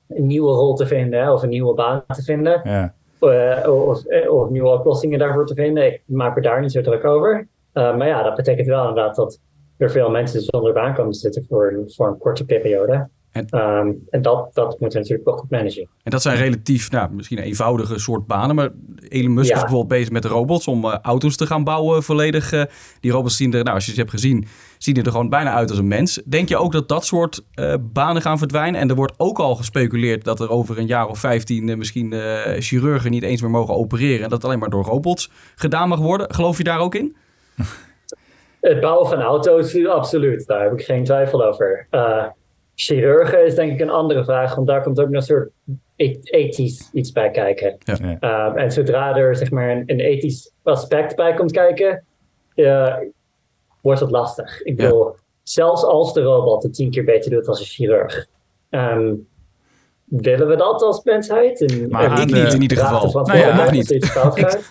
een 0.08 0.26
nieuwe 0.26 0.52
rol 0.52 0.74
te 0.74 0.88
vinden 0.88 1.34
of 1.34 1.44
een 1.44 1.50
nieuwe 1.50 1.74
baan 1.74 2.04
te 2.08 2.24
vinden. 2.24 2.62
Ja. 2.64 2.94
Uh, 3.22 3.88
of, 3.88 4.06
eh, 4.06 4.32
of, 4.32 4.50
nieuwe 4.50 4.70
oplossingen 4.70 5.20
daarvoor 5.20 5.46
te 5.46 5.54
vinden. 5.54 5.86
Ik 5.86 6.02
maak 6.06 6.36
me 6.36 6.42
daar 6.42 6.62
niet 6.62 6.72
zo 6.72 6.82
druk 6.82 7.06
over. 7.06 7.48
Uh, 7.76 7.98
maar 7.98 8.08
ja, 8.08 8.24
dat 8.24 8.36
betekent 8.36 8.68
wel 8.68 8.88
inderdaad 8.88 9.16
dat 9.16 9.40
er 9.78 9.92
veel 9.92 10.10
mensen 10.10 10.42
zonder 10.42 10.74
baan 10.74 10.94
komen 10.94 11.12
te 11.12 11.20
zitten 11.20 11.46
voor, 11.50 11.84
voor 11.86 12.08
een 12.08 12.18
korte 12.18 12.46
periode. 12.46 13.10
En, 13.36 13.48
ehm, 13.50 13.92
en 14.10 14.22
dat, 14.22 14.50
dat 14.54 14.80
moeten 14.80 14.90
we 14.90 14.98
natuurlijk 14.98 15.26
wel 15.26 15.38
goed 15.38 15.50
managen. 15.50 15.88
En 16.04 16.12
dat 16.12 16.22
zijn 16.22 16.38
relatief, 16.38 16.92
nou, 16.92 17.14
misschien 17.14 17.38
eenvoudige 17.38 18.00
soort 18.00 18.28
banen. 18.28 18.56
Maar 18.56 18.70
Elon 19.08 19.34
Musk 19.34 19.52
is 19.52 19.60
bijvoorbeeld 19.60 19.88
bezig 19.88 20.12
met 20.12 20.26
robots 20.26 20.68
om 20.68 20.86
uh, 20.86 20.98
auto's 21.02 21.36
te 21.36 21.46
gaan 21.46 21.64
bouwen 21.64 22.04
volledig. 22.04 22.54
Uh, 22.54 22.64
die 23.00 23.12
robots 23.12 23.38
zien 23.38 23.54
er, 23.54 23.64
nou, 23.64 23.76
als 23.76 23.86
je 23.86 23.92
ze 23.92 24.00
hebt 24.00 24.12
gezien, 24.12 24.46
zien 24.78 24.96
er 24.96 25.12
gewoon 25.12 25.30
bijna 25.30 25.54
uit 25.54 25.70
als 25.70 25.80
een 25.80 25.88
mens. 25.88 26.22
Denk 26.26 26.50
je 26.50 26.58
ook 26.58 26.72
dat 26.72 26.90
dat 26.90 27.06
soort 27.06 27.46
uh, 27.56 27.74
banen 27.82 28.22
gaan 28.22 28.38
verdwijnen? 28.38 28.82
En 28.82 28.90
er 28.90 28.96
wordt 28.96 29.14
ook 29.18 29.40
al 29.40 29.56
gespeculeerd 29.56 30.24
dat 30.24 30.40
er 30.40 30.50
over 30.50 30.78
een 30.78 30.88
jaar 30.88 31.08
of 31.08 31.20
15 31.20 31.78
misschien 31.78 32.14
chirurgen 32.60 33.12
niet 33.12 33.24
eens 33.24 33.42
meer 33.42 33.52
mogen 33.52 33.76
opereren. 33.76 34.24
En 34.24 34.30
dat 34.30 34.44
alleen 34.44 34.60
maar 34.60 34.70
door 34.70 34.84
robots 34.84 35.32
gedaan 35.56 35.90
mag 35.90 36.00
worden. 36.00 36.34
Geloof 36.34 36.58
je 36.58 36.64
daar 36.64 36.80
ook 36.80 36.96
in? 36.96 37.16
Het 38.62 38.80
bouwen 38.80 39.08
van 39.08 39.22
auto's, 39.22 39.86
absoluut. 39.86 40.48
Daar 40.48 40.64
heb 40.64 40.74
ik 40.74 40.86
geen 40.86 41.04
twijfel 41.04 41.46
over 41.46 41.88
chirurgen 42.76 43.46
is 43.46 43.56
denk 43.56 43.72
ik 43.72 43.80
een 43.80 43.90
andere 43.90 44.24
vraag, 44.24 44.56
want 44.56 44.68
daar 44.68 44.84
komt 44.84 45.00
ook 45.00 45.10
nog 45.10 45.16
een 45.16 45.22
soort 45.22 45.50
e-, 45.96 46.20
ethisch 46.24 46.90
iets 46.94 47.12
bij 47.12 47.32
kijken. 47.32 47.78
Ja. 47.80 48.18
Ehm, 48.20 48.58
en 48.58 48.72
zodra 48.72 49.16
er 49.16 49.36
zeg 49.36 49.52
maar 49.52 49.70
een, 49.70 49.84
een, 49.86 50.00
ethisch 50.00 50.52
aspect 50.64 51.16
bij 51.16 51.34
komt 51.34 51.52
kijken, 51.52 52.04
uh, 52.56 52.96
wordt 53.82 54.00
het 54.00 54.12
lastig. 54.12 54.62
Ik 54.62 54.76
bedoel, 54.76 55.16
zelfs 55.44 55.84
als 55.84 56.14
de 56.14 56.22
robot 56.22 56.64
het 56.64 56.74
tien 56.74 56.92
keer 56.92 57.04
beter 57.04 57.32
doet 57.32 57.48
als 57.48 57.60
een 57.60 57.66
chirurg. 57.66 58.28
Um, 58.70 59.28
willen 60.06 60.48
we 60.48 60.56
dat 60.56 60.82
als 60.82 61.04
mensheid? 61.04 61.62
En, 61.66 61.90
maar 61.90 62.22
ik 62.22 62.26
niet 62.26 62.54
in 62.54 62.62
ieder 62.62 62.78
geval. 62.78 63.24
Nou 63.24 63.38
ja, 63.38 63.56
nog 63.56 63.72
niet. 63.72 63.92
Ik, 63.92 64.06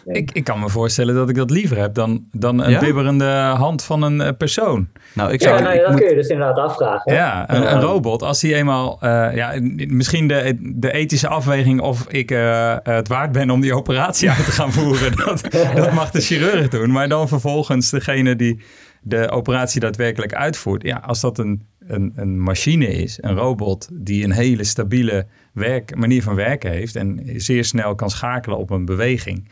ik, 0.04 0.30
ik, 0.32 0.44
kan 0.44 0.60
me 0.60 0.68
voorstellen 0.68 1.14
dat 1.14 1.28
ik 1.28 1.36
dat 1.36 1.50
liever 1.50 1.78
heb 1.78 1.94
dan, 1.94 2.24
dan 2.32 2.62
een 2.62 2.78
bibberende 2.78 3.24
hand 3.56 3.82
van 3.82 4.02
een 4.02 4.20
uh, 4.20 4.28
persoon. 4.38 4.88
Nou, 5.14 5.32
ik 5.32 5.42
zou, 5.42 5.56
ja, 5.56 5.62
nou, 5.62 5.78
dat 5.78 5.90
moet... 5.90 6.00
kun 6.00 6.08
je 6.08 6.14
dus 6.14 6.28
inderdaad 6.28 6.58
afvragen. 6.58 7.12
Ja, 7.14 7.50
een, 7.50 7.72
een 7.72 7.80
robot, 7.80 8.22
als 8.22 8.40
die 8.40 8.54
eenmaal... 8.54 8.98
Uh, 9.02 9.34
ja, 9.34 9.52
misschien 9.88 10.28
de, 10.28 10.56
de 10.60 10.92
ethische 10.92 11.28
afweging 11.28 11.80
of 11.80 12.06
ik 12.08 12.30
uh, 12.30 12.76
het 12.82 13.08
waard 13.08 13.32
ben 13.32 13.50
om 13.50 13.60
die 13.60 13.74
operatie 13.74 14.30
uit 14.30 14.44
te 14.44 14.50
gaan 14.50 14.72
voeren. 14.72 15.16
dat, 15.26 15.40
dat 15.74 15.92
mag 15.92 16.10
de 16.10 16.20
chirurg 16.20 16.68
doen. 16.68 16.90
Maar 16.90 17.08
dan 17.08 17.28
vervolgens 17.28 17.90
degene 17.90 18.36
die 18.36 18.62
de 19.04 19.30
operatie 19.30 19.80
daadwerkelijk 19.80 20.34
uitvoert. 20.34 20.82
Ja, 20.82 21.02
als 21.06 21.20
dat 21.20 21.38
een, 21.38 21.66
een, 21.86 22.12
een 22.16 22.40
machine 22.40 22.86
is, 22.86 23.18
een 23.20 23.36
robot 23.36 23.88
die 23.92 24.24
een 24.24 24.32
hele 24.32 24.64
stabiele 24.64 25.26
werk, 25.52 25.96
manier 25.96 26.22
van 26.22 26.34
werken 26.34 26.70
heeft 26.70 26.96
en 26.96 27.22
zeer 27.36 27.64
snel 27.64 27.94
kan 27.94 28.10
schakelen 28.10 28.58
op 28.58 28.70
een 28.70 28.84
beweging. 28.84 29.48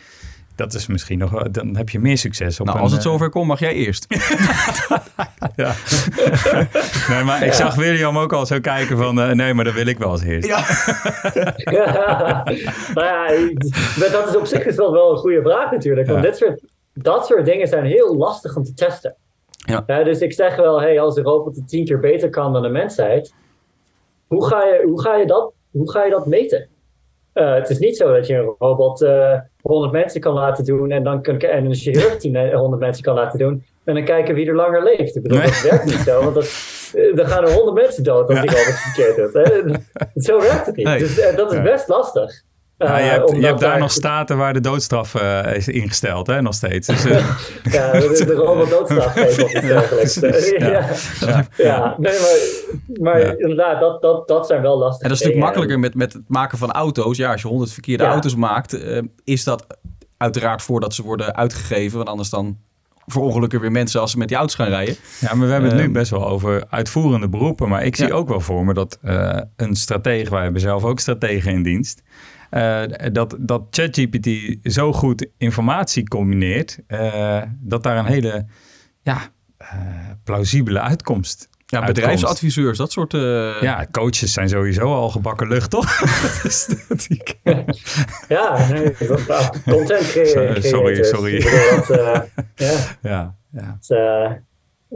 Dat 0.54 0.74
is 0.74 0.86
misschien 0.86 1.18
nog, 1.18 1.42
dan 1.42 1.76
heb 1.76 1.88
je 1.88 1.98
meer 1.98 2.18
succes. 2.18 2.60
Op 2.60 2.66
nou, 2.66 2.78
als 2.78 2.92
het 2.92 3.02
zover 3.02 3.30
komt, 3.30 3.46
mag 3.46 3.58
jij 3.58 3.72
eerst. 3.72 4.06
ja. 5.56 5.74
nee, 7.10 7.24
maar 7.24 7.42
ik 7.42 7.52
zag 7.52 7.74
William 7.74 8.18
ook 8.18 8.32
al 8.32 8.46
zo 8.46 8.60
kijken 8.60 8.96
van, 8.96 9.18
uh, 9.18 9.30
nee, 9.30 9.54
maar 9.54 9.64
dat 9.64 9.74
wil 9.74 9.86
ik 9.86 9.98
wel 9.98 10.10
als 10.10 10.22
eerst. 10.22 10.48
Ja. 10.48 10.64
ja. 11.56 12.42
Nou 12.94 13.06
ja, 13.06 14.08
dat 14.10 14.28
is 14.28 14.36
op 14.36 14.46
zich 14.46 14.64
is 14.64 14.76
wel, 14.76 14.92
wel 14.92 15.10
een 15.10 15.18
goede 15.18 15.42
vraag 15.42 15.70
natuurlijk. 15.70 16.08
Want 16.08 16.22
dit 16.22 16.36
soort, 16.36 16.62
dat 16.94 17.26
soort 17.26 17.44
dingen 17.44 17.68
zijn 17.68 17.84
heel 17.84 18.16
lastig 18.16 18.56
om 18.56 18.64
te 18.64 18.74
testen. 18.74 19.16
Ja. 19.62 20.04
dus 20.04 20.20
ik 20.20 20.32
zeg 20.32 20.56
wel, 20.56 20.80
hey, 20.80 21.00
als 21.00 21.14
de 21.14 21.22
robot 21.22 21.56
het 21.56 21.68
tien 21.68 21.84
keer 21.84 21.98
beter 21.98 22.30
kan 22.30 22.52
dan 22.52 22.62
de 22.62 22.68
mensheid, 22.68 23.34
hoe 24.26 24.46
ga 24.46 24.64
je, 24.64 24.82
hoe 24.86 25.00
ga 25.00 25.16
je, 25.16 25.26
dat, 25.26 25.52
hoe 25.70 25.90
ga 25.90 26.04
je 26.04 26.10
dat 26.10 26.26
meten? 26.26 26.68
Uh, 27.34 27.54
het 27.54 27.70
is 27.70 27.78
niet 27.78 27.96
zo 27.96 28.12
dat 28.12 28.26
je 28.26 28.34
een 28.34 28.54
robot 28.58 29.02
uh, 29.02 29.32
eh, 29.32 29.40
100 29.62 29.92
mensen 29.92 30.20
kan 30.20 30.34
laten 30.34 30.64
doen 30.64 30.90
en, 30.90 31.02
dan 31.02 31.22
kan, 31.22 31.38
en 31.38 31.64
een 31.64 31.74
chirurg 31.74 32.22
100 32.52 32.80
mensen 32.80 33.04
kan 33.04 33.14
laten 33.14 33.38
doen 33.38 33.64
en 33.84 33.94
dan 33.94 34.04
kijken 34.04 34.34
wie 34.34 34.46
er 34.46 34.54
langer 34.54 34.82
leeft. 34.82 35.16
Ik 35.16 35.22
bedoel, 35.22 35.40
dat 35.42 35.62
werkt 35.62 35.84
niet 35.84 35.94
zo, 35.94 36.22
want 36.22 36.34
dat, 36.34 36.44
eh, 36.94 37.16
dan 37.16 37.26
gaan 37.26 37.44
er 37.44 37.52
100 37.52 37.76
mensen 37.76 38.04
dood 38.04 38.28
als 38.28 38.40
die 38.40 38.50
robot 38.50 38.66
het 38.66 38.74
verkeerd 38.74 39.16
doet. 39.16 39.32
Hè? 39.32 39.74
Zo 40.28 40.40
werkt 40.40 40.66
het 40.66 40.76
niet. 40.76 40.98
Dus 40.98 41.34
dat 41.36 41.52
is 41.52 41.62
best 41.62 41.88
lastig. 41.88 42.42
Ja, 42.82 42.98
je 42.98 43.10
hebt, 43.10 43.30
je 43.30 43.46
hebt 43.46 43.60
daar 43.60 43.78
nog 43.78 43.90
staten 43.90 44.36
waar 44.36 44.52
de 44.52 44.60
doodstraf 44.60 45.14
uh, 45.14 45.56
is 45.56 45.68
ingesteld, 45.68 46.26
hè, 46.26 46.42
nog 46.42 46.54
steeds. 46.54 46.86
Dus, 46.86 47.06
uh... 47.06 47.12
ja, 47.72 47.92
de, 47.92 48.24
de 48.26 48.34
gewoon 48.34 48.68
doodstraf. 48.68 49.14
Ja, 49.62 50.88
ja. 51.20 51.46
ja. 51.56 51.94
nee, 51.98 52.12
maar, 52.20 53.00
maar 53.00 53.38
inderdaad, 53.38 53.80
dat, 53.80 54.02
dat, 54.02 54.28
dat 54.28 54.46
zijn 54.46 54.62
wel 54.62 54.78
lastige 54.78 55.02
En 55.02 55.08
dat 55.08 55.18
is 55.18 55.24
natuurlijk 55.24 55.44
makkelijker 55.44 55.78
met, 55.78 55.94
met 55.94 56.12
het 56.12 56.22
maken 56.26 56.58
van 56.58 56.70
auto's. 56.70 57.16
Ja, 57.16 57.32
als 57.32 57.42
je 57.42 57.48
honderd 57.48 57.72
verkeerde 57.72 58.04
auto's 58.04 58.34
maakt, 58.34 58.74
uh, 58.74 59.02
is 59.24 59.44
dat 59.44 59.66
uiteraard 60.16 60.62
voordat 60.62 60.94
ze 60.94 61.02
worden 61.02 61.34
uitgegeven. 61.34 61.96
Want 61.96 62.08
anders 62.08 62.30
dan 62.30 62.58
verongelukken 63.06 63.60
weer 63.60 63.72
mensen 63.72 64.00
als 64.00 64.10
ze 64.10 64.18
met 64.18 64.28
die 64.28 64.36
auto's 64.36 64.54
gaan 64.54 64.68
rijden. 64.68 64.96
Ja, 65.20 65.34
maar 65.34 65.46
we 65.46 65.52
hebben 65.52 65.70
het 65.70 65.78
nu 65.78 65.84
ehm, 65.84 65.92
best 65.92 66.10
wel 66.10 66.28
over 66.28 66.64
uitvoerende 66.70 67.28
beroepen. 67.28 67.68
Maar 67.68 67.84
ik 67.84 67.96
zie 67.96 68.12
ook 68.12 68.28
wel 68.28 68.40
voor 68.40 68.64
me 68.64 68.74
dat 68.74 68.98
een 69.56 69.76
stratege, 69.76 70.30
wij 70.30 70.42
hebben 70.42 70.60
zelf 70.60 70.84
ook 70.84 71.00
strategen 71.00 71.52
in 71.52 71.62
dienst... 71.62 72.02
Uh, 72.56 72.82
dat, 73.12 73.36
dat 73.40 73.62
ChatGPT 73.70 74.28
zo 74.62 74.92
goed 74.92 75.26
informatie 75.38 76.08
combineert, 76.08 76.78
uh, 76.88 77.42
dat 77.60 77.82
daar 77.82 77.96
een 77.96 78.04
hele 78.04 78.46
ja, 79.02 79.18
uh, 79.60 79.68
plausibele 80.24 80.80
uitkomst 80.80 81.48
ja, 81.66 81.84
bedrijfsadviseurs, 81.84 82.78
dat 82.78 82.92
soort... 82.92 83.12
Ja, 83.60 83.86
coaches 83.90 84.32
zijn 84.32 84.48
sowieso 84.48 84.94
al 84.94 85.08
gebakken 85.08 85.48
lucht, 85.48 85.70
toch? 85.70 85.84
ja, 88.28 88.68
nee, 88.68 88.96
content 89.64 90.08
creëren. 90.08 90.62
Sorry, 90.62 91.04
sorry. 91.04 91.42
ja, 92.54 92.76
ja, 93.02 93.36
ja. 93.52 93.78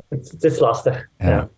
Het, 0.08 0.30
het, 0.30 0.44
is 0.44 0.58
lastig, 0.58 1.08
ja. 1.18 1.48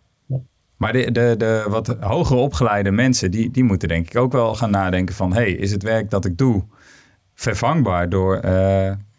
Maar 0.78 0.92
de, 0.92 1.12
de, 1.12 1.34
de 1.36 1.64
wat 1.68 1.96
hoger 2.00 2.36
opgeleide 2.36 2.90
mensen, 2.90 3.30
die, 3.30 3.50
die 3.50 3.64
moeten 3.64 3.88
denk 3.88 4.06
ik 4.06 4.16
ook 4.16 4.32
wel 4.32 4.54
gaan 4.54 4.70
nadenken 4.70 5.14
van... 5.14 5.32
hey, 5.32 5.50
is 5.50 5.72
het 5.72 5.82
werk 5.82 6.10
dat 6.10 6.24
ik 6.24 6.38
doe 6.38 6.64
vervangbaar 7.34 8.08
door, 8.08 8.40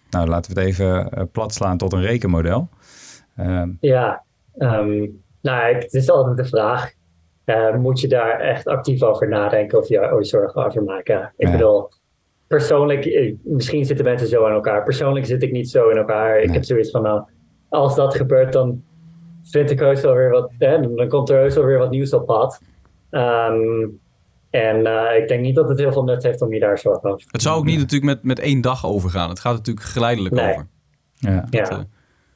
nou 0.10 0.28
laten 0.28 0.54
we 0.54 0.60
het 0.60 0.70
even 0.70 1.30
plat 1.32 1.54
slaan 1.54 1.78
tot 1.78 1.94
een 1.94 2.02
rekenmodel. 2.02 2.70
Ehm, 3.36 3.70
ja, 3.80 4.24
um, 4.58 5.22
nou, 5.42 5.76
het 5.76 5.94
is 5.94 6.10
altijd 6.10 6.38
de 6.38 6.46
vraag. 6.46 6.94
moet 7.80 8.00
je 8.00 8.08
daar 8.08 8.40
echt 8.40 8.68
actief 8.68 9.02
over 9.02 9.28
nadenken 9.28 9.78
of 9.78 9.88
je 9.88 10.12
ooit 10.12 10.28
zorgen 10.28 10.66
over 10.66 10.84
maken? 10.84 11.34
Ik 11.38 11.52
bedoel, 11.52 11.90
persoonlijk, 12.48 13.34
misschien 13.44 13.86
zitten 13.86 14.06
mensen 14.06 14.28
zo 14.28 14.46
aan 14.46 14.54
elkaar. 14.54 14.84
Persoonlijk 14.84 15.26
zit 15.26 15.44
ik 15.44 15.52
niet 15.52 15.70
zo 15.70 15.90
in 15.90 15.98
elkaar. 15.98 16.40
Ik 16.40 16.54
heb 16.54 16.64
zoiets 16.64 16.92
van, 16.92 17.02
nou, 17.02 17.24
als 17.70 17.96
dat 17.96 18.16
gebeurt, 18.16 18.54
dan 18.54 18.84
vind 19.50 19.72
ik 19.72 19.80
heus 19.80 20.02
wel 20.02 20.14
weer 20.14 20.30
wat, 20.30 20.52
hè, 20.58 20.96
dan 20.96 21.08
komt 21.08 21.30
er 21.30 21.38
heus 21.38 21.56
wel 21.56 21.66
weer 21.66 21.78
wat 21.78 21.90
nieuws 21.90 22.14
op 22.14 22.26
pad. 22.26 22.62
Ehm, 23.10 23.88
en 24.50 24.80
uh, 24.80 25.18
ik 25.18 25.28
denk 25.28 25.42
niet 25.42 25.56
dat 25.56 25.70
het 25.70 25.80
heel 25.80 25.92
veel 25.92 26.04
nut 26.04 26.24
heeft 26.24 26.42
om 26.42 26.54
je 26.54 26.60
daar 26.60 26.80
zorgen 26.80 27.10
over 27.10 27.26
te 27.26 27.28
Het 27.32 27.42
zou 27.42 27.58
ook 27.58 27.66
niet 27.66 27.80
natuurlijk 27.80 28.12
met, 28.12 28.24
met 28.24 28.40
één 28.40 28.62
dag 28.62 28.86
overgaan. 28.86 29.30
Het 29.30 29.40
gaat 29.40 29.56
natuurlijk 29.56 29.86
geleidelijk 29.86 30.34
over. 30.34 30.68
Ja. 31.16 31.46
ja. 31.50 31.72
uh, 31.72 31.78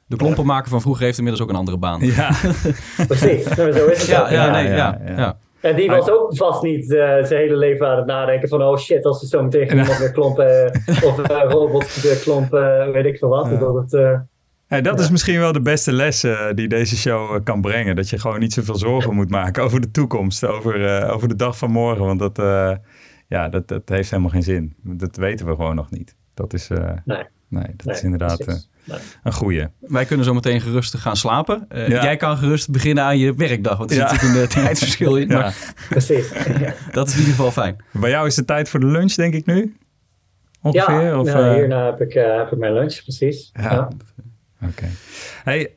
de 0.06 0.16
klompenmaker 0.16 0.70
van 0.70 0.82
vroeger 0.82 1.04
heeft 1.04 1.18
inmiddels 1.18 1.44
ook 1.44 1.52
een 1.52 1.60
andere 1.60 1.78
baan. 1.78 2.00
Ja, 2.02 2.28
precies. 3.08 3.44
zo 3.44 3.68
is 3.68 3.76
het 3.76 4.06
ja, 4.06 4.32
ja, 4.32 4.52
nee, 4.52 4.68
ja, 4.68 5.02
ja. 5.06 5.38
En 5.62 5.76
die 5.76 5.90
was 5.90 6.10
ook 6.10 6.38
vast 6.38 6.62
niet 6.62 6.84
uh, 6.84 6.98
zijn 6.98 7.42
hele 7.42 7.56
leven 7.56 7.88
aan 7.88 7.98
het 7.98 8.06
nadenken 8.06 8.50
van... 8.50 8.64
oh 8.64 8.78
shit, 8.78 9.06
als 9.06 9.22
we 9.22 9.28
zo 9.28 9.44
meteen 9.44 9.70
iemand 9.70 9.98
weer 9.98 10.12
klompen... 10.12 10.72
of 11.04 11.30
uh, 11.30 11.44
robots 11.48 12.22
klompen, 12.22 12.92
weet 12.92 13.06
ik 13.06 13.18
veel 13.18 13.30
wat. 13.30 13.60
Dat 13.60 13.76
het, 13.76 14.24
Hey, 14.74 14.82
dat 14.82 15.00
is 15.00 15.10
misschien 15.10 15.40
wel 15.40 15.52
de 15.52 15.62
beste 15.62 15.92
les 15.92 16.24
uh, 16.24 16.50
die 16.54 16.68
deze 16.68 16.98
show 16.98 17.36
uh, 17.36 17.44
kan 17.44 17.62
brengen. 17.62 17.96
Dat 17.96 18.10
je 18.10 18.20
gewoon 18.20 18.40
niet 18.40 18.54
zoveel 18.54 18.76
zorgen 18.76 19.16
moet 19.16 19.30
maken 19.30 19.64
over 19.64 19.82
de 19.82 19.92
toekomst, 19.92 20.46
over, 20.46 21.02
uh, 21.02 21.14
over 21.14 21.28
de 21.28 21.36
dag 21.36 21.58
van 21.58 21.72
morgen. 21.72 22.06
Want 22.06 22.20
dat, 22.20 22.38
ja, 23.28 23.50
dat, 23.50 23.68
dat 23.68 23.90
heeft 23.90 24.10
helemaal 24.10 24.32
geen 24.32 24.44
zin. 24.44 24.76
Dat 24.82 25.16
weten 25.16 25.46
we 25.46 25.56
gewoon 25.56 25.76
nog 25.76 25.92
niet. 25.92 26.16
Dat 26.34 26.54
is, 26.54 26.68
nee. 26.68 27.24
nee. 27.48 27.64
dat 27.76 27.86
nee, 27.86 27.96
is 27.96 28.04
inderdaad 28.04 28.46
nee. 28.46 28.98
een 29.24 29.34
goede. 29.34 29.72
Wij 29.80 30.06
kunnen 30.06 30.26
zo 30.26 30.34
meteen 30.34 30.62
gerust 30.62 30.98
gaan 30.98 31.16
slapen. 31.16 31.66
Ja. 31.70 31.88
Jij 31.88 32.18
kan 32.18 32.38
gerust 32.38 32.72
beginnen 32.72 33.04
aan 33.04 33.18
je 33.18 33.34
werkdag, 33.34 33.78
want 33.78 33.90
er 33.90 33.96
zit 33.96 34.12
natuurlijk 34.12 34.42
een 34.42 34.64
tijdsverschil 34.64 35.18
in. 35.18 35.28
Maar 35.28 35.74
Precies. 35.90 36.32
dat 36.92 37.08
is 37.08 37.14
in 37.14 37.20
ieder 37.20 37.36
geval 37.36 37.52
fijn. 37.52 37.84
Bij 37.92 38.10
jou 38.10 38.28
is 38.28 38.36
het 38.36 38.48
tijd 38.48 38.70
voor 38.70 38.80
de 38.80 38.86
lunch, 38.86 39.14
denk 39.14 39.34
ik 39.34 39.46
nu? 39.46 39.76
Ongeveer? 40.62 41.02
Ja, 41.02 41.20
of, 41.20 41.26
nou, 41.26 41.56
hierna 41.56 41.86
heb 41.86 42.02
ik, 42.02 42.14
heb 42.14 42.52
ik 42.52 42.58
mijn 42.58 42.74
lunch, 42.74 43.04
precies. 43.04 43.52
ja. 43.54 43.90
Oké. 44.70 44.90
Hey, 45.44 45.74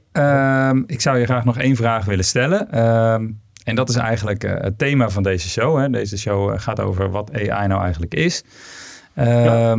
um, 0.70 0.84
ik 0.86 1.00
zou 1.00 1.18
je 1.18 1.24
graag 1.24 1.44
nog 1.44 1.58
één 1.58 1.76
vraag 1.76 2.04
willen 2.04 2.24
stellen. 2.24 2.84
Um, 2.84 3.40
en 3.64 3.74
dat 3.74 3.88
is 3.88 3.96
eigenlijk 3.96 4.44
uh, 4.44 4.54
het 4.54 4.78
thema 4.78 5.08
van 5.10 5.22
deze 5.22 5.48
show. 5.48 5.78
Hè. 5.78 5.90
Deze 5.90 6.18
show 6.18 6.52
eh, 6.52 6.58
gaat 6.58 6.80
over 6.80 7.10
wat 7.10 7.32
AI 7.32 7.66
nou 7.66 7.82
eigenlijk 7.82 8.14
is. 8.14 8.44
Um, 9.18 9.24
ja. 9.24 9.76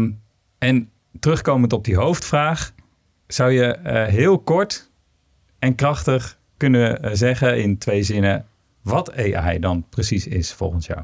En 0.57 0.89
terugkomend 1.19 1.73
op 1.73 1.83
die 1.83 1.95
hoofdvraag, 1.95 2.73
zou 3.27 3.51
je 3.51 3.77
uh, 3.85 4.03
heel 4.03 4.39
kort 4.39 4.91
en 5.59 5.75
krachtig 5.75 6.39
kunnen 6.57 7.17
zeggen 7.17 7.61
in 7.61 7.77
twee 7.77 8.03
zinnen 8.03 8.45
wat 8.81 9.15
AI 9.15 9.59
dan 9.59 9.85
precies 9.89 10.27
is 10.27 10.53
volgens 10.53 10.87
jou? 10.87 11.01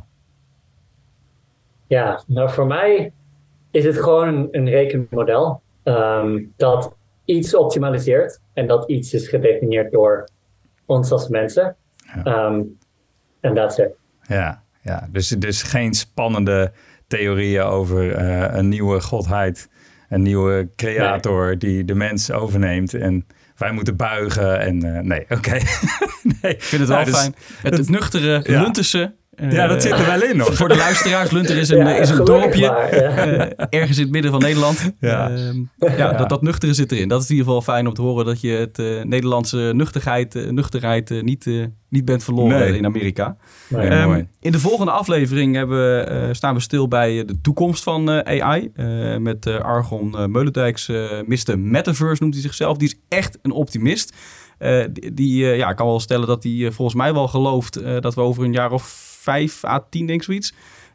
Ja, 1.88 2.24
nou 2.28 2.50
voor 2.50 2.68
mij 2.68 3.12
is 3.72 3.86
het 3.86 3.98
gewoon 4.02 4.28
een, 4.28 4.48
een 4.52 4.70
rekenmodel 4.70 5.62
um, 5.84 6.54
dat 6.56 6.96
iets 7.26 7.56
optimaliseert 7.56 8.40
en 8.54 8.68
dat 8.68 8.90
iets 8.90 9.14
is 9.14 9.28
gedefinieerd 9.28 9.92
door 9.92 10.28
ons 10.86 11.12
als 11.12 11.28
mensen. 11.28 11.76
En 12.14 12.22
ja. 13.42 13.54
dat 13.54 13.80
um, 13.80 13.94
Ja, 14.28 14.64
ja. 14.82 15.08
Dus, 15.12 15.28
dus 15.28 15.64
geen 15.64 15.94
spannende 15.94 16.72
theorieën 17.08 17.64
over 17.64 18.22
uh, 18.22 18.56
een 18.58 18.70
nieuwe 18.70 19.02
godheid, 19.02 19.70
een 20.10 20.22
nieuwe 20.22 20.70
creator 20.76 21.46
nee. 21.46 21.58
die 21.58 21.86
de 21.86 21.96
mens 21.96 22.32
overneemt 22.32 22.94
en 22.94 23.28
wij 23.56 23.72
moeten 23.72 23.96
buigen 23.96 24.60
en 24.60 24.86
uh, 24.86 25.00
nee, 25.00 25.22
oké. 25.22 25.34
Okay. 25.34 25.62
nee. 26.42 26.54
Ik 26.54 26.64
vind 26.64 26.82
het 26.82 26.90
wel 26.90 26.98
nou, 26.98 27.12
dus, 27.12 27.20
fijn. 27.20 27.36
Het, 27.62 27.78
het 27.78 27.90
nuchtere, 27.90 28.44
ja. 28.44 28.62
lunterse 28.62 29.16
ja, 29.36 29.68
dat 29.68 29.82
zit 29.82 29.92
er 29.92 30.06
wel 30.06 30.24
in 30.24 30.38
nog. 30.38 30.56
Voor 30.56 30.68
de 30.68 30.76
luisteraars, 30.76 31.32
Lunter 31.32 31.58
is 31.58 31.70
een, 31.70 31.78
ja, 31.78 31.96
is 31.96 32.10
een 32.10 32.26
dorpje 32.26 32.68
maar, 32.68 32.96
ja. 32.96 33.28
uh, 33.28 33.52
ergens 33.70 33.98
in 33.98 34.04
het 34.04 34.12
midden 34.12 34.32
van 34.32 34.42
Nederland. 34.42 34.92
Ja, 35.00 35.32
uh, 35.32 35.98
ja 35.98 36.14
dat, 36.14 36.30
dat 36.30 36.42
nuchtere 36.42 36.74
zit 36.74 36.92
erin. 36.92 37.08
Dat 37.08 37.22
is 37.22 37.30
in 37.30 37.36
ieder 37.36 37.48
geval 37.48 37.74
fijn 37.74 37.88
om 37.88 37.94
te 37.94 38.02
horen 38.02 38.26
dat 38.26 38.42
je 38.42 38.50
het 38.52 38.80
uh, 38.80 39.04
Nederlandse 39.04 39.72
nuchterheid, 39.76 40.52
nuchterheid 40.52 41.22
niet, 41.22 41.70
niet 41.90 42.06
bent 42.06 42.24
verloren 42.24 42.60
nee. 42.60 42.78
in 42.78 42.86
Amerika. 42.86 43.38
Nee, 43.70 43.92
um, 43.92 44.08
mooi. 44.08 44.28
In 44.40 44.52
de 44.52 44.60
volgende 44.60 44.92
aflevering 44.92 45.56
hebben, 45.56 46.36
staan 46.36 46.54
we 46.54 46.62
stil 46.62 46.88
bij 46.88 47.26
de 47.26 47.42
toekomst 47.42 47.84
van 47.84 48.10
AI. 48.10 48.72
met 49.20 49.48
Argon 49.48 50.32
Meulendijks, 50.32 50.88
Mr. 51.26 51.60
Metaverse 51.60 52.22
noemt 52.22 52.34
hij 52.34 52.44
zichzelf. 52.44 52.78
Die 52.78 52.88
is 52.88 53.00
echt 53.18 53.40
een 53.42 53.52
optimist. 53.52 54.14
die, 54.92 55.14
die 55.14 55.46
ja, 55.46 55.74
kan 55.74 55.88
wel 55.88 56.00
stellen 56.00 56.28
dat 56.28 56.44
hij 56.44 56.72
volgens 56.72 56.98
mij 56.98 57.14
wel 57.14 57.28
gelooft 57.28 57.82
dat 58.02 58.16
we 58.16 58.22
over 58.22 58.44
een 58.44 58.54
jaar 58.54 58.72
of 58.72 59.13
vijf 59.24 59.66
à 59.66 59.86
tien, 59.90 60.06
denk 60.06 60.20
ik 60.20 60.26
zoiets. 60.26 60.54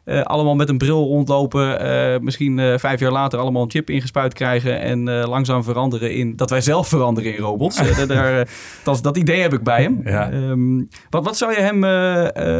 Uh, 0.09 0.21
allemaal 0.21 0.55
met 0.55 0.69
een 0.69 0.77
bril 0.77 1.03
rondlopen. 1.03 1.85
Uh, 1.85 2.19
misschien 2.19 2.57
uh, 2.57 2.77
vijf 2.77 2.99
jaar 2.99 3.11
later 3.11 3.39
allemaal 3.39 3.61
een 3.61 3.71
chip 3.71 3.89
ingespuit 3.89 4.33
krijgen. 4.33 4.79
En 4.79 5.03
langzaam 5.09 5.63
veranderen 5.63 6.13
in. 6.13 6.35
Dat 6.35 6.49
wij 6.49 6.61
zelf 6.61 6.87
veranderen 6.87 7.35
in 7.35 7.41
robots. 7.41 8.07
daar, 8.07 8.47
dat, 8.83 8.99
dat 9.01 9.17
idee 9.17 9.41
heb 9.41 9.53
ik 9.53 9.63
bij 9.63 9.81
hem. 9.81 10.01
Ja. 10.03 10.31
Um, 10.31 10.87
wat, 11.09 11.25
wat 11.25 11.37
zou 11.37 11.51
je 11.51 11.59
hem 11.59 11.81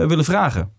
willen 0.08 0.24
vragen? 0.24 0.72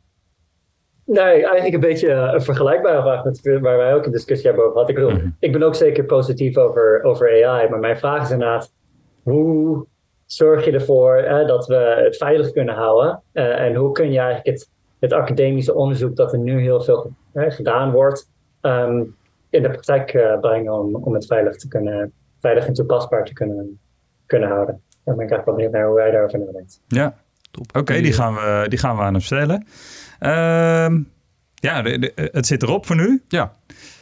Nee, 1.04 1.44
eigenlijk 1.44 1.74
een 1.74 1.80
beetje 1.80 2.10
een 2.10 2.42
vergelijkbare 2.42 3.02
vraag 3.02 3.24
met 3.24 3.58
waar 3.60 3.76
wij 3.76 3.94
ook 3.94 4.04
een 4.06 4.12
discussie 4.12 4.46
hebben 4.46 4.64
over 4.64 4.74
gehad. 4.74 4.88
Ik, 4.88 4.94
bedoel, 4.94 5.10
mm-hmm. 5.10 5.36
ik 5.38 5.52
ben 5.52 5.62
ook 5.62 5.74
zeker 5.74 6.04
positief 6.04 6.56
over, 6.56 7.02
over 7.02 7.46
AI. 7.46 7.68
Maar 7.68 7.78
mijn 7.78 7.98
vraag 7.98 8.22
is 8.22 8.30
inderdaad. 8.30 8.72
Hoe 9.22 9.86
zorg 10.26 10.64
je 10.64 10.72
ervoor 10.72 11.44
dat 11.46 11.66
we 11.66 12.02
het 12.04 12.16
veilig 12.16 12.50
kunnen 12.50 12.74
houden? 12.74 13.22
en 13.32 13.74
hoe 13.74 13.92
kun 13.92 14.12
je 14.12 14.18
eigenlijk 14.18 14.56
het 14.56 14.70
het 15.00 15.12
academische 15.12 15.74
onderzoek 15.74 16.16
dat 16.16 16.32
er 16.32 16.38
nu 16.38 16.60
heel 16.60 16.80
veel 16.80 17.12
hè, 17.32 17.50
gedaan 17.50 17.92
wordt, 17.92 18.30
um, 18.60 19.16
in 19.50 19.62
de 19.62 19.70
praktijk 19.70 20.14
uh, 20.14 20.40
brengen 20.40 20.72
om, 20.72 20.94
om 20.94 21.14
het 21.14 21.26
veilig, 21.26 21.56
te 21.56 21.68
kunnen, 21.68 22.12
veilig 22.38 22.66
en 22.66 22.72
toepasbaar 22.72 23.24
te 23.24 23.32
kunnen, 23.32 23.80
kunnen 24.26 24.48
houden. 24.48 24.82
Daar 25.04 25.14
ben 25.16 25.24
ik 25.24 25.30
eigenlijk 25.30 25.44
wel 25.44 25.54
benieuwd 25.54 25.72
naar 25.72 25.86
hoe 25.86 25.94
wij 25.94 26.10
daarover 26.10 26.38
nadenkt. 26.38 26.80
Ja, 26.86 27.14
oké, 27.58 27.78
okay, 27.78 28.02
die, 28.02 28.12
gaan 28.12 28.34
we, 28.34 28.66
die 28.68 28.78
gaan 28.78 28.96
we 28.96 29.02
aan 29.02 29.12
hem 29.12 29.22
stellen. 29.22 29.66
Um, 30.20 31.10
ja, 31.54 31.82
de, 31.82 31.98
de, 31.98 32.30
het 32.32 32.46
zit 32.46 32.62
erop 32.62 32.86
voor 32.86 32.96
nu. 32.96 33.22
Ja. 33.28 33.52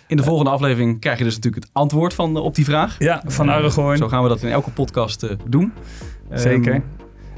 In 0.06 0.16
de 0.16 0.22
volgende 0.22 0.50
aflevering 0.50 1.00
krijg 1.00 1.18
je 1.18 1.24
dus 1.24 1.34
natuurlijk 1.34 1.64
het 1.64 1.74
antwoord 1.74 2.14
van, 2.14 2.36
op 2.36 2.54
die 2.54 2.64
vraag. 2.64 2.96
Ja, 2.98 3.22
van 3.26 3.50
Aragorn. 3.50 3.92
Uh, 3.92 3.98
zo 3.98 4.08
gaan 4.08 4.22
we 4.22 4.28
dat 4.28 4.42
in 4.42 4.50
elke 4.50 4.70
podcast 4.70 5.22
uh, 5.22 5.30
doen. 5.48 5.72
Zeker. 6.30 6.74
Um, 6.74 6.84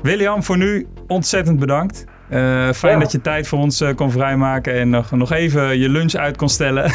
William, 0.03 0.43
voor 0.43 0.57
nu 0.57 0.87
ontzettend 1.07 1.59
bedankt. 1.59 2.05
Uh, 2.31 2.72
fijn 2.72 2.93
ja. 2.93 2.99
dat 2.99 3.12
je 3.12 3.20
tijd 3.20 3.49
voor 3.49 3.59
ons 3.59 3.81
uh, 3.81 3.95
kon 3.95 4.11
vrijmaken 4.11 4.74
en 4.74 4.91
nog, 4.91 5.11
nog 5.11 5.33
even 5.33 5.78
je 5.78 5.89
lunch 5.89 6.14
uit 6.14 6.37
kon 6.37 6.49
stellen. 6.49 6.91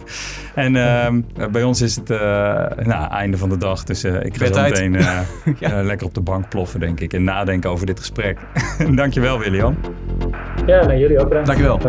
en 0.54 0.74
uh, 0.74 1.06
bij 1.50 1.62
ons 1.62 1.80
is 1.80 1.96
het 1.96 2.10
uh, 2.10 2.18
nou, 2.82 3.10
einde 3.10 3.36
van 3.36 3.48
de 3.48 3.56
dag, 3.56 3.84
dus 3.84 4.04
ik 4.04 4.36
ga 4.36 4.52
zo 4.52 4.62
meteen 4.62 4.92
ja. 5.58 5.82
lekker 5.82 6.06
op 6.06 6.14
de 6.14 6.20
bank 6.20 6.48
ploffen, 6.48 6.80
denk 6.80 7.00
ik. 7.00 7.12
En 7.12 7.24
nadenken 7.24 7.70
over 7.70 7.86
dit 7.86 7.98
gesprek. 7.98 8.38
Dankjewel, 8.94 9.38
William. 9.38 9.78
Ja, 10.66 10.86
nou, 10.86 10.98
jullie 10.98 11.20
ook 11.20 11.28
bedankt. 11.28 11.46
Dankjewel. 11.46 11.80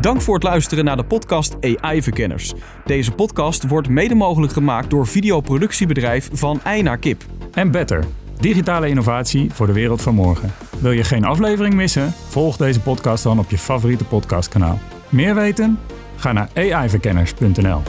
Dank 0.00 0.20
voor 0.20 0.34
het 0.34 0.42
luisteren 0.42 0.84
naar 0.84 0.96
de 0.96 1.04
podcast 1.04 1.56
AI-verkenners. 1.60 2.52
Deze 2.84 3.12
podcast 3.12 3.66
wordt 3.66 3.88
mede 3.88 4.14
mogelijk 4.14 4.52
gemaakt 4.52 4.90
door 4.90 5.06
videoproductiebedrijf 5.06 6.28
Van 6.32 6.60
Ei 6.64 6.82
naar 6.82 6.98
Kip. 6.98 7.22
En 7.52 7.70
Better. 7.70 8.04
Digitale 8.42 8.88
innovatie 8.88 9.50
voor 9.52 9.66
de 9.66 9.72
wereld 9.72 10.02
van 10.02 10.14
morgen. 10.14 10.52
Wil 10.78 10.90
je 10.90 11.04
geen 11.04 11.24
aflevering 11.24 11.74
missen? 11.74 12.12
Volg 12.28 12.56
deze 12.56 12.80
podcast 12.80 13.22
dan 13.22 13.38
op 13.38 13.50
je 13.50 13.58
favoriete 13.58 14.04
podcastkanaal. 14.04 14.78
Meer 15.08 15.34
weten? 15.34 15.78
Ga 16.16 16.32
naar 16.32 16.48
aiverkenners.nl. 16.54 17.82